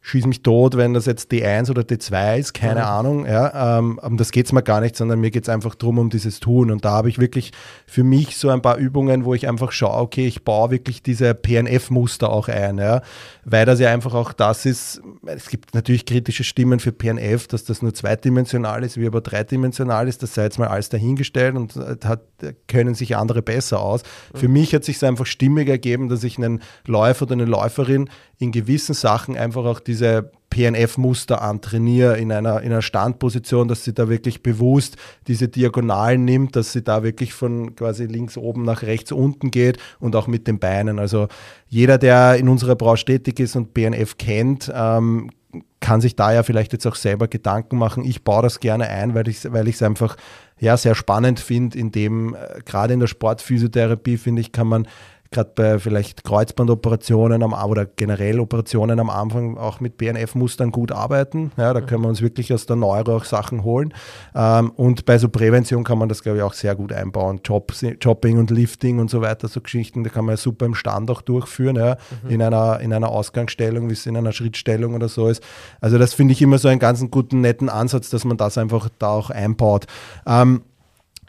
schieße 0.04 0.26
mich 0.26 0.42
tot, 0.42 0.76
wenn 0.76 0.94
das 0.94 1.06
jetzt 1.06 1.30
D1 1.30 1.70
oder 1.70 1.82
D2 1.82 2.36
ist, 2.38 2.54
keine 2.54 2.80
Mhm. 2.80 2.86
Ahnung. 2.86 3.26
Ja, 3.26 3.78
ähm, 3.78 4.00
um 4.02 4.16
das 4.16 4.32
geht 4.32 4.46
es 4.46 4.52
mir 4.52 4.62
gar 4.64 4.80
nicht, 4.80 4.96
sondern 4.96 5.20
mir 5.20 5.30
geht 5.30 5.44
es 5.44 5.48
einfach 5.48 5.76
darum, 5.76 5.98
um 6.00 6.10
dieses 6.10 6.40
Tun. 6.40 6.72
Und 6.72 6.84
da 6.84 6.90
habe 6.90 7.08
ich 7.08 7.20
wirklich 7.20 7.52
für 7.86 8.02
mich 8.02 8.36
so 8.36 8.48
ein 8.50 8.62
paar 8.62 8.78
Übungen, 8.78 9.24
wo 9.24 9.32
ich 9.32 9.48
einfach 9.48 9.70
schaue, 9.70 10.00
okay, 10.00 10.26
ich 10.26 10.42
baue 10.44 10.72
wirklich 10.72 11.04
diese 11.04 11.34
PNF-Muster 11.34 12.30
auch 12.30 12.48
ein, 12.48 12.78
ja, 12.78 13.00
weil 13.44 13.64
das 13.64 13.78
ja 13.78 13.90
einfach 13.92 14.14
auch 14.14 14.32
das 14.32 14.66
ist, 14.66 15.00
es 15.24 15.48
gibt 15.48 15.72
natürlich 15.74 16.04
kritische 16.04 16.42
Stimmen 16.42 16.80
für 16.80 16.90
PNF, 16.90 17.46
dass 17.46 17.64
das 17.64 17.80
nur 17.80 17.94
zweidimensional 17.94 18.82
ist, 18.82 18.96
wie 18.96 19.06
aber 19.06 19.20
dreidimensional 19.20 20.08
ist, 20.08 20.22
das 20.24 20.34
sei 20.34 20.42
jetzt 20.42 20.58
mal 20.58 20.66
alles 20.66 20.88
dahingestellt 20.88 21.54
und 21.54 21.76
äh, 21.76 21.96
hat, 22.04 22.22
können 22.66 22.94
sich 22.96 23.16
andere 23.16 23.40
besser 23.40 23.80
aus. 23.80 24.02
Für 24.34 24.48
mich 24.48 24.74
hat 24.74 24.82
sich 24.82 24.96
es 24.96 25.04
einfach 25.04 25.26
stimmig 25.26 25.68
ergeben, 25.68 26.08
dass 26.08 26.24
ich 26.24 26.38
einen 26.38 26.60
Läufer 26.86 27.22
oder 27.22 27.34
eine 27.34 27.44
Läuferin 27.44 28.10
in 28.38 28.50
gewissen 28.50 28.94
Sachen 28.94 29.36
einfach 29.36 29.64
auch 29.64 29.78
diese 29.92 30.30
PNF-Muster 30.48 31.42
antrainiere 31.42 32.18
in 32.18 32.32
einer, 32.32 32.62
in 32.62 32.72
einer 32.72 32.82
Standposition, 32.82 33.68
dass 33.68 33.84
sie 33.84 33.92
da 33.92 34.08
wirklich 34.08 34.42
bewusst 34.42 34.96
diese 35.26 35.48
Diagonalen 35.48 36.24
nimmt, 36.24 36.56
dass 36.56 36.72
sie 36.72 36.82
da 36.82 37.02
wirklich 37.02 37.34
von 37.34 37.74
quasi 37.76 38.06
links 38.06 38.38
oben 38.38 38.64
nach 38.64 38.82
rechts 38.82 39.12
unten 39.12 39.50
geht 39.50 39.78
und 40.00 40.16
auch 40.16 40.26
mit 40.26 40.46
den 40.46 40.58
Beinen. 40.58 40.98
Also 40.98 41.28
jeder, 41.68 41.98
der 41.98 42.36
in 42.36 42.48
unserer 42.48 42.74
Branche 42.74 43.04
tätig 43.04 43.38
ist 43.38 43.54
und 43.54 43.74
PNF 43.74 44.16
kennt, 44.16 44.72
ähm, 44.74 45.30
kann 45.80 46.00
sich 46.00 46.16
da 46.16 46.32
ja 46.32 46.42
vielleicht 46.42 46.72
jetzt 46.72 46.86
auch 46.86 46.94
selber 46.94 47.28
Gedanken 47.28 47.76
machen. 47.76 48.04
Ich 48.04 48.24
baue 48.24 48.42
das 48.42 48.60
gerne 48.60 48.88
ein, 48.88 49.14
weil 49.14 49.28
ich 49.28 49.44
es 49.44 49.52
weil 49.52 49.66
einfach 49.66 50.16
ja, 50.58 50.76
sehr 50.78 50.94
spannend 50.94 51.40
finde, 51.40 51.76
in 51.76 51.92
dem, 51.92 52.34
äh, 52.34 52.60
gerade 52.64 52.94
in 52.94 53.00
der 53.00 53.08
Sportphysiotherapie, 53.08 54.16
finde 54.16 54.40
ich, 54.40 54.52
kann 54.52 54.68
man 54.68 54.86
gerade 55.32 55.52
bei 55.54 55.78
vielleicht 55.78 56.24
Kreuzbandoperationen 56.24 57.42
am, 57.42 57.52
oder 57.52 57.86
generell 57.86 58.40
Operationen 58.40 59.00
am 59.00 59.10
Anfang 59.10 59.58
auch 59.58 59.80
mit 59.80 59.96
BNF-Mustern 59.96 60.70
gut 60.70 60.92
arbeiten. 60.92 61.52
Ja, 61.56 61.72
da 61.72 61.80
können 61.80 62.02
wir 62.02 62.08
uns 62.08 62.22
wirklich 62.22 62.52
aus 62.52 62.66
der 62.66 62.76
Neuro 62.76 63.16
auch 63.16 63.24
Sachen 63.24 63.64
holen. 63.64 63.92
Ähm, 64.34 64.70
und 64.76 65.04
bei 65.04 65.18
so 65.18 65.28
Prävention 65.28 65.84
kann 65.84 65.98
man 65.98 66.08
das, 66.08 66.22
glaube 66.22 66.38
ich, 66.38 66.44
auch 66.44 66.54
sehr 66.54 66.74
gut 66.74 66.92
einbauen. 66.92 67.40
Job, 67.44 67.72
Jobbing 68.00 68.38
und 68.38 68.50
Lifting 68.50 68.98
und 68.98 69.10
so 69.10 69.20
weiter, 69.20 69.48
so 69.48 69.60
Geschichten, 69.60 70.04
da 70.04 70.10
kann 70.10 70.24
man 70.24 70.34
ja 70.34 70.36
super 70.36 70.66
im 70.66 70.74
Stand 70.74 71.10
auch 71.10 71.22
durchführen, 71.22 71.76
ja, 71.76 71.96
in, 72.28 72.42
einer, 72.42 72.80
in 72.80 72.92
einer 72.92 73.08
Ausgangsstellung, 73.08 73.88
wie 73.88 73.94
es 73.94 74.06
in 74.06 74.16
einer 74.16 74.32
Schrittstellung 74.32 74.94
oder 74.94 75.08
so 75.08 75.28
ist. 75.28 75.42
Also 75.80 75.98
das 75.98 76.14
finde 76.14 76.32
ich 76.32 76.42
immer 76.42 76.58
so 76.58 76.68
einen 76.68 76.80
ganz 76.80 77.04
guten, 77.10 77.40
netten 77.40 77.68
Ansatz, 77.68 78.10
dass 78.10 78.24
man 78.24 78.36
das 78.36 78.58
einfach 78.58 78.88
da 78.98 79.08
auch 79.08 79.30
einbaut. 79.30 79.86
Ähm, 80.26 80.62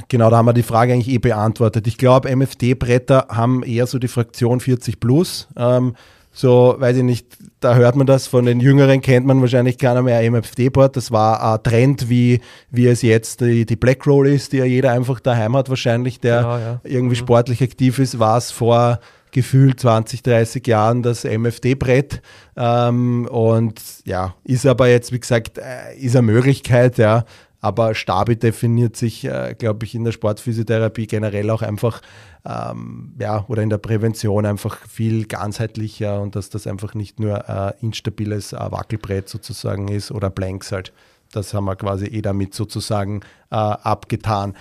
Genau, 0.08 0.30
da 0.30 0.38
haben 0.38 0.46
wir 0.46 0.54
die 0.54 0.64
Frage 0.64 0.94
eigentlich 0.94 1.14
eh 1.14 1.20
beantwortet. 1.20 1.86
Ich 1.88 1.98
glaube, 1.98 2.36
MFD-Bretter 2.36 3.28
haben 3.30 3.64
eher 3.64 3.86
so 3.86 4.00
die 4.00 4.08
Fraktion 4.08 4.60
40 4.60 5.00
plus. 5.00 5.48
Ähm, 5.56 5.96
so, 6.36 6.76
weiß 6.80 6.98
ich 6.98 7.04
nicht, 7.04 7.28
da 7.60 7.76
hört 7.76 7.96
man 7.96 8.08
das, 8.08 8.26
von 8.26 8.46
den 8.46 8.60
Jüngeren 8.60 9.02
kennt 9.02 9.28
man 9.28 9.40
wahrscheinlich 9.40 9.78
keiner 9.78 10.02
mehr 10.02 10.24
MFD-Board. 10.30 10.98
Das 10.98 11.12
war 11.12 11.54
ein 11.54 11.62
Trend, 11.62 12.10
wie, 12.10 12.42
wie 12.72 12.88
es 12.88 13.04
jetzt 13.04 13.42
die, 13.42 13.68
die 13.68 13.76
Black 13.76 14.08
Roll 14.08 14.28
ist, 14.28 14.52
die 14.52 14.58
ja 14.58 14.66
jeder 14.66 14.92
einfach 14.94 15.20
daheim 15.20 15.56
hat 15.56 15.70
wahrscheinlich, 15.70 16.20
der 16.20 16.38
Genau, 16.38 16.58
ja. 16.58 16.82
irgendwie 16.84 17.16
sportlich 17.16 17.62
aktiv 17.62 18.00
ist, 18.00 18.18
war 18.18 18.38
es 18.40 18.50
vor 18.50 19.00
gefühlt 19.30 19.80
20, 19.80 20.24
30 20.24 20.66
Jahren 20.66 21.04
das 21.04 21.24
MFD-Brett. 21.24 22.22
Ähm, 22.58 23.28
und 23.30 23.80
ja, 24.06 24.34
ist 24.44 24.66
aber 24.66 24.88
jetzt, 24.88 25.12
wie 25.12 25.20
gesagt, 25.20 25.60
äh, 25.60 25.96
ist 25.98 26.16
eine 26.16 26.24
Möglichkeit, 26.24 26.98
ja. 26.98 27.26
Aber 27.64 27.96
Stabi 27.96 28.36
definiert 28.36 28.98
sich, 28.98 29.24
äh, 29.24 29.56
glaube 29.58 29.86
ich, 29.86 29.96
in 29.96 30.04
der 30.04 30.12
Sportphysiotherapie 30.12 31.08
generell 31.08 31.50
auch 31.50 31.62
einfach, 31.62 32.02
ähm, 32.46 33.14
ja, 33.18 33.46
oder 33.48 33.62
in 33.62 33.70
der 33.70 33.78
Prävention 33.78 34.46
einfach 34.46 34.86
viel 34.86 35.28
ganzheitlicher 35.28 36.22
und 36.22 36.36
dass 36.36 36.50
das 36.50 36.68
einfach 36.68 36.94
nicht 36.94 37.22
nur 37.22 37.48
äh, 37.48 37.72
instabiles 37.80 38.52
äh, 38.52 38.58
Wackelbrett 38.60 39.30
sozusagen 39.30 39.88
ist 39.88 40.12
oder 40.12 40.30
Blanks 40.30 40.74
halt. 40.74 40.92
Das 41.32 41.54
haben 41.54 41.64
wir 41.64 41.78
quasi 41.78 42.08
eh 42.08 42.22
damit 42.22 42.54
sozusagen 42.54 43.22
äh, 43.50 43.56
abgetan. 43.56 44.58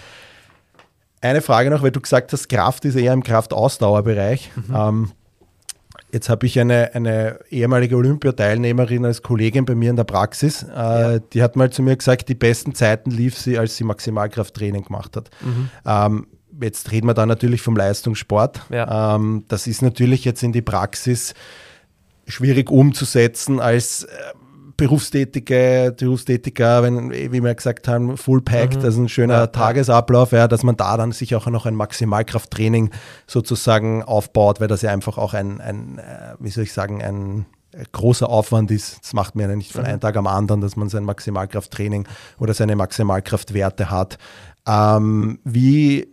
Eine 1.21 1.43
Frage 1.43 1.71
noch, 1.71 1.83
weil 1.83 1.91
du 1.91 2.01
gesagt 2.01 2.33
hast, 2.33 2.49
Kraft 2.49 2.85
ist 2.85 2.95
eher 2.95 3.15
im 3.15 3.25
Kraftausdauerbereich. 3.25 4.53
Ähm, 4.73 5.11
Jetzt 6.13 6.29
habe 6.29 6.45
ich 6.45 6.61
eine, 6.61 6.95
eine 6.95 7.39
ehemalige 7.49 7.97
Olympiateilnehmerin 7.97 9.07
als 9.07 9.23
Kollegin 9.23 9.65
bei 9.65 9.75
mir 9.75 9.89
in 9.89 9.97
der 9.97 10.05
Praxis. 10.05 10.63
Äh, 10.63 10.69
ja. 10.75 11.19
Die 11.19 11.43
hat 11.43 11.57
mal 11.57 11.71
zu 11.71 11.83
mir 11.83 11.97
gesagt, 11.97 12.29
die 12.29 12.35
besten 12.35 12.75
Zeiten 12.75 13.11
lief 13.11 13.39
sie, 13.39 13.59
als 13.59 13.79
sie 13.79 13.85
Maximalkrafttraining 13.85 14.85
gemacht 14.85 15.17
hat. 15.17 15.31
Mhm. 15.41 15.71
Ähm, 15.87 16.27
jetzt 16.61 16.93
reden 16.93 17.07
wir 17.07 17.15
da 17.15 17.25
natürlich 17.25 17.63
vom 17.63 17.77
Leistungssport. 17.77 18.61
Ja. 18.69 19.17
Ähm, 19.17 19.45
das 19.49 19.67
ist 19.67 19.81
natürlich 19.81 20.27
jetzt 20.27 20.43
in 20.43 20.53
die 20.53 20.61
Praxis 20.61 21.33
schwierig 22.27 22.71
umzusetzen 22.71 23.59
als 23.59 24.05
äh, 24.05 24.09
Berufstätige, 24.83 25.95
Berufstätiger, 25.97 26.83
wenn, 26.83 27.13
wie 27.13 27.41
wir 27.41 27.55
gesagt 27.55 27.87
haben, 27.87 28.17
full 28.17 28.43
packed, 28.43 28.81
mhm. 28.81 28.85
also 28.85 29.03
ein 29.03 29.09
schöner 29.09 29.35
ja, 29.35 29.47
Tagesablauf, 29.47 30.33
ja, 30.33 30.49
dass 30.49 30.65
man 30.65 30.77
da 30.77 30.97
dann 30.97 31.13
sich 31.13 31.37
auch 31.37 31.47
noch 31.47 31.67
ein 31.67 31.77
Maximalkrafttraining 31.77 32.91
sozusagen 33.29 34.03
aufbaut, 34.03 34.61
weil 34.61 34.67
das 34.67 34.83
ja 34.83 34.91
einfach 34.91 35.19
auch 35.19 35.35
ein, 35.35 35.61
ein 35.61 35.99
äh, 35.99 36.35
wie 36.41 36.51
soll 36.51 36.65
ich 36.65 36.73
sagen, 36.73 37.01
ein 37.01 37.47
großer 37.93 38.29
Aufwand 38.29 38.73
ist. 38.73 38.99
Das 39.05 39.13
macht 39.13 39.37
man 39.37 39.49
ja 39.49 39.55
nicht 39.55 39.71
von 39.71 39.83
mhm. 39.83 39.91
einem 39.91 40.01
Tag 40.01 40.17
am 40.17 40.27
anderen, 40.27 40.61
dass 40.61 40.75
man 40.75 40.89
sein 40.89 41.05
Maximalkrafttraining 41.05 42.09
oder 42.41 42.53
seine 42.53 42.75
Maximalkraftwerte 42.75 43.89
hat. 43.89 44.19
Ähm, 44.67 45.39
wie, 45.45 46.09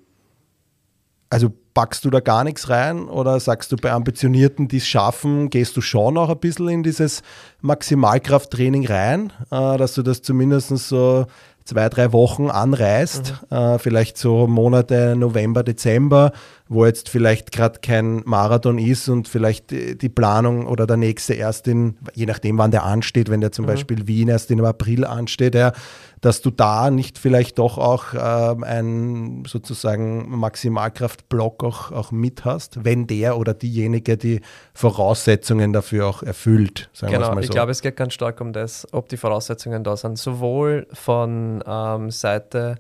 also 1.32 1.54
packst 1.80 2.04
du 2.04 2.10
da 2.10 2.20
gar 2.20 2.44
nichts 2.44 2.68
rein 2.68 3.08
oder 3.08 3.40
sagst 3.40 3.72
du 3.72 3.78
bei 3.78 3.94
Ambitionierten, 3.94 4.68
die 4.68 4.78
es 4.78 4.86
schaffen, 4.86 5.50
gehst 5.50 5.78
du 5.78 5.82
schon 5.82 6.18
auch 6.18 6.28
ein 6.28 6.38
bisschen 6.38 6.68
in 6.68 6.84
dieses 6.84 7.24
Maximalkrafttraining 7.62 8.86
rein, 8.86 9.32
äh, 9.50 9.78
dass 9.78 9.94
du 9.94 10.02
das 10.02 10.22
zumindest 10.22 10.76
so 10.76 11.26
zwei, 11.64 11.88
drei 11.88 12.12
Wochen 12.12 12.50
anreist, 12.50 13.36
mhm. 13.50 13.56
äh, 13.56 13.80
vielleicht 13.80 14.18
so 14.18 14.46
Monate 14.46 15.16
November, 15.16 15.64
Dezember, 15.64 16.34
wo 16.70 16.86
jetzt 16.86 17.10
vielleicht 17.10 17.52
gerade 17.52 17.80
kein 17.80 18.22
Marathon 18.26 18.78
ist 18.78 19.10
und 19.10 19.28
vielleicht 19.28 19.72
die 19.72 20.10
Planung 20.10 20.68
oder 20.68 20.86
der 20.86 20.98
nächste 20.98 21.34
erst 21.34 21.68
in, 21.68 21.98
je 22.14 22.28
nachdem 22.28 22.60
wann 22.60 22.70
der 22.70 22.84
ansteht, 22.84 23.30
wenn 23.30 23.42
der 23.42 23.52
zum 23.52 23.66
mhm. 23.66 23.70
Beispiel 23.70 24.08
Wien 24.08 24.28
erst 24.28 24.52
im 24.52 24.64
April 24.64 25.04
ansteht, 25.04 25.56
ja, 25.56 25.74
dass 26.22 26.42
du 26.42 26.52
da 26.52 26.92
nicht 26.92 27.18
vielleicht 27.18 27.58
doch 27.58 27.80
auch 27.80 28.14
äh, 28.14 28.18
einen 28.18 29.46
sozusagen 29.46 30.30
Maximalkraftblock 30.30 31.64
auch, 31.64 31.92
auch 31.92 32.12
mit 32.12 32.46
hast, 32.46 32.86
wenn 32.86 33.08
der 33.08 33.38
oder 33.38 33.56
diejenige 33.56 34.16
die 34.16 34.42
Voraussetzungen 34.76 35.74
dafür 35.74 36.06
auch 36.06 36.22
erfüllt. 36.22 36.92
genau, 37.02 37.34
so. 37.34 37.40
ich 37.40 37.50
glaube, 37.50 37.72
es 37.72 37.82
geht 37.82 37.96
ganz 37.96 38.14
stark 38.14 38.42
um 38.42 38.54
das, 38.54 38.88
ob 38.92 39.10
die 39.10 39.18
Voraussetzungen 39.18 39.84
da 39.84 39.98
sind, 39.98 40.20
sowohl 40.20 40.86
von 40.94 41.64
ähm, 41.66 42.12
Seite 42.12 42.76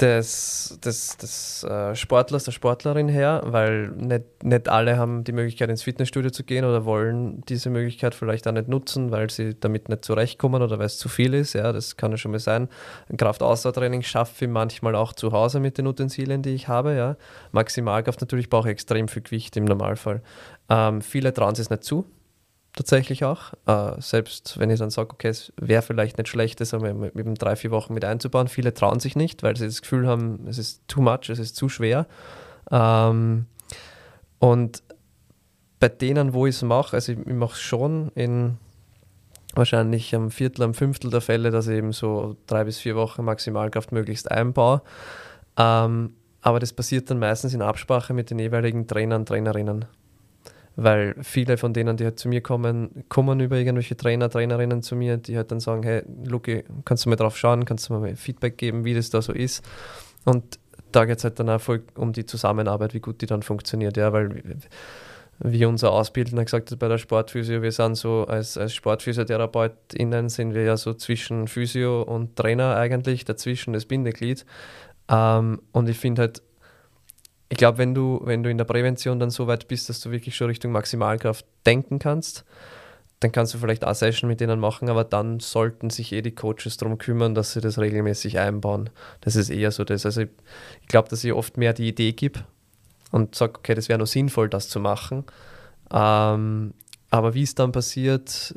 des, 0.00 0.78
des, 0.82 1.16
des 1.18 1.64
äh, 1.64 1.94
Sportlers, 1.94 2.44
der 2.44 2.52
Sportlerin 2.52 3.08
her, 3.08 3.42
weil 3.44 3.88
nicht, 3.88 4.42
nicht 4.42 4.68
alle 4.68 4.96
haben 4.96 5.24
die 5.24 5.32
Möglichkeit 5.32 5.68
ins 5.68 5.82
Fitnessstudio 5.82 6.30
zu 6.30 6.44
gehen 6.44 6.64
oder 6.64 6.84
wollen 6.84 7.42
diese 7.48 7.70
Möglichkeit 7.70 8.14
vielleicht 8.14 8.48
auch 8.48 8.52
nicht 8.52 8.68
nutzen, 8.68 9.10
weil 9.10 9.30
sie 9.30 9.54
damit 9.58 9.88
nicht 9.88 10.04
zurechtkommen 10.04 10.62
oder 10.62 10.78
weil 10.78 10.86
es 10.86 10.98
zu 10.98 11.08
viel 11.08 11.34
ist. 11.34 11.52
Ja, 11.52 11.72
das 11.72 11.96
kann 11.96 12.10
ja 12.10 12.16
schon 12.16 12.30
mal 12.32 12.38
sein. 12.38 12.68
Ein 13.08 13.16
Kraftausdauertraining 13.16 14.02
schaffe 14.02 14.46
ich 14.46 14.50
manchmal 14.50 14.94
auch 14.94 15.12
zu 15.12 15.32
Hause 15.32 15.60
mit 15.60 15.76
den 15.76 15.86
Utensilien, 15.86 16.42
die 16.42 16.54
ich 16.54 16.68
habe. 16.68 16.94
Ja. 16.94 17.16
Maximalkraft 17.52 18.20
natürlich 18.20 18.48
brauche 18.48 18.68
ich 18.68 18.72
extrem 18.72 19.08
viel 19.08 19.22
Gewicht 19.22 19.56
im 19.56 19.64
Normalfall. 19.66 20.22
Ähm, 20.68 21.02
viele 21.02 21.34
trauen 21.34 21.52
es 21.52 21.68
nicht 21.68 21.84
zu, 21.84 22.06
tatsächlich 22.74 23.24
auch. 23.24 23.52
Äh, 23.66 24.00
selbst 24.00 24.58
wenn 24.58 24.70
ich 24.70 24.78
dann 24.78 24.90
sage, 24.90 25.10
okay, 25.10 25.28
es 25.28 25.52
wäre 25.60 25.82
vielleicht 25.82 26.18
nicht 26.18 26.28
schlecht, 26.28 26.60
das 26.60 26.72
mit, 26.72 27.14
mit 27.14 27.42
drei, 27.42 27.56
vier 27.56 27.70
Wochen 27.70 27.94
mit 27.94 28.04
einzubauen. 28.04 28.48
Viele 28.48 28.74
trauen 28.74 29.00
sich 29.00 29.16
nicht, 29.16 29.42
weil 29.42 29.56
sie 29.56 29.66
das 29.66 29.82
Gefühl 29.82 30.06
haben, 30.06 30.46
es 30.48 30.58
ist 30.58 30.86
too 30.88 31.02
much, 31.02 31.28
es 31.28 31.38
ist 31.38 31.56
zu 31.56 31.68
schwer. 31.68 32.06
Ähm, 32.70 33.46
und 34.38 34.82
bei 35.78 35.88
denen, 35.88 36.32
wo 36.32 36.46
ich 36.46 36.56
es 36.56 36.62
mache, 36.62 36.94
also 36.94 37.12
ich, 37.12 37.18
ich 37.18 37.32
mache 37.32 37.54
es 37.54 37.60
schon 37.60 38.10
in 38.14 38.58
wahrscheinlich 39.54 40.14
am 40.14 40.30
Viertel, 40.30 40.62
am 40.62 40.74
Fünftel 40.74 41.10
der 41.10 41.20
Fälle, 41.20 41.50
dass 41.50 41.66
ich 41.66 41.76
eben 41.76 41.92
so 41.92 42.36
drei 42.46 42.64
bis 42.64 42.78
vier 42.78 42.94
Wochen 42.94 43.24
Maximalkraft 43.24 43.90
möglichst 43.90 44.30
einbaue. 44.30 44.82
Ähm, 45.56 46.14
aber 46.42 46.60
das 46.60 46.72
passiert 46.72 47.10
dann 47.10 47.18
meistens 47.18 47.52
in 47.52 47.62
Absprache 47.62 48.14
mit 48.14 48.30
den 48.30 48.38
jeweiligen 48.38 48.86
Trainern, 48.86 49.26
Trainerinnen 49.26 49.86
weil 50.82 51.14
viele 51.20 51.58
von 51.58 51.74
denen, 51.74 51.98
die 51.98 52.04
halt 52.04 52.18
zu 52.18 52.28
mir 52.28 52.40
kommen, 52.40 53.04
kommen 53.10 53.38
über 53.40 53.56
irgendwelche 53.56 53.96
Trainer, 53.98 54.30
Trainerinnen 54.30 54.82
zu 54.82 54.96
mir, 54.96 55.18
die 55.18 55.36
halt 55.36 55.50
dann 55.50 55.60
sagen, 55.60 55.82
hey, 55.82 56.02
Luki, 56.24 56.64
kannst 56.86 57.04
du 57.04 57.10
mal 57.10 57.16
drauf 57.16 57.36
schauen, 57.36 57.66
kannst 57.66 57.90
du 57.90 57.98
mir 57.98 58.16
Feedback 58.16 58.56
geben, 58.56 58.84
wie 58.84 58.94
das 58.94 59.10
da 59.10 59.20
so 59.20 59.32
ist. 59.34 59.62
Und 60.24 60.58
da 60.90 61.04
geht 61.04 61.18
es 61.18 61.24
halt 61.24 61.38
dann 61.38 61.50
auch 61.50 61.60
voll 61.60 61.82
um 61.96 62.14
die 62.14 62.24
Zusammenarbeit, 62.24 62.94
wie 62.94 63.00
gut 63.00 63.20
die 63.20 63.26
dann 63.26 63.42
funktioniert, 63.42 63.98
ja, 63.98 64.12
weil 64.14 64.42
wie 65.38 65.66
unser 65.66 65.92
Ausbildner 65.92 66.44
gesagt 66.44 66.70
hat 66.70 66.78
bei 66.78 66.88
der 66.88 66.98
Sportphysio, 66.98 67.60
wir 67.60 67.72
sind 67.72 67.96
so 67.96 68.24
als, 68.26 68.56
als 68.56 68.74
SportphysiotherapeutInnen 68.74 70.30
sind 70.30 70.54
wir 70.54 70.62
ja 70.62 70.78
so 70.78 70.94
zwischen 70.94 71.46
Physio 71.46 72.02
und 72.02 72.36
Trainer 72.36 72.76
eigentlich, 72.76 73.26
dazwischen 73.26 73.74
das 73.74 73.84
Bindeglied. 73.84 74.46
Ähm, 75.10 75.60
und 75.72 75.88
ich 75.90 75.98
finde 75.98 76.22
halt, 76.22 76.42
ich 77.50 77.58
glaube, 77.58 77.78
wenn 77.78 77.94
du, 77.94 78.20
wenn 78.24 78.42
du 78.42 78.48
in 78.48 78.58
der 78.58 78.64
Prävention 78.64 79.18
dann 79.18 79.30
so 79.30 79.48
weit 79.48 79.66
bist, 79.68 79.88
dass 79.88 80.00
du 80.00 80.12
wirklich 80.12 80.36
schon 80.36 80.46
Richtung 80.46 80.70
Maximalkraft 80.70 81.44
denken 81.66 81.98
kannst, 81.98 82.44
dann 83.18 83.32
kannst 83.32 83.52
du 83.52 83.58
vielleicht 83.58 83.84
auch 83.84 83.94
Session 83.94 84.28
mit 84.30 84.40
denen 84.40 84.60
machen, 84.60 84.88
aber 84.88 85.04
dann 85.04 85.40
sollten 85.40 85.90
sich 85.90 86.12
eh 86.12 86.22
die 86.22 86.34
Coaches 86.34 86.76
darum 86.78 86.96
kümmern, 86.96 87.34
dass 87.34 87.52
sie 87.52 87.60
das 87.60 87.78
regelmäßig 87.78 88.38
einbauen. 88.38 88.88
Das 89.20 89.34
ist 89.36 89.50
eher 89.50 89.72
so 89.72 89.84
das. 89.84 90.06
Also 90.06 90.22
ich, 90.22 90.28
ich 90.80 90.88
glaube, 90.88 91.08
dass 91.08 91.24
ich 91.24 91.32
oft 91.32 91.56
mehr 91.56 91.74
die 91.74 91.88
Idee 91.88 92.12
gebe 92.12 92.44
und 93.10 93.34
sage, 93.34 93.54
okay, 93.58 93.74
das 93.74 93.88
wäre 93.88 93.98
nur 93.98 94.06
sinnvoll, 94.06 94.48
das 94.48 94.68
zu 94.68 94.78
machen. 94.78 95.24
Ähm, 95.92 96.72
aber 97.10 97.34
wie 97.34 97.42
es 97.42 97.56
dann 97.56 97.72
passiert, 97.72 98.54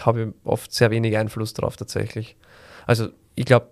habe 0.00 0.22
ich 0.22 0.28
oft 0.44 0.72
sehr 0.72 0.90
wenig 0.90 1.16
Einfluss 1.18 1.52
darauf 1.52 1.76
tatsächlich. 1.76 2.36
Also 2.86 3.08
ich 3.34 3.44
glaube, 3.44 3.68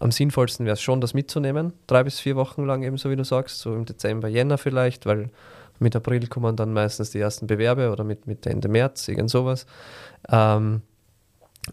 am 0.00 0.10
sinnvollsten 0.10 0.66
wäre 0.66 0.74
es 0.74 0.82
schon, 0.82 1.00
das 1.00 1.14
mitzunehmen, 1.14 1.72
drei 1.86 2.04
bis 2.04 2.20
vier 2.20 2.36
Wochen 2.36 2.64
lang, 2.64 2.82
ebenso 2.82 3.10
wie 3.10 3.16
du 3.16 3.24
sagst, 3.24 3.60
so 3.60 3.74
im 3.74 3.84
Dezember, 3.84 4.28
Jänner 4.28 4.58
vielleicht, 4.58 5.06
weil 5.06 5.30
mit 5.78 5.94
April 5.94 6.26
kommen 6.26 6.56
dann 6.56 6.72
meistens 6.72 7.10
die 7.10 7.20
ersten 7.20 7.46
Bewerbe 7.46 7.90
oder 7.90 8.04
mit, 8.04 8.26
mit 8.26 8.46
Ende 8.46 8.68
März, 8.68 9.08
irgend 9.08 9.30
sowas. 9.30 9.66
Ähm, 10.28 10.82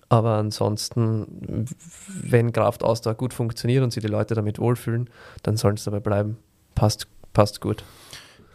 aber 0.09 0.36
ansonsten, 0.36 1.65
wenn 2.07 2.51
Kraftausdauer 2.51 3.15
gut 3.15 3.34
funktioniert 3.34 3.84
und 3.84 3.91
sich 3.91 4.03
die 4.03 4.09
Leute 4.09 4.36
damit 4.36 4.59
wohlfühlen, 4.59 5.09
dann 5.43 5.57
sollen 5.57 5.76
es 5.76 5.86
dabei 5.86 5.99
bleiben. 5.99 6.38
Passt, 6.76 7.07
passt 7.34 7.61
gut. 7.61 7.84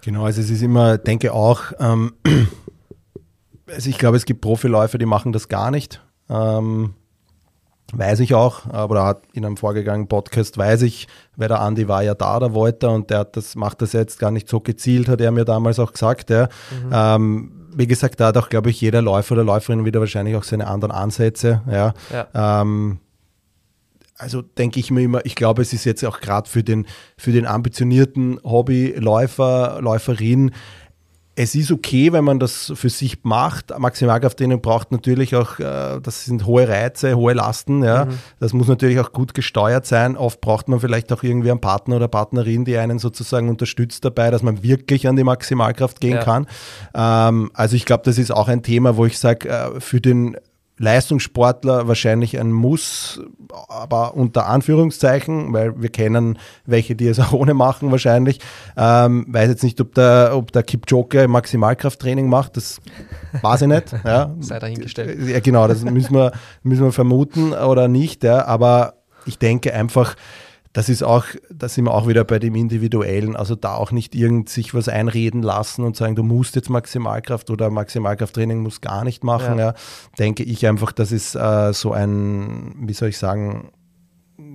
Genau, 0.03 0.25
also 0.25 0.41
es 0.41 0.51
ist 0.51 0.63
immer, 0.63 0.99
denke 0.99 1.33
auch, 1.33 1.73
ähm, 1.79 2.15
also 3.67 3.91
ich 3.91 3.99
glaube, 3.99 4.17
es 4.17 4.25
gibt 4.25 4.41
Profiläufer, 4.41 4.99
die 4.99 5.07
machen 5.07 5.33
das 5.33 5.49
gar 5.49 5.71
nicht. 5.71 6.03
Ähm, 6.29 6.95
Weiß 7.93 8.21
ich 8.21 8.35
auch, 8.35 8.67
aber 8.69 9.05
hat 9.05 9.23
in 9.33 9.45
einem 9.45 9.57
vorgegangenen 9.57 10.07
Podcast 10.07 10.57
weiß 10.57 10.83
ich, 10.83 11.09
weil 11.37 11.49
der 11.49 11.61
Andi 11.61 11.89
war 11.89 12.03
ja 12.03 12.15
da, 12.15 12.39
der 12.39 12.55
Wolter, 12.55 12.93
und 12.93 13.11
der 13.11 13.21
hat 13.21 13.37
das, 13.37 13.57
macht 13.57 13.83
das 13.83 13.93
jetzt 13.93 14.19
gar 14.21 14.31
nicht 14.31 14.49
so 14.49 14.61
gezielt, 14.61 15.09
hat 15.09 15.21
er 15.21 15.33
mir 15.33 15.45
damals 15.45 15.79
auch 15.81 15.93
gesagt. 15.93 16.31
Ja. 16.31 16.49
Mhm. 16.85 16.91
Ähm, 16.93 17.53
wie 17.75 17.87
gesagt, 17.87 18.21
da 18.21 18.29
hat 18.29 18.37
auch, 18.37 18.49
glaube 18.49 18.71
ich, 18.71 18.81
jeder 18.81 19.03
Läufer 19.03 19.35
oder 19.35 19.45
Läuferin 19.45 19.85
wieder 19.85 20.01
wahrscheinlich 20.01 20.37
auch 20.37 20.45
seine 20.45 20.67
anderen 20.67 20.93
Ansätze. 20.93 21.63
Ja. 21.71 21.95
ja. 22.13 22.61
Ähm, 22.63 23.01
also 24.17 24.43
denke 24.43 24.79
ich 24.79 24.91
mir 24.91 25.03
immer, 25.03 25.25
ich 25.25 25.35
glaube, 25.35 25.63
es 25.63 25.73
ist 25.73 25.85
jetzt 25.85 26.05
auch 26.05 26.21
gerade 26.21 26.49
für 26.49 26.63
den, 26.63 26.87
für 27.17 27.33
den 27.33 27.47
ambitionierten 27.47 28.39
Hobbyläufer, 28.45 29.79
Läuferin, 29.81 30.53
es 31.43 31.55
ist 31.55 31.73
okay, 31.73 32.13
wenn 32.13 32.23
man 32.23 32.39
das 32.39 32.71
für 32.75 32.91
sich 32.91 33.21
macht. 33.23 33.73
Maximalkrafttraining 33.79 34.61
braucht 34.61 34.93
natürlich 34.93 35.35
auch, 35.35 35.59
äh, 35.59 35.99
das 36.03 36.27
sind 36.27 36.45
hohe 36.45 36.69
Reize, 36.69 37.17
hohe 37.17 37.33
Lasten. 37.33 37.83
Ja. 37.83 38.05
Mhm. 38.05 38.19
Das 38.41 38.53
muss 38.53 38.69
natürlich 38.69 39.01
auch 39.01 39.13
gut 39.13 39.33
gesteuert 39.33 39.87
sein. 39.87 40.19
Oft 40.19 40.43
braucht 40.43 40.69
man 40.69 40.81
vielleicht 40.81 41.11
auch 41.15 41.23
irgendwie 41.23 41.51
einen 41.51 41.61
Partner 41.61 41.97
oder 41.97 42.09
Partnerin, 42.09 42.67
die 42.67 42.77
einen 42.77 42.99
sozusagen 42.99 43.49
unterstützt 43.49 44.05
dabei, 44.05 44.31
dass 44.31 44.43
man 44.43 44.63
wirklich 44.63 45.09
an 45.09 45.17
die 45.17 45.25
Maximalkraft 45.25 46.03
gehen 46.03 46.17
ja. 46.17 46.25
kann. 46.25 46.47
Ähm, 46.95 47.51
also 47.55 47.75
ich 47.75 47.87
glaube, 47.87 48.03
das 48.05 48.19
ist 48.19 48.33
auch 48.33 48.49
ein 48.49 48.63
Thema, 48.63 48.99
wo 48.99 49.07
ich 49.07 49.19
sage, 49.19 49.49
äh, 49.49 49.81
für 49.81 50.03
den 50.03 50.37
Leistungssportler 50.81 51.89
wahrscheinlich 51.89 52.41
ein 52.41 52.53
Muss, 52.53 53.21
aber 53.69 54.15
unter 54.15 54.47
Anführungszeichen, 54.47 55.53
weil 55.53 55.81
wir 55.81 55.91
kennen 55.91 56.39
welche, 56.65 56.97
die 56.97 57.07
es 57.07 57.21
auch 57.21 57.33
ohne 57.33 57.53
machen 57.53 57.91
wahrscheinlich. 57.91 58.41
Ähm, 58.79 59.27
weiß 59.29 59.51
jetzt 59.51 59.63
nicht, 59.63 59.79
ob 59.83 59.95
der, 59.95 60.31
ob 60.33 60.53
der 60.53 60.63
Kipchoge 60.63 61.29
Maximalkrafttraining 61.29 62.31
macht, 62.31 62.57
das 62.57 62.81
weiß 63.43 63.63
ich 63.63 63.69
nicht. 63.69 63.95
Ja. 64.05 64.35
Sei 64.41 64.59
dahingestellt. 64.59 65.29
Ja, 65.29 65.41
genau, 65.41 65.69
das 65.69 65.85
müssen 65.85 66.15
wir, 66.15 66.33
müssen 66.63 66.85
wir 66.85 66.93
vermuten 66.93 67.53
oder 67.53 67.87
nicht, 67.87 68.25
ja. 68.25 68.47
aber 68.47 68.95
ich 69.27 69.39
denke 69.39 69.75
einfach, 69.75 70.17
das 70.73 70.89
ist 70.89 71.03
auch, 71.03 71.25
da 71.53 71.69
sind 71.69 71.87
wir 71.87 71.95
auch 71.95 72.07
wieder 72.07 72.23
bei 72.23 72.39
dem 72.39 72.55
Individuellen, 72.55 73.35
also 73.35 73.57
da 73.57 73.75
auch 73.75 73.91
nicht 73.91 74.15
irgend 74.15 74.49
sich 74.49 74.73
was 74.73 74.89
einreden 74.89 75.43
lassen 75.43 75.85
und 75.85 75.97
sagen, 75.97 76.15
du 76.15 76.23
musst 76.23 76.55
jetzt 76.55 76.71
Maximalkraft 76.71 77.51
oder 77.51 77.71
Maximalkrafttraining 77.71 78.61
muss 78.61 78.81
gar 78.81 79.03
nicht 79.03 79.25
machen. 79.25 79.59
Ja. 79.59 79.71
ja. 79.71 79.75
Denke 80.19 80.45
ich 80.45 80.67
einfach, 80.69 80.93
das 80.93 81.11
ist 81.11 81.35
äh, 81.35 81.73
so 81.73 81.93
ein, 81.93 82.75
wie 82.83 82.93
soll 82.93 83.09
ich 83.09 83.19
sagen, 83.19 83.73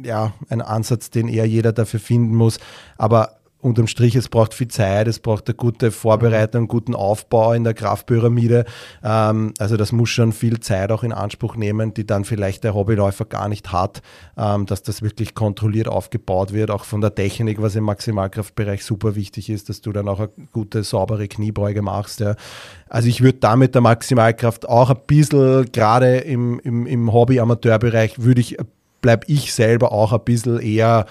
ja, 0.04 0.34
ein 0.50 0.62
Ansatz, 0.62 1.10
den 1.10 1.28
eher 1.28 1.46
jeder 1.46 1.74
dafür 1.74 2.00
finden 2.00 2.36
muss. 2.36 2.60
Aber 2.98 3.38
unterm 3.66 3.88
Strich, 3.88 4.16
es 4.16 4.30
braucht 4.30 4.54
viel 4.54 4.68
Zeit, 4.68 5.08
es 5.08 5.20
braucht 5.20 5.48
eine 5.48 5.56
gute 5.56 5.92
Vorbereitung, 5.92 6.62
einen 6.62 6.68
guten 6.68 6.96
Aufbau 6.96 7.54
in 7.54 7.64
der 7.64 7.74
Kraftpyramide. 7.74 8.66
Ähm, 9.04 9.54
also 9.58 9.76
das 9.76 9.92
muss 9.92 10.10
schon 10.10 10.32
viel 10.32 10.60
Zeit 10.60 10.92
auch 10.92 11.04
in 11.04 11.12
Anspruch 11.12 11.56
nehmen, 11.56 11.94
die 11.94 12.06
dann 12.06 12.24
vielleicht 12.24 12.64
der 12.64 12.76
Hobbyläufer 12.76 13.26
gar 13.26 13.50
nicht 13.50 13.72
hat, 13.72 14.02
ähm, 14.38 14.66
dass 14.68 14.84
das 14.84 15.02
wirklich 15.02 15.34
kontrolliert 15.34 15.88
aufgebaut 15.88 16.54
wird, 16.54 16.70
auch 16.70 16.86
von 16.86 17.02
der 17.02 17.16
Technik, 17.16 17.62
was 17.62 17.76
im 17.76 17.86
Maximalkraftbereich 17.86 18.86
super 18.86 19.16
wichtig 19.16 19.50
ist, 19.50 19.68
dass 19.68 19.82
du 19.82 19.92
dann 19.92 20.08
auch 20.08 20.20
eine 20.20 20.30
gute, 20.54 20.84
saubere 20.84 21.28
Kniebeuge 21.28 21.82
machst. 21.82 22.20
Ja. 22.20 22.36
Also 22.88 23.10
ich 23.10 23.22
würde 23.22 23.40
damit 23.40 23.74
der 23.74 23.82
Maximalkraft 23.82 24.70
auch 24.70 24.92
ein 24.92 25.00
bisschen, 25.08 25.72
gerade 25.72 26.18
im, 26.18 26.60
im, 26.60 26.86
im 26.86 27.12
Hobby-Amateurbereich, 27.12 28.20
würde 28.20 28.42
ich, 28.42 28.58
bleibe 29.02 29.26
ich 29.28 29.54
selber 29.54 29.92
auch 29.92 30.14
ein 30.14 30.24
bisschen 30.24 30.60
eher 30.60 31.08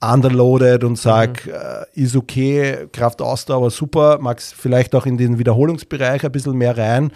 underloaded 0.00 0.84
und 0.84 0.96
sage, 0.96 1.40
mhm. 1.46 1.52
äh, 1.52 2.02
ist 2.02 2.16
okay, 2.16 2.88
Kraftausdauer 2.92 3.70
super, 3.70 4.18
mag 4.20 4.40
vielleicht 4.40 4.94
auch 4.94 5.06
in 5.06 5.18
den 5.18 5.38
Wiederholungsbereich 5.38 6.24
ein 6.24 6.32
bisschen 6.32 6.56
mehr 6.56 6.76
rein, 6.76 7.12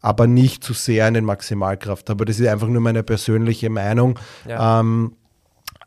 aber 0.00 0.26
nicht 0.26 0.64
zu 0.64 0.72
sehr 0.72 1.08
in 1.08 1.14
den 1.14 1.24
Maximalkraft. 1.24 2.10
Aber 2.10 2.24
das 2.24 2.38
ist 2.38 2.46
einfach 2.46 2.68
nur 2.68 2.80
meine 2.80 3.02
persönliche 3.02 3.70
Meinung. 3.70 4.18
Ja. 4.46 4.80
Ähm, 4.80 5.16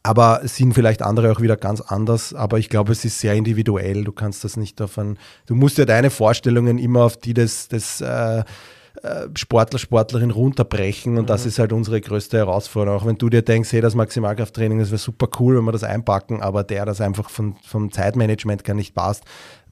aber 0.03 0.41
sind 0.43 0.73
vielleicht 0.73 1.01
andere 1.01 1.31
auch 1.31 1.41
wieder 1.41 1.57
ganz 1.57 1.81
anders. 1.81 2.33
Aber 2.35 2.59
ich 2.59 2.69
glaube, 2.69 2.91
es 2.91 3.03
ist 3.05 3.19
sehr 3.19 3.33
individuell. 3.33 4.03
Du 4.03 4.11
kannst 4.11 4.43
das 4.43 4.55
nicht 4.55 4.79
ein, 4.79 5.17
du 5.47 5.55
musst 5.55 5.79
ja 5.79 5.85
deine 5.85 6.11
Vorstellungen 6.11 6.77
immer 6.77 7.05
auf 7.05 7.17
die 7.17 7.33
des, 7.33 7.69
des 7.69 8.01
äh, 8.01 8.43
Sportler, 9.35 9.79
Sportlerin 9.79 10.31
runterbrechen 10.31 11.17
und 11.17 11.23
mhm. 11.23 11.27
das 11.27 11.45
ist 11.45 11.59
halt 11.59 11.73
unsere 11.73 12.01
größte 12.01 12.37
Herausforderung. 12.37 12.99
Auch 12.99 13.05
wenn 13.05 13.17
du 13.17 13.29
dir 13.29 13.41
denkst, 13.41 13.71
hey, 13.71 13.81
das 13.81 13.95
Maximalkrafttraining, 13.95 14.79
das 14.79 14.91
wäre 14.91 14.99
super 14.99 15.27
cool, 15.39 15.57
wenn 15.57 15.65
wir 15.65 15.71
das 15.71 15.83
einpacken, 15.83 16.41
aber 16.41 16.63
der 16.63 16.85
das 16.85 17.01
einfach 17.01 17.29
von, 17.29 17.55
vom 17.63 17.91
Zeitmanagement 17.91 18.63
gar 18.63 18.73
nicht 18.73 18.95
passt, 18.95 19.23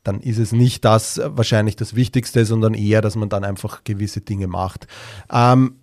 dann 0.03 0.19
ist 0.19 0.37
es 0.37 0.51
nicht 0.51 0.85
das 0.85 1.17
äh, 1.17 1.29
wahrscheinlich 1.33 1.75
das 1.75 1.95
Wichtigste, 1.95 2.45
sondern 2.45 2.73
eher, 2.73 3.01
dass 3.01 3.15
man 3.15 3.29
dann 3.29 3.43
einfach 3.43 3.83
gewisse 3.83 4.21
Dinge 4.21 4.47
macht. 4.47 4.87
Ähm, 5.31 5.75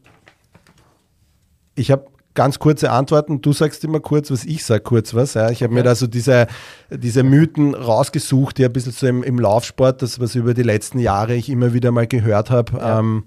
ich 1.75 1.91
habe 1.91 2.07
ganz 2.35 2.59
kurze 2.59 2.91
Antworten. 2.91 3.41
Du 3.41 3.53
sagst 3.53 3.85
immer 3.85 4.01
kurz 4.01 4.31
was, 4.31 4.45
ich 4.45 4.65
sage 4.65 4.83
kurz 4.83 5.15
was. 5.15 5.35
Ja. 5.35 5.51
Ich 5.51 5.63
habe 5.63 5.75
mir 5.75 5.83
da 5.83 5.95
so 5.95 6.07
diese, 6.07 6.47
diese 6.91 7.23
Mythen 7.23 7.75
rausgesucht, 7.75 8.59
die 8.59 8.65
ein 8.65 8.73
bisschen 8.73 8.93
so 8.93 9.07
im, 9.07 9.23
im 9.23 9.39
Laufsport, 9.39 10.03
das, 10.03 10.21
was 10.21 10.35
über 10.35 10.55
die 10.55 10.63
letzten 10.63 10.99
Jahre 10.99 11.35
ich 11.35 11.49
immer 11.49 11.73
wieder 11.73 11.91
mal 11.91 12.07
gehört 12.07 12.51
habe. 12.51 12.79
Ja. 12.79 13.01
Ähm, 13.01 13.25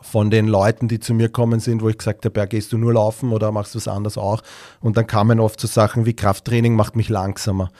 von 0.00 0.30
den 0.30 0.48
Leuten, 0.48 0.88
die 0.88 0.98
zu 0.98 1.14
mir 1.14 1.28
kommen 1.28 1.60
sind, 1.60 1.80
wo 1.80 1.88
ich 1.88 1.98
gesagt 1.98 2.24
habe, 2.24 2.40
ja, 2.40 2.46
gehst 2.46 2.72
du 2.72 2.78
nur 2.78 2.94
laufen 2.94 3.32
oder 3.32 3.52
machst 3.52 3.74
du 3.74 3.78
was 3.78 3.88
anderes 3.88 4.18
auch? 4.18 4.42
Und 4.80 4.96
dann 4.96 5.06
kamen 5.06 5.38
oft 5.40 5.60
so 5.60 5.68
Sachen 5.68 6.06
wie 6.06 6.14
Krafttraining 6.14 6.74
macht 6.74 6.96
mich 6.96 7.08
langsamer. 7.08 7.70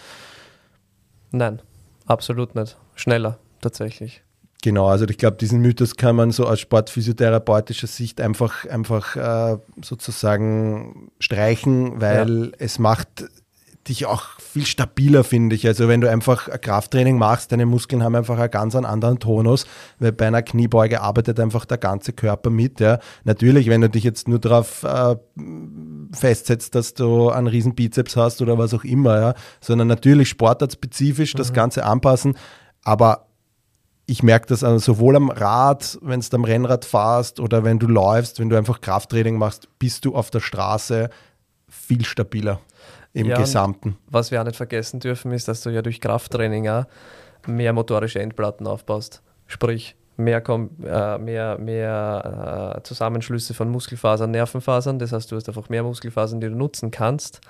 Nein, 1.33 1.61
absolut 2.07 2.55
nicht. 2.55 2.77
Schneller, 2.95 3.39
tatsächlich. 3.61 4.23
Genau, 4.63 4.89
also 4.89 5.05
ich 5.07 5.19
glaube, 5.19 5.37
diesen 5.37 5.61
Mythos 5.61 5.97
kann 5.97 6.17
man 6.17 6.31
so 6.31 6.47
aus 6.47 6.61
sportphysiotherapeutischer 6.61 7.87
Sicht 7.87 8.21
einfach, 8.21 8.65
einfach 8.67 9.17
äh, 9.17 9.59
sozusagen 9.83 11.11
streichen, 11.21 12.01
weil 12.01 12.47
ja. 12.47 12.53
es 12.59 12.79
macht 12.79 13.27
dich 13.89 14.07
auch 14.07 14.39
viel 14.41 14.67
stabiler, 14.67 15.25
finde 15.25 15.55
ich. 15.55 15.67
Also 15.67 15.89
wenn 15.89 16.01
du 16.01 16.11
einfach 16.11 16.49
ein 16.49 16.61
Krafttraining 16.61 17.19
machst, 17.19 17.53
deine 17.53 17.67
Muskeln 17.67 18.03
haben 18.03 18.15
einfach 18.15 18.39
einen 18.39 18.51
ganz 18.51 18.75
anderen 18.75 19.19
Tonus, 19.19 19.67
weil 19.99 20.13
bei 20.13 20.27
einer 20.27 20.43
Kniebeuge 20.43 21.01
arbeitet 21.01 21.39
einfach 21.41 21.65
der 21.65 21.79
ganze 21.79 22.13
Körper 22.13 22.51
mit. 22.51 22.81
Ja. 22.81 22.99
Natürlich, 23.25 23.69
wenn 23.69 23.81
du 23.81 23.91
dich 23.91 24.05
jetzt 24.05 24.29
nur 24.29 24.39
darauf 24.39 24.83
äh, 24.83 25.17
festsetzt, 26.13 26.75
dass 26.75 26.95
du 26.95 27.31
einen 27.31 27.47
riesen 27.47 27.75
Bizeps 27.75 28.17
hast 28.17 28.43
oder 28.43 28.59
was 28.59 28.75
auch 28.75 28.85
immer, 28.85 29.21
ja, 29.21 29.35
sondern 29.61 29.89
natürlich 29.89 30.29
sportartspezifisch 30.29 31.35
mhm. 31.35 31.39
das 31.39 31.53
Ganze 31.53 31.85
anpassen, 31.85 32.37
aber 32.83 33.27
ich 34.07 34.23
merke 34.23 34.47
das 34.47 34.63
also 34.63 34.79
sowohl 34.79 35.17
am 35.17 35.31
Rad, 35.31 35.99
wenn 36.01 36.21
du 36.21 36.37
am 36.37 36.45
Rennrad 36.45 36.85
fahrst 36.85 37.41
oder 37.41 37.65
wenn 37.65 37.81
du 37.81 37.89
läufst, 37.89 38.39
wenn 38.39 38.49
du 38.49 38.57
einfach 38.57 38.81
Krafttraining 38.81 39.37
machst, 39.37 39.69
bist 39.81 40.05
du 40.05 40.15
auf 40.15 40.31
der 40.31 40.41
Straße 40.41 41.11
viel 41.69 42.05
stabiler 42.05 42.61
im 43.17 43.29
ja, 43.29 43.39
Gesamten. 43.39 43.97
Was 44.09 44.31
wir 44.31 44.41
auch 44.41 44.45
nicht 44.45 44.57
vergessen 44.57 45.01
dürfen, 45.01 45.33
ist, 45.33 45.49
dass 45.49 45.63
du 45.63 45.71
ja 45.71 45.81
durch 45.81 46.01
Krafttraining 46.01 46.69
auch 46.69 46.85
mehr 47.47 47.73
motorische 47.73 48.21
Endplatten 48.21 48.67
aufbaust. 48.67 49.23
Sprich, 49.47 49.97
mehr, 50.19 50.43
äh, 50.47 51.19
mehr, 51.19 51.57
mehr 51.59 52.75
äh, 52.77 52.83
Zusammenschlüsse 52.83 53.55
von 53.55 53.71
Muskelfasern, 53.71 54.31
Nervenfasern. 54.31 54.99
Das 54.99 55.13
heißt, 55.13 55.33
du 55.33 55.37
hast 55.37 55.49
einfach 55.49 55.71
mehr 55.71 55.83
Muskelfasern, 55.83 56.43
die 56.43 56.49
du 56.49 56.55
nutzen 56.55 56.91
kannst. 56.91 57.41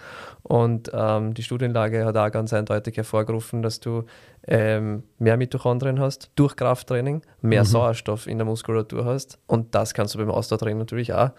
Und 0.45 0.91
ähm, 0.95 1.35
die 1.35 1.43
Studienlage 1.43 2.05
hat 2.05 2.17
auch 2.17 2.31
ganz 2.31 2.53
eindeutig 2.53 2.97
hervorgerufen, 2.97 3.63
dass 3.63 3.81
du 3.81 4.05
ähm, 4.47 5.03
mehr 5.19 5.37
Mitochondrien 5.37 5.99
hast 5.99 6.31
durch 6.37 6.55
Krafttraining, 6.55 7.23
mehr 7.41 7.63
mhm. 7.63 7.67
Sauerstoff 7.67 8.29
in 8.29 8.39
der 8.39 8.45
Muskulatur 8.45 9.05
hast. 9.05 9.41
Und 9.49 9.75
das 9.75 9.95
kannst 9.95 10.15
du 10.15 10.19
beim 10.19 10.31
Ausdauertraining 10.31 10.79
natürlich 10.79 11.13
auch 11.13 11.31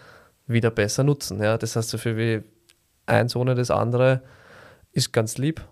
wieder 0.47 0.71
besser 0.71 1.05
nutzen. 1.05 1.41
Ja? 1.41 1.57
Das 1.57 1.77
heißt, 1.77 1.89
so 1.89 1.97
viel 1.97 2.17
wie 2.17 2.56
eins 3.07 3.35
ohne 3.35 3.55
das 3.55 3.71
andere 3.71 4.21
ist 4.91 5.11
ganz 5.11 5.37
lieb, 5.37 5.65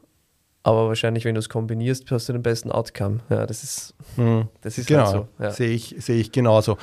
aber 0.63 0.87
wahrscheinlich, 0.87 1.25
wenn 1.25 1.35
du 1.35 1.39
es 1.39 1.49
kombinierst, 1.49 2.09
hast 2.09 2.27
du 2.27 2.33
den 2.33 2.41
besten 2.41 2.71
Outcome. 2.71 3.19
Ja, 3.29 3.45
das 3.45 3.63
ist, 3.63 3.93
hm. 4.15 4.47
das 4.61 4.79
ist 4.79 4.87
genau. 4.87 5.05
Halt 5.05 5.11
so. 5.11 5.43
Ja. 5.43 5.51
Sehe 5.51 5.69
ich, 5.69 5.95
sehe 5.99 6.19
ich 6.19 6.31
genauso. 6.31 6.77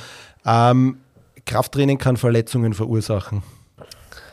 Ähm, 0.47 0.99
Krafttraining 1.47 1.99
kann 1.99 2.17
Verletzungen 2.17 2.75
verursachen. 2.75 3.43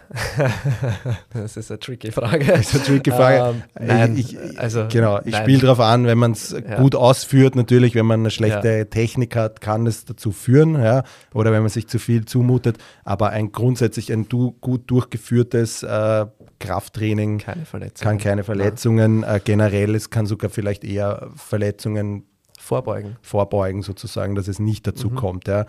das 1.34 1.58
ist 1.58 1.70
eine 1.70 1.80
tricky 1.80 2.12
Frage. 2.12 2.46
Das 2.46 2.74
ist 2.74 2.76
eine 2.76 2.84
tricky 2.84 3.12
Frage. 3.12 3.56
Ähm, 3.76 3.88
nein, 3.88 4.18
ich, 4.18 4.36
ich, 4.36 4.60
also, 4.60 4.88
genau, 4.90 5.20
ich 5.24 5.36
spiele 5.36 5.60
darauf 5.60 5.80
an, 5.80 6.06
wenn 6.06 6.18
man 6.18 6.32
es 6.32 6.52
ja. 6.52 6.80
gut 6.80 6.96
ausführt, 6.96 7.56
natürlich, 7.56 7.96
wenn 7.96 8.06
man 8.06 8.22
eine 8.22 8.32
schlechte 8.32 8.70
ja. 8.70 8.86
Technik 8.86 9.36
hat, 9.36 9.62
kann 9.62 9.86
es 9.86 10.06
dazu 10.06 10.32
führen, 10.32 10.82
ja, 10.82 11.04
oder 11.34 11.52
wenn 11.52 11.62
man 11.62 11.70
sich 11.70 11.88
zu 11.88 12.00
viel 12.00 12.26
zumutet, 12.26 12.78
aber 13.04 13.30
ein 13.30 13.52
grundsätzlich 13.52 14.12
ein 14.12 14.28
du, 14.28 14.52
gut 14.60 14.90
durchgeführtes 14.90 15.84
äh, 15.84 16.26
Krafttraining 16.60 17.38
keine 17.38 17.66
kann 18.00 18.18
keine 18.18 18.44
Verletzungen, 18.44 19.24
äh, 19.24 19.40
generell, 19.44 19.96
es 19.96 20.10
kann 20.10 20.26
sogar 20.26 20.50
vielleicht 20.50 20.84
eher 20.84 21.30
Verletzungen 21.36 22.26
vorbeugen, 22.60 23.18
vorbeugen 23.22 23.82
sozusagen, 23.82 24.36
dass 24.36 24.48
es 24.48 24.60
nicht 24.60 24.86
dazu 24.86 25.10
mhm. 25.10 25.16
kommt. 25.16 25.48
Ja. 25.48 25.66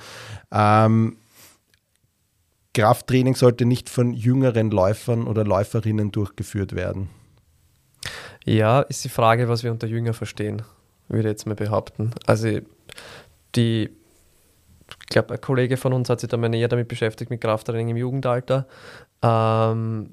Ähm, 0.53 1.17
Krafttraining 2.75 3.35
sollte 3.35 3.65
nicht 3.65 3.89
von 3.89 4.13
jüngeren 4.13 4.71
Läufern 4.71 5.27
oder 5.27 5.45
Läuferinnen 5.45 6.13
durchgeführt 6.13 6.75
werden? 6.75 7.11
Ja, 8.45 8.81
ist 8.83 9.05
die 9.05 9.09
Frage, 9.09 9.49
was 9.49 9.65
wir 9.65 9.71
unter 9.71 9.87
Jünger 9.87 10.15
verstehen, 10.15 10.63
würde 11.09 11.29
ich 11.29 11.33
jetzt 11.33 11.47
mal 11.47 11.57
behaupten. 11.57 12.13
Also 12.27 12.61
die, 13.57 13.91
ich 14.89 15.07
glaube, 15.09 15.35
ein 15.35 15.41
Kollege 15.41 15.77
von 15.77 15.93
uns 15.93 16.09
hat 16.09 16.21
sich 16.21 16.31
da 16.31 16.37
mal 16.37 16.49
näher 16.49 16.69
damit 16.69 16.89
beschäftigt 16.89 17.31
mit 17.31 17.41
Krafttraining 17.41 17.89
im 17.89 17.97
Jugendalter. 17.97 18.67
Ähm, 19.23 20.11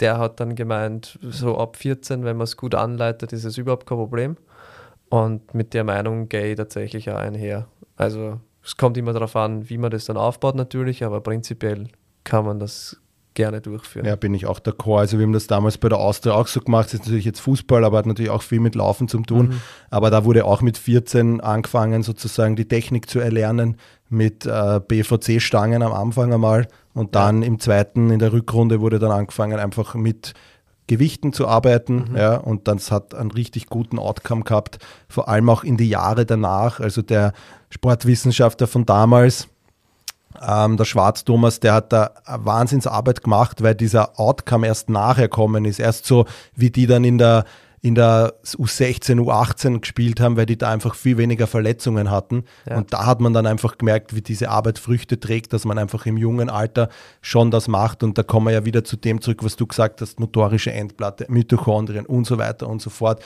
der 0.00 0.18
hat 0.18 0.40
dann 0.40 0.54
gemeint, 0.54 1.18
so 1.22 1.58
ab 1.58 1.76
14, 1.76 2.24
wenn 2.24 2.36
man 2.36 2.44
es 2.44 2.56
gut 2.56 2.74
anleitet, 2.74 3.32
ist 3.32 3.44
es 3.44 3.58
überhaupt 3.58 3.86
kein 3.86 3.98
Problem. 3.98 4.36
Und 5.08 5.54
mit 5.54 5.74
der 5.74 5.84
Meinung 5.84 6.28
gehe 6.28 6.52
ich 6.52 6.56
tatsächlich 6.56 7.10
auch 7.10 7.16
einher. 7.16 7.66
Also 7.96 8.40
es 8.66 8.76
kommt 8.76 8.96
immer 8.96 9.12
darauf 9.12 9.36
an, 9.36 9.70
wie 9.70 9.78
man 9.78 9.92
das 9.92 10.06
dann 10.06 10.16
aufbaut 10.16 10.56
natürlich, 10.56 11.04
aber 11.04 11.20
prinzipiell 11.20 11.86
kann 12.24 12.44
man 12.44 12.58
das 12.58 13.00
gerne 13.34 13.60
durchführen. 13.60 14.06
Ja, 14.06 14.16
bin 14.16 14.34
ich 14.34 14.46
auch 14.46 14.58
d'accord. 14.58 14.98
Also 14.98 15.18
wir 15.18 15.24
haben 15.24 15.32
das 15.32 15.46
damals 15.46 15.78
bei 15.78 15.88
der 15.88 15.98
Austria 15.98 16.34
auch 16.34 16.48
so 16.48 16.60
gemacht. 16.60 16.86
Das 16.86 16.94
ist 16.94 17.00
natürlich 17.00 17.26
jetzt 17.26 17.38
Fußball, 17.40 17.84
aber 17.84 17.98
hat 17.98 18.06
natürlich 18.06 18.30
auch 18.30 18.42
viel 18.42 18.58
mit 18.58 18.74
Laufen 18.74 19.06
zu 19.06 19.20
tun. 19.20 19.48
Mhm. 19.48 19.60
Aber 19.90 20.10
da 20.10 20.24
wurde 20.24 20.44
auch 20.46 20.62
mit 20.62 20.78
14 20.78 21.40
angefangen, 21.40 22.02
sozusagen 22.02 22.56
die 22.56 22.66
Technik 22.66 23.08
zu 23.08 23.20
erlernen 23.20 23.76
mit 24.08 24.46
äh, 24.46 24.80
BVC-Stangen 24.80 25.82
am 25.82 25.92
Anfang 25.92 26.32
einmal. 26.32 26.66
Und 26.94 27.14
dann 27.14 27.42
ja. 27.42 27.48
im 27.48 27.60
zweiten, 27.60 28.10
in 28.10 28.18
der 28.18 28.32
Rückrunde, 28.32 28.80
wurde 28.80 28.98
dann 28.98 29.12
angefangen, 29.12 29.60
einfach 29.60 29.94
mit 29.94 30.32
Gewichten 30.86 31.32
zu 31.32 31.48
arbeiten. 31.48 32.10
Mhm. 32.10 32.16
Ja, 32.16 32.36
und 32.36 32.68
das 32.68 32.90
hat 32.90 33.14
einen 33.14 33.30
richtig 33.30 33.66
guten 33.66 33.98
Outcome 33.98 34.44
gehabt, 34.44 34.78
vor 35.08 35.28
allem 35.28 35.48
auch 35.48 35.64
in 35.64 35.76
die 35.76 35.88
Jahre 35.88 36.26
danach. 36.26 36.80
Also 36.80 37.02
der 37.02 37.32
Sportwissenschaftler 37.70 38.66
von 38.66 38.86
damals, 38.86 39.48
ähm, 40.46 40.76
der 40.76 40.84
Schwarz-Thomas, 40.84 41.60
der 41.60 41.74
hat 41.74 41.92
da 41.92 42.10
Wahnsinnsarbeit 42.26 43.22
gemacht, 43.22 43.62
weil 43.62 43.74
dieser 43.74 44.18
Outcome 44.20 44.66
erst 44.66 44.90
nachher 44.90 45.28
kommen 45.28 45.64
ist. 45.64 45.80
Erst 45.80 46.06
so, 46.06 46.26
wie 46.54 46.70
die 46.70 46.86
dann 46.86 47.04
in 47.04 47.18
der 47.18 47.44
in 47.80 47.94
der 47.94 48.34
U16, 48.42 49.20
U18 49.20 49.80
gespielt 49.80 50.20
haben, 50.20 50.36
weil 50.36 50.46
die 50.46 50.58
da 50.58 50.70
einfach 50.70 50.94
viel 50.94 51.18
weniger 51.18 51.46
Verletzungen 51.46 52.10
hatten. 52.10 52.44
Ja. 52.68 52.78
Und 52.78 52.92
da 52.92 53.06
hat 53.06 53.20
man 53.20 53.32
dann 53.32 53.46
einfach 53.46 53.78
gemerkt, 53.78 54.14
wie 54.14 54.22
diese 54.22 54.48
Arbeit 54.50 54.78
Früchte 54.78 55.20
trägt, 55.20 55.52
dass 55.52 55.64
man 55.64 55.78
einfach 55.78 56.06
im 56.06 56.16
jungen 56.16 56.50
Alter 56.50 56.88
schon 57.20 57.50
das 57.50 57.68
macht. 57.68 58.02
Und 58.02 58.18
da 58.18 58.22
kommen 58.22 58.46
wir 58.46 58.52
ja 58.52 58.64
wieder 58.64 58.84
zu 58.84 58.96
dem 58.96 59.20
zurück, 59.20 59.44
was 59.44 59.56
du 59.56 59.66
gesagt 59.66 60.00
hast, 60.00 60.18
motorische 60.20 60.72
Endplatte, 60.72 61.26
Mitochondrien 61.28 62.06
und 62.06 62.26
so 62.26 62.38
weiter 62.38 62.68
und 62.68 62.82
so 62.82 62.90
fort. 62.90 63.22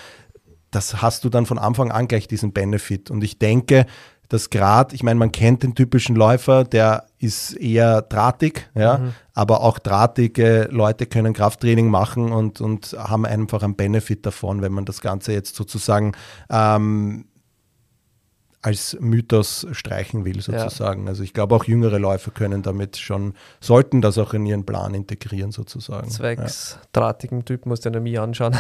Das 0.71 1.03
hast 1.03 1.25
du 1.25 1.31
dann 1.31 1.47
von 1.47 1.59
Anfang 1.59 1.91
an 1.91 2.07
gleich 2.07 2.29
diesen 2.29 2.53
Benefit. 2.53 3.11
Und 3.11 3.25
ich 3.25 3.39
denke, 3.39 3.87
dass 4.31 4.49
gerade, 4.49 4.95
ich 4.95 5.03
meine, 5.03 5.19
man 5.19 5.33
kennt 5.33 5.65
den 5.65 5.75
typischen 5.75 6.15
Läufer, 6.15 6.63
der 6.65 7.05
ist 7.19 7.53
eher 7.55 8.01
drahtig, 8.01 8.71
ja, 8.75 8.99
mhm. 8.99 9.13
aber 9.35 9.61
auch 9.61 9.81
drahtige 9.81 10.69
Leute 10.71 11.07
können 11.07 11.35
Krafttraining 11.35 11.91
machen 11.91 12.33
und, 12.33 12.61
und 12.61 12.97
haben 12.97 13.27
einfach 13.27 13.65
einen 13.65 13.75
Benefit 13.75 14.25
davon, 14.25 14.63
wenn 14.63 14.73
man 14.73 14.85
das 14.85 15.01
Ganze 15.01 15.33
jetzt 15.33 15.57
sozusagen 15.57 16.13
ähm, 16.49 17.27
als 18.63 18.97
Mythos 19.01 19.67
streichen 19.73 20.27
will, 20.27 20.43
sozusagen. 20.43 21.05
Ja. 21.05 21.09
Also 21.09 21.23
ich 21.23 21.33
glaube, 21.33 21.55
auch 21.55 21.65
jüngere 21.65 21.99
Läufer 21.99 22.31
können 22.31 22.63
damit 22.63 22.99
schon, 22.99 23.35
sollten 23.59 24.03
das 24.03 24.19
auch 24.19 24.35
in 24.35 24.45
ihren 24.45 24.67
Plan 24.67 24.93
integrieren, 24.93 25.51
sozusagen. 25.51 26.11
Zwecks 26.11 26.77
ja. 26.79 26.89
drahtigen 26.93 27.47
Typ 27.47 27.65
musst 27.65 27.87
du 27.87 27.91
ja 27.91 28.01
mir 28.01 28.23
anschauen. 28.23 28.55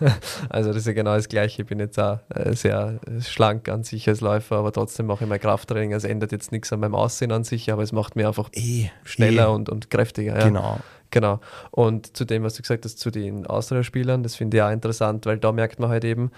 also 0.50 0.68
das 0.68 0.78
ist 0.78 0.86
ja 0.86 0.92
genau 0.92 1.14
das 1.14 1.28
Gleiche. 1.28 1.62
Ich 1.62 1.68
bin 1.68 1.78
jetzt 1.78 1.98
auch 1.98 2.18
äh, 2.28 2.54
sehr 2.54 3.00
schlank 3.20 3.70
an 3.70 3.82
sich 3.82 4.06
als 4.08 4.20
Läufer, 4.20 4.56
aber 4.56 4.72
trotzdem 4.72 5.06
mache 5.06 5.24
ich 5.24 5.30
mein 5.30 5.40
Krafttraining. 5.40 5.92
Es 5.92 6.04
ändert 6.04 6.32
jetzt 6.32 6.52
nichts 6.52 6.70
an 6.74 6.80
meinem 6.80 6.94
Aussehen 6.94 7.32
an 7.32 7.44
sich, 7.44 7.72
aber 7.72 7.82
es 7.82 7.92
macht 7.92 8.14
mir 8.14 8.28
einfach 8.28 8.50
e, 8.52 8.88
schneller 9.04 9.48
e. 9.48 9.54
Und, 9.54 9.70
und 9.70 9.88
kräftiger. 9.90 10.38
Ja. 10.38 10.44
Genau. 10.44 10.80
Genau. 11.10 11.40
Und 11.70 12.16
zu 12.16 12.24
dem, 12.24 12.42
was 12.42 12.54
du 12.54 12.62
gesagt 12.62 12.84
hast, 12.84 12.98
zu 12.98 13.10
den 13.10 13.46
Austria-Spielern, 13.46 14.22
das 14.22 14.34
finde 14.34 14.56
ich 14.56 14.62
auch 14.62 14.70
interessant, 14.70 15.24
weil 15.24 15.38
da 15.38 15.52
merkt 15.52 15.78
man 15.78 15.88
halt 15.88 16.04
eben, 16.04 16.30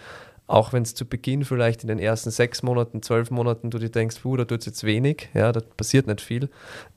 auch 0.49 0.73
wenn 0.73 0.83
es 0.83 0.95
zu 0.95 1.05
Beginn 1.05 1.45
vielleicht 1.45 1.83
in 1.83 1.89
den 1.89 1.99
ersten 1.99 2.31
sechs 2.31 2.63
Monaten, 2.63 3.03
zwölf 3.03 3.31
Monaten 3.31 3.71
du 3.71 3.79
dir 3.79 3.91
denkst, 3.91 4.21
puh, 4.23 4.37
da 4.37 4.45
tut 4.45 4.61
es 4.61 4.67
jetzt 4.67 4.83
wenig, 4.83 5.29
ja, 5.35 5.53
da 5.53 5.61
passiert 5.61 6.07
nicht 6.07 6.21
viel, 6.21 6.49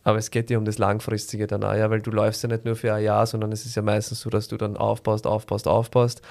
aber 0.04 0.18
es 0.18 0.32
geht 0.32 0.50
dir 0.50 0.58
um 0.58 0.66
das 0.66 0.78
Langfristige 0.78 1.46
dann 1.48 1.64
auch, 1.64 1.76
ja, 1.76 1.90
weil 1.90 2.02
du 2.02 2.12
läufst 2.12 2.42
ja 2.42 2.50
nicht 2.50 2.66
nur 2.66 2.76
für 2.76 2.94
ein 2.94 3.04
Jahr, 3.04 3.28
sondern 3.28 3.52
es 3.52 3.66
ist 3.66 3.76
ja 3.76 3.82
meistens 3.82 4.22
so, 4.22 4.30
dass 4.30 4.48
du 4.48 4.58
dann 4.58 4.78
aufbaust, 4.78 5.28
aufbaust, 5.28 5.68
aufbaust 5.68 6.22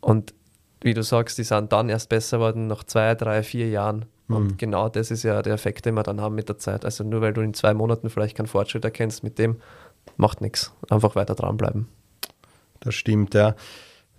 und 0.00 0.34
wie 0.80 0.94
du 0.94 1.02
sagst, 1.02 1.38
die 1.38 1.44
sind 1.44 1.72
dann 1.72 1.88
erst 1.88 2.08
besser 2.10 2.38
geworden 2.38 2.66
nach 2.66 2.84
zwei, 2.84 3.14
drei, 3.14 3.42
vier 3.42 3.68
Jahren. 3.70 4.04
Und 4.28 4.44
mhm. 4.44 4.56
genau 4.58 4.90
das 4.90 5.10
ist 5.10 5.22
ja 5.22 5.40
der 5.40 5.54
Effekt, 5.54 5.86
den 5.86 5.94
wir 5.94 6.02
dann 6.02 6.20
haben 6.20 6.34
mit 6.34 6.50
der 6.50 6.58
Zeit. 6.58 6.84
Also 6.84 7.04
nur 7.04 7.22
weil 7.22 7.32
du 7.32 7.40
in 7.40 7.54
zwei 7.54 7.72
Monaten 7.72 8.10
vielleicht 8.10 8.36
keinen 8.36 8.46
Fortschritt 8.46 8.84
erkennst, 8.84 9.24
mit 9.24 9.38
dem 9.38 9.56
macht 10.18 10.42
nichts. 10.42 10.74
Einfach 10.90 11.16
weiter 11.16 11.34
dranbleiben. 11.34 11.88
Das 12.80 12.94
stimmt, 12.94 13.32
ja. 13.32 13.54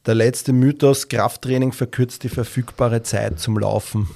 Der 0.06 0.14
letzte 0.14 0.54
Mythos, 0.54 1.08
Krafttraining 1.08 1.72
verkürzt 1.72 2.24
die 2.24 2.30
verfügbare 2.30 3.02
Zeit 3.02 3.40
zum 3.40 3.58
Laufen. 3.58 4.08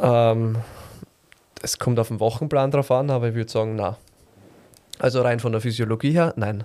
Ähm, 0.00 0.56
es 1.62 1.78
kommt 1.78 1.98
auf 1.98 2.08
den 2.08 2.20
Wochenplan 2.20 2.70
drauf 2.70 2.90
an, 2.90 3.08
aber 3.10 3.28
ich 3.28 3.34
würde 3.34 3.50
sagen, 3.50 3.76
na. 3.76 3.96
Also 4.98 5.22
rein 5.22 5.40
von 5.40 5.52
der 5.52 5.62
Physiologie 5.62 6.12
her, 6.12 6.34
nein. 6.36 6.64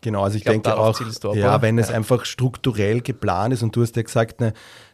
Genau, 0.00 0.22
also 0.22 0.36
ich, 0.36 0.40
ich 0.40 0.44
glaub, 0.44 0.62
denke 0.62 0.76
auch, 0.76 1.34
ja, 1.34 1.60
wenn 1.62 1.78
es 1.78 1.90
einfach 1.90 2.24
strukturell 2.24 3.00
geplant 3.00 3.52
ist 3.52 3.62
und 3.62 3.74
du 3.74 3.82
hast 3.82 3.96
ja 3.96 4.02
gesagt, 4.02 4.40
eine, 4.40 4.52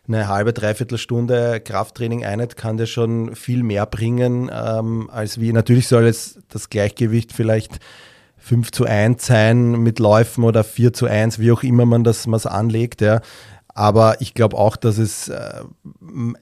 eine 0.08 0.28
halbe, 0.28 0.52
dreiviertel 0.52 0.98
Stunde 0.98 1.60
Krafttraining 1.60 2.24
Einheit 2.24 2.56
kann 2.56 2.78
dir 2.78 2.86
schon 2.86 3.36
viel 3.36 3.62
mehr 3.62 3.86
bringen, 3.86 4.50
ähm, 4.52 5.10
als 5.12 5.40
wie, 5.40 5.52
natürlich 5.52 5.86
soll 5.86 6.06
es 6.06 6.40
das 6.48 6.70
Gleichgewicht 6.70 7.32
vielleicht 7.32 7.78
5 8.42 8.72
zu 8.72 8.84
1 8.84 9.24
sein 9.24 9.72
mit 9.72 9.98
Läufen 9.98 10.44
oder 10.44 10.64
4 10.64 10.92
zu 10.92 11.06
1, 11.06 11.38
wie 11.38 11.52
auch 11.52 11.62
immer 11.62 11.86
man 11.86 12.04
das 12.04 12.26
mal 12.26 12.40
anlegt. 12.44 13.00
Ja. 13.00 13.20
Aber 13.74 14.20
ich 14.20 14.34
glaube 14.34 14.58
auch, 14.58 14.76
dass 14.76 14.98
es, 14.98 15.28
äh, 15.28 15.62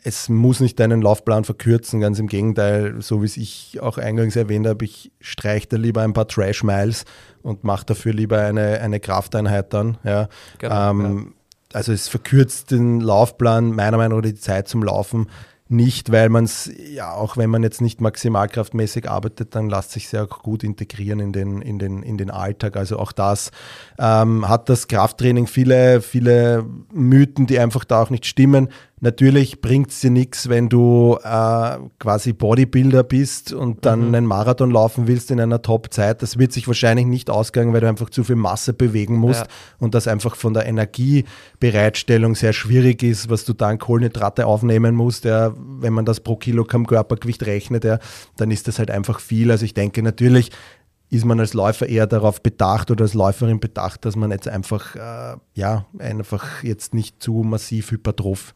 es 0.02 0.28
muss 0.28 0.60
nicht 0.60 0.80
deinen 0.80 1.00
Laufplan 1.00 1.44
verkürzen, 1.44 2.00
ganz 2.00 2.18
im 2.18 2.26
Gegenteil, 2.26 3.00
so 3.00 3.22
wie 3.22 3.26
es 3.26 3.36
ich 3.36 3.78
auch 3.80 3.98
eingangs 3.98 4.34
erwähnt 4.34 4.66
habe, 4.66 4.84
ich 4.84 5.12
streiche 5.20 5.68
da 5.68 5.76
lieber 5.76 6.02
ein 6.02 6.12
paar 6.12 6.26
Trash-Miles 6.26 7.04
und 7.42 7.62
mache 7.62 7.86
dafür 7.86 8.12
lieber 8.12 8.40
eine, 8.40 8.80
eine 8.80 8.98
Krafteinheit 8.98 9.72
dann. 9.72 9.98
Ja. 10.02 10.28
Genau, 10.58 10.90
ähm, 10.90 11.32
ja. 11.72 11.78
Also 11.78 11.92
es 11.92 12.08
verkürzt 12.08 12.72
den 12.72 13.00
Laufplan, 13.00 13.70
meiner 13.70 13.96
Meinung 13.96 14.18
nach 14.18 14.28
die 14.28 14.34
Zeit 14.34 14.66
zum 14.66 14.82
Laufen 14.82 15.28
nicht, 15.70 16.10
weil 16.10 16.28
man 16.30 16.44
es, 16.44 16.68
ja, 16.92 17.12
auch 17.12 17.36
wenn 17.36 17.48
man 17.48 17.62
jetzt 17.62 17.80
nicht 17.80 18.00
maximalkraftmäßig 18.00 19.08
arbeitet, 19.08 19.54
dann 19.54 19.70
lässt 19.70 19.92
sich 19.92 20.08
sehr 20.08 20.26
gut 20.26 20.64
integrieren 20.64 21.20
in 21.20 21.32
den, 21.32 21.62
in 21.62 21.78
den, 21.78 22.02
in 22.02 22.18
den 22.18 22.30
Alltag. 22.30 22.76
Also 22.76 22.98
auch 22.98 23.12
das 23.12 23.52
ähm, 23.98 24.48
hat 24.48 24.68
das 24.68 24.88
Krafttraining 24.88 25.46
viele, 25.46 26.02
viele 26.02 26.66
Mythen, 26.92 27.46
die 27.46 27.60
einfach 27.60 27.84
da 27.84 28.02
auch 28.02 28.10
nicht 28.10 28.26
stimmen. 28.26 28.68
Natürlich 29.02 29.62
bringt 29.62 29.90
es 29.90 30.00
dir 30.00 30.10
nichts, 30.10 30.50
wenn 30.50 30.68
du 30.68 31.18
äh, 31.22 31.78
quasi 31.98 32.34
Bodybuilder 32.34 33.02
bist 33.02 33.50
und 33.50 33.86
dann 33.86 34.08
mhm. 34.08 34.14
einen 34.14 34.26
Marathon 34.26 34.70
laufen 34.70 35.06
willst 35.06 35.30
in 35.30 35.40
einer 35.40 35.62
Top-Zeit. 35.62 36.20
Das 36.20 36.38
wird 36.38 36.52
sich 36.52 36.66
wahrscheinlich 36.66 37.06
nicht 37.06 37.30
ausgehen, 37.30 37.72
weil 37.72 37.80
du 37.80 37.88
einfach 37.88 38.10
zu 38.10 38.24
viel 38.24 38.36
Masse 38.36 38.74
bewegen 38.74 39.16
musst 39.16 39.40
ja. 39.40 39.46
und 39.78 39.94
das 39.94 40.06
einfach 40.06 40.36
von 40.36 40.52
der 40.52 40.66
Energiebereitstellung 40.66 42.34
sehr 42.34 42.52
schwierig 42.52 43.02
ist, 43.02 43.30
was 43.30 43.46
du 43.46 43.54
dann 43.54 43.78
Kohlenhydrate 43.78 44.44
aufnehmen 44.44 44.94
musst. 44.94 45.24
Ja, 45.24 45.54
wenn 45.56 45.94
man 45.94 46.04
das 46.04 46.20
pro 46.20 46.36
Kilogramm 46.36 46.86
Körpergewicht 46.86 47.46
rechnet, 47.46 47.84
ja, 47.84 48.00
dann 48.36 48.50
ist 48.50 48.68
das 48.68 48.78
halt 48.78 48.90
einfach 48.90 49.20
viel. 49.20 49.50
Also 49.50 49.64
ich 49.64 49.72
denke 49.72 50.02
natürlich, 50.02 50.50
ist 51.08 51.24
man 51.24 51.40
als 51.40 51.54
Läufer 51.54 51.88
eher 51.88 52.06
darauf 52.06 52.42
bedacht 52.42 52.90
oder 52.90 53.04
als 53.04 53.14
Läuferin 53.14 53.60
bedacht, 53.60 54.04
dass 54.04 54.14
man 54.14 54.30
jetzt 54.30 54.46
einfach, 54.46 54.94
äh, 54.94 55.36
ja, 55.54 55.86
einfach 55.98 56.62
jetzt 56.62 56.92
nicht 56.92 57.22
zu 57.22 57.42
massiv 57.42 57.92
hypertroph 57.92 58.54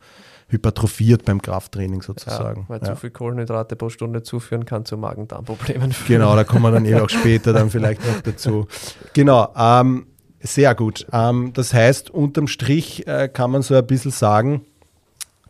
hypertrophiert 0.48 1.24
beim 1.24 1.40
Krafttraining 1.40 2.02
sozusagen. 2.02 2.62
Ja, 2.62 2.68
weil 2.68 2.80
ja. 2.80 2.86
zu 2.86 2.96
viel 2.96 3.10
Kohlenhydrate 3.10 3.76
pro 3.76 3.88
Stunde 3.88 4.22
zuführen 4.22 4.64
kann 4.64 4.84
zu 4.84 4.96
Magen-Darm-Problemen 4.96 5.92
führen. 5.92 6.20
Genau, 6.20 6.36
da 6.36 6.44
kommen 6.44 6.62
wir 6.62 6.70
dann 6.70 6.84
eh 6.84 6.94
auch 7.00 7.10
später 7.10 7.52
dann 7.52 7.70
vielleicht 7.70 8.04
noch 8.06 8.20
dazu. 8.20 8.66
Genau, 9.12 9.52
ähm, 9.56 10.06
sehr 10.40 10.74
gut. 10.74 11.06
Ähm, 11.12 11.52
das 11.54 11.72
heißt, 11.72 12.10
unterm 12.10 12.46
Strich 12.46 13.06
äh, 13.06 13.28
kann 13.28 13.50
man 13.50 13.62
so 13.62 13.74
ein 13.74 13.86
bisschen 13.86 14.10
sagen, 14.10 14.66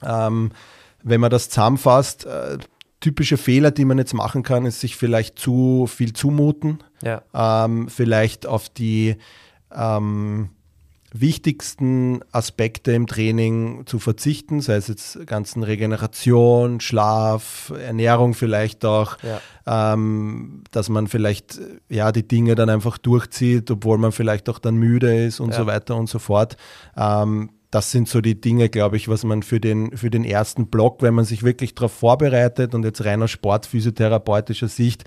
ähm, 0.02 0.52
wenn 1.02 1.20
man 1.20 1.30
das 1.30 1.50
zusammenfasst, 1.50 2.26
äh, 2.26 2.58
typische 3.00 3.36
Fehler, 3.36 3.70
die 3.70 3.84
man 3.84 3.98
jetzt 3.98 4.14
machen 4.14 4.42
kann, 4.42 4.64
ist 4.64 4.80
sich 4.80 4.96
vielleicht 4.96 5.38
zu 5.38 5.86
viel 5.86 6.14
zumuten, 6.14 6.78
ja. 7.02 7.22
ähm, 7.34 7.88
vielleicht 7.88 8.46
auf 8.46 8.70
die 8.70 9.16
ähm, 9.74 10.50
wichtigsten 11.16 12.22
Aspekte 12.32 12.90
im 12.90 13.06
Training 13.06 13.86
zu 13.86 14.00
verzichten, 14.00 14.60
sei 14.60 14.74
es 14.74 14.88
jetzt 14.88 15.24
ganzen 15.28 15.62
Regeneration, 15.62 16.80
Schlaf, 16.80 17.72
Ernährung 17.78 18.34
vielleicht 18.34 18.84
auch, 18.84 19.16
ja. 19.22 19.92
ähm, 19.94 20.64
dass 20.72 20.88
man 20.88 21.06
vielleicht 21.06 21.60
ja 21.88 22.10
die 22.10 22.26
Dinge 22.26 22.56
dann 22.56 22.68
einfach 22.68 22.98
durchzieht, 22.98 23.70
obwohl 23.70 23.96
man 23.96 24.10
vielleicht 24.10 24.48
auch 24.48 24.58
dann 24.58 24.74
müde 24.74 25.26
ist 25.26 25.38
und 25.38 25.50
ja. 25.50 25.58
so 25.58 25.66
weiter 25.66 25.94
und 25.94 26.08
so 26.08 26.18
fort. 26.18 26.56
Ähm, 26.96 27.50
das 27.74 27.90
sind 27.90 28.08
so 28.08 28.20
die 28.20 28.40
Dinge, 28.40 28.68
glaube 28.68 28.96
ich, 28.96 29.08
was 29.08 29.24
man 29.24 29.42
für 29.42 29.58
den, 29.58 29.96
für 29.96 30.08
den 30.08 30.24
ersten 30.24 30.68
Block, 30.68 31.02
wenn 31.02 31.12
man 31.12 31.24
sich 31.24 31.42
wirklich 31.42 31.74
darauf 31.74 31.90
vorbereitet 31.90 32.72
und 32.72 32.84
jetzt 32.84 33.04
rein 33.04 33.20
aus 33.20 33.32
sportphysiotherapeutischer 33.32 34.68
Sicht, 34.68 35.02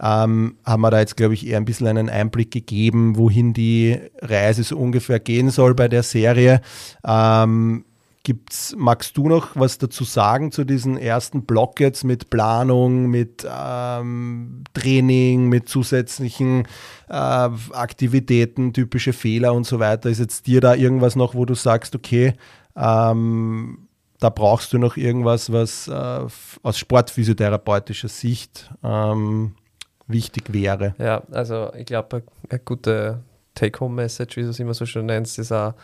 ähm, 0.00 0.56
haben 0.64 0.82
wir 0.82 0.92
da 0.92 1.00
jetzt, 1.00 1.16
glaube 1.16 1.34
ich, 1.34 1.44
eher 1.44 1.56
ein 1.56 1.64
bisschen 1.64 1.88
einen 1.88 2.08
Einblick 2.08 2.52
gegeben, 2.52 3.16
wohin 3.16 3.54
die 3.54 3.98
Reise 4.20 4.62
so 4.62 4.78
ungefähr 4.78 5.18
gehen 5.18 5.50
soll 5.50 5.74
bei 5.74 5.88
der 5.88 6.04
Serie. 6.04 6.60
Ähm, 7.04 7.86
Gibt's, 8.24 8.74
magst 8.78 9.16
du 9.16 9.28
noch 9.28 9.56
was 9.56 9.78
dazu 9.78 10.04
sagen 10.04 10.52
zu 10.52 10.62
diesem 10.62 10.96
ersten 10.96 11.44
Block 11.44 11.80
jetzt 11.80 12.04
mit 12.04 12.30
Planung, 12.30 13.06
mit 13.06 13.44
ähm, 13.44 14.62
Training, 14.74 15.48
mit 15.48 15.68
zusätzlichen 15.68 16.68
äh, 17.08 17.14
Aktivitäten, 17.14 18.72
typische 18.72 19.12
Fehler 19.12 19.52
und 19.54 19.66
so 19.66 19.80
weiter? 19.80 20.08
Ist 20.08 20.20
jetzt 20.20 20.46
dir 20.46 20.60
da 20.60 20.74
irgendwas 20.74 21.16
noch, 21.16 21.34
wo 21.34 21.44
du 21.44 21.54
sagst, 21.54 21.96
okay, 21.96 22.34
ähm, 22.76 23.88
da 24.20 24.30
brauchst 24.30 24.72
du 24.72 24.78
noch 24.78 24.96
irgendwas, 24.96 25.52
was 25.52 25.88
äh, 25.88 26.26
aus 26.62 26.78
sportphysiotherapeutischer 26.78 28.08
Sicht 28.08 28.70
ähm, 28.84 29.56
wichtig 30.06 30.52
wäre? 30.52 30.94
Ja, 30.98 31.24
also 31.32 31.72
ich 31.76 31.86
glaube, 31.86 32.22
eine 32.48 32.60
gute 32.60 33.24
Take-Home-Message, 33.54 34.36
wie 34.36 34.42
du 34.42 34.50
es 34.50 34.60
immer 34.60 34.74
so 34.74 34.86
schön 34.86 35.06
nennst, 35.06 35.40
ist 35.40 35.50
auch, 35.50 35.74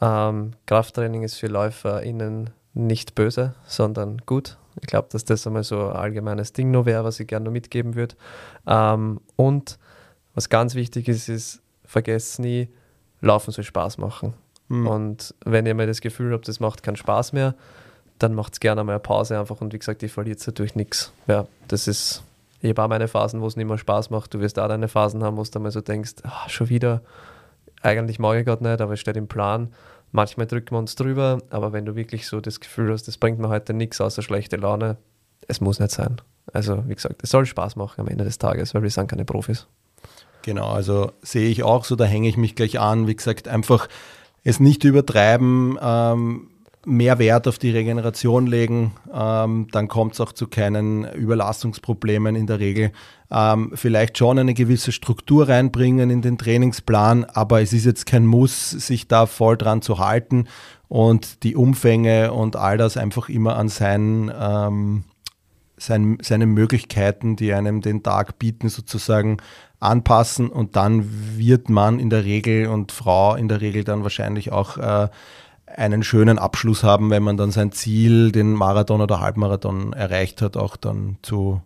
ähm, 0.00 0.52
Krafttraining 0.66 1.22
ist 1.22 1.36
für 1.36 1.48
LäuferInnen 1.48 2.50
nicht 2.74 3.14
böse, 3.14 3.54
sondern 3.66 4.18
gut. 4.26 4.56
Ich 4.80 4.86
glaube, 4.86 5.08
dass 5.10 5.24
das 5.24 5.46
einmal 5.46 5.64
so 5.64 5.88
ein 5.88 5.96
allgemeines 5.96 6.52
Ding 6.52 6.70
nur 6.70 6.86
wäre, 6.86 7.04
was 7.04 7.18
ich 7.18 7.26
gerne 7.26 7.46
noch 7.46 7.52
mitgeben 7.52 7.94
würde. 7.94 8.14
Ähm, 8.66 9.20
und 9.36 9.78
was 10.34 10.48
ganz 10.48 10.74
wichtig 10.74 11.08
ist, 11.08 11.28
ist, 11.28 11.60
vergesst 11.84 12.38
nie, 12.38 12.68
Laufen 13.20 13.50
soll 13.50 13.64
Spaß 13.64 13.98
machen. 13.98 14.34
Mhm. 14.68 14.86
Und 14.86 15.34
wenn 15.44 15.66
ihr 15.66 15.74
mal 15.74 15.86
das 15.86 16.00
Gefühl 16.00 16.32
habt, 16.32 16.46
das 16.46 16.60
macht 16.60 16.82
keinen 16.82 16.96
Spaß 16.96 17.32
mehr, 17.32 17.54
dann 18.18 18.34
macht 18.34 18.54
es 18.54 18.60
gerne 18.60 18.84
mal 18.84 18.92
eine 18.92 19.00
Pause 19.00 19.38
einfach 19.38 19.60
und 19.60 19.72
wie 19.72 19.78
gesagt, 19.78 20.02
ihr 20.02 20.10
verliert 20.10 20.46
dadurch 20.46 20.74
nichts. 20.74 21.12
Ja, 21.26 21.46
das 21.68 21.88
ist, 21.88 22.22
ich 22.60 22.70
habe 22.70 22.82
auch 22.82 22.88
meine 22.88 23.08
Phasen, 23.08 23.40
wo 23.40 23.46
es 23.46 23.56
nicht 23.56 23.66
mehr 23.66 23.78
Spaß 23.78 24.10
macht. 24.10 24.34
Du 24.34 24.40
wirst 24.40 24.58
auch 24.58 24.68
deine 24.68 24.88
Phasen 24.88 25.22
haben, 25.24 25.36
wo 25.36 25.42
du 25.42 25.60
mal 25.60 25.70
so 25.70 25.80
denkst, 25.80 26.14
ach, 26.24 26.48
schon 26.48 26.68
wieder, 26.68 27.00
eigentlich 27.82 28.18
mag 28.18 28.38
ich 28.38 28.44
gerade 28.44 28.64
nicht, 28.64 28.80
aber 28.80 28.94
es 28.94 29.00
steht 29.00 29.16
im 29.16 29.28
Plan. 29.28 29.72
Manchmal 30.10 30.46
drücken 30.46 30.74
wir 30.74 30.78
uns 30.78 30.94
drüber, 30.94 31.38
aber 31.50 31.72
wenn 31.72 31.84
du 31.84 31.94
wirklich 31.94 32.26
so 32.26 32.40
das 32.40 32.60
Gefühl 32.60 32.92
hast, 32.92 33.08
das 33.08 33.18
bringt 33.18 33.38
mir 33.38 33.48
heute 33.48 33.74
nichts 33.74 34.00
außer 34.00 34.22
schlechte 34.22 34.56
Laune, 34.56 34.96
es 35.46 35.60
muss 35.60 35.80
nicht 35.80 35.92
sein. 35.92 36.20
Also, 36.52 36.88
wie 36.88 36.94
gesagt, 36.94 37.22
es 37.22 37.30
soll 37.30 37.44
Spaß 37.44 37.76
machen 37.76 38.00
am 38.00 38.08
Ende 38.08 38.24
des 38.24 38.38
Tages, 38.38 38.74
weil 38.74 38.82
wir 38.82 38.90
sind 38.90 39.08
keine 39.08 39.24
Profis. 39.24 39.66
Genau, 40.42 40.70
also 40.70 41.12
sehe 41.20 41.48
ich 41.48 41.62
auch 41.62 41.84
so, 41.84 41.94
da 41.94 42.04
hänge 42.04 42.28
ich 42.28 42.36
mich 42.36 42.54
gleich 42.54 42.78
an. 42.78 43.06
Wie 43.06 43.16
gesagt, 43.16 43.48
einfach 43.48 43.88
es 44.44 44.60
nicht 44.60 44.84
übertreiben, 44.84 45.78
ähm, 45.80 46.50
mehr 46.86 47.18
Wert 47.18 47.48
auf 47.48 47.58
die 47.58 47.70
Regeneration 47.70 48.46
legen, 48.46 48.92
ähm, 49.12 49.68
dann 49.72 49.88
kommt 49.88 50.14
es 50.14 50.20
auch 50.20 50.32
zu 50.32 50.46
keinen 50.46 51.04
Überlastungsproblemen 51.04 52.36
in 52.36 52.46
der 52.46 52.60
Regel. 52.60 52.92
Ähm, 53.30 53.72
vielleicht 53.74 54.16
schon 54.16 54.38
eine 54.38 54.54
gewisse 54.54 54.92
Struktur 54.92 55.48
reinbringen 55.48 56.10
in 56.10 56.22
den 56.22 56.38
Trainingsplan, 56.38 57.24
aber 57.24 57.60
es 57.60 57.72
ist 57.72 57.84
jetzt 57.84 58.06
kein 58.06 58.24
Muss, 58.24 58.70
sich 58.70 59.08
da 59.08 59.26
voll 59.26 59.56
dran 59.56 59.82
zu 59.82 59.98
halten 59.98 60.46
und 60.88 61.42
die 61.42 61.56
Umfänge 61.56 62.32
und 62.32 62.56
all 62.56 62.78
das 62.78 62.96
einfach 62.96 63.28
immer 63.28 63.56
an 63.56 63.68
seinen, 63.68 64.32
ähm, 64.34 65.04
sein, 65.76 66.18
seine 66.22 66.46
Möglichkeiten, 66.46 67.36
die 67.36 67.52
einem 67.52 67.82
den 67.82 68.02
Tag 68.02 68.38
bieten, 68.38 68.68
sozusagen 68.68 69.38
anpassen 69.80 70.48
und 70.48 70.74
dann 70.74 71.36
wird 71.36 71.68
man 71.68 72.00
in 72.00 72.10
der 72.10 72.24
Regel 72.24 72.66
und 72.66 72.92
Frau 72.92 73.34
in 73.34 73.48
der 73.48 73.60
Regel 73.60 73.84
dann 73.84 74.02
wahrscheinlich 74.02 74.50
auch 74.50 74.76
äh, 74.76 75.08
einen 75.76 76.02
schönen 76.02 76.38
Abschluss 76.38 76.82
haben, 76.82 77.10
wenn 77.10 77.22
man 77.22 77.36
dann 77.36 77.50
sein 77.50 77.72
Ziel, 77.72 78.32
den 78.32 78.52
Marathon 78.52 79.00
oder 79.00 79.20
Halbmarathon 79.20 79.92
erreicht 79.92 80.42
hat, 80.42 80.56
auch 80.56 80.76
dann 80.76 81.18
zu, 81.22 81.62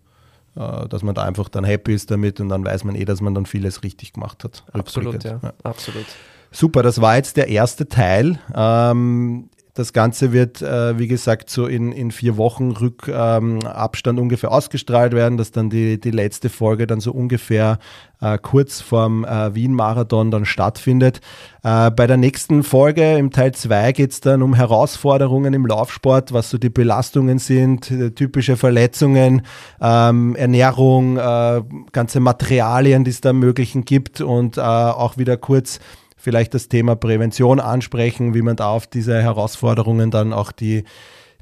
äh, 0.57 0.89
dass 0.89 1.03
man 1.03 1.15
da 1.15 1.23
einfach 1.23 1.49
dann 1.49 1.65
happy 1.65 1.95
ist 1.95 2.11
damit 2.11 2.41
und 2.41 2.49
dann 2.49 2.65
weiß 2.65 2.85
man 2.85 2.95
eh, 2.95 3.05
dass 3.05 3.21
man 3.21 3.35
dann 3.35 3.47
vieles 3.47 3.83
richtig 3.83 4.13
gemacht 4.13 4.45
hat. 4.45 4.65
Absolut, 4.73 5.25
ja. 5.25 5.41
ja. 5.43 5.53
absolut. 5.63 6.07
Super, 6.51 6.83
das 6.83 7.01
war 7.01 7.17
jetzt 7.17 7.37
der 7.37 7.49
erste 7.49 7.89
Teil. 7.89 8.39
Ähm, 8.55 9.49
das 9.75 9.95
Ganze 9.95 10.33
wird, 10.33 10.61
äh, 10.61 10.99
wie 10.99 11.09
gesagt, 11.09 11.49
so 11.49 11.67
in, 11.67 11.93
in 11.93 12.11
vier 12.11 12.37
Wochen 12.37 12.73
Rückabstand 12.73 14.19
ähm, 14.19 14.23
ungefähr 14.23 14.53
ausgestrahlt 14.53 15.15
werden, 15.15 15.39
dass 15.39 15.51
dann 15.51 15.71
die, 15.71 15.99
die 15.99 16.11
letzte 16.11 16.51
Folge 16.51 16.87
dann 16.87 17.01
so 17.01 17.11
ungefähr 17.13 17.79
äh, 18.21 18.37
kurz 18.37 18.83
vorm 18.83 19.25
äh, 19.25 19.55
Wien-Marathon 19.55 20.31
dann 20.31 20.45
stattfindet. 20.45 21.23
Äh, 21.63 21.91
bei 21.91 22.07
der 22.07 22.19
nächsten 22.19 22.65
Folge 22.65 23.17
im 23.17 23.31
Teil 23.31 23.53
2 23.53 23.93
geht 23.93 24.13
es 24.13 24.21
dann 24.21 24.43
um 24.43 24.53
Herausforderungen 24.53 25.55
im 25.55 25.65
Laufsport, 25.65 26.35
was 26.35 26.51
so 26.51 26.59
die 26.59 26.69
Belastungen 26.69 27.39
sind, 27.39 27.91
äh, 27.91 28.11
typische 28.11 28.59
Verletzungen, 28.59 29.41
ähm, 29.81 30.37
Ernährung, 30.37 31.17
äh, 31.17 31.63
ganze 31.93 32.21
Materialien, 32.21 33.05
die 33.05 33.11
es 33.11 33.23
da 33.23 33.31
ermöglichen 33.31 33.87
gibt 33.87 34.21
und 34.21 34.59
auch 34.59 35.17
wieder 35.17 35.39
kurz 35.39 35.81
vielleicht 36.23 36.55
das 36.55 36.69
Thema 36.69 36.95
Prävention 36.95 37.59
ansprechen, 37.59 38.33
wie 38.33 38.43
man 38.43 38.55
da 38.55 38.69
auf 38.69 38.87
diese 38.87 39.21
Herausforderungen 39.21 40.13
dann 40.13 40.33
auch 40.33 40.53
die, 40.53 40.85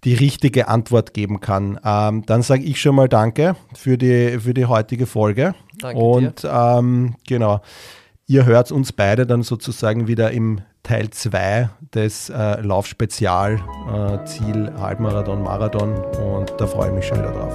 die 0.05 0.14
richtige 0.14 0.68
Antwort 0.68 1.12
geben 1.12 1.41
kann. 1.41 1.78
Ähm, 1.85 2.24
dann 2.24 2.41
sage 2.41 2.62
ich 2.62 2.81
schon 2.81 2.95
mal 2.95 3.09
Danke 3.09 3.57
für 3.74 3.99
die, 3.99 4.39
für 4.41 4.55
die 4.55 4.64
heutige 4.64 5.07
Folge. 5.07 5.55
Danke 5.78 6.01
Und 6.01 6.49
ähm, 6.51 7.16
genau, 7.28 7.61
ihr 8.26 8.47
hört 8.47 8.72
uns 8.72 8.93
beide 8.93 9.26
dann 9.26 9.43
sozusagen 9.43 10.09
wieder 10.09 10.31
im 10.31 10.62
Teil 10.83 11.11
2 11.11 11.68
des 11.95 12.31
äh, 12.31 12.62
Laufspezial 12.62 13.61
äh, 13.93 14.24
Ziel 14.24 14.72
Halbmarathon, 14.78 15.43
Marathon 15.43 15.93
und 16.35 16.55
da 16.57 16.66
freue 16.66 16.89
ich 16.89 16.95
mich 16.95 17.07
schon 17.07 17.18
wieder 17.18 17.33
drauf. 17.33 17.53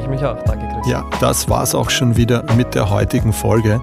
Ich 0.00 0.06
mich 0.06 0.24
auch, 0.24 0.40
danke 0.44 0.68
Chris. 0.72 0.88
Ja, 0.88 1.04
das 1.20 1.48
war 1.48 1.64
es 1.64 1.74
auch 1.74 1.90
schon 1.90 2.16
wieder 2.16 2.44
mit 2.54 2.76
der 2.76 2.88
heutigen 2.88 3.32
Folge. 3.32 3.82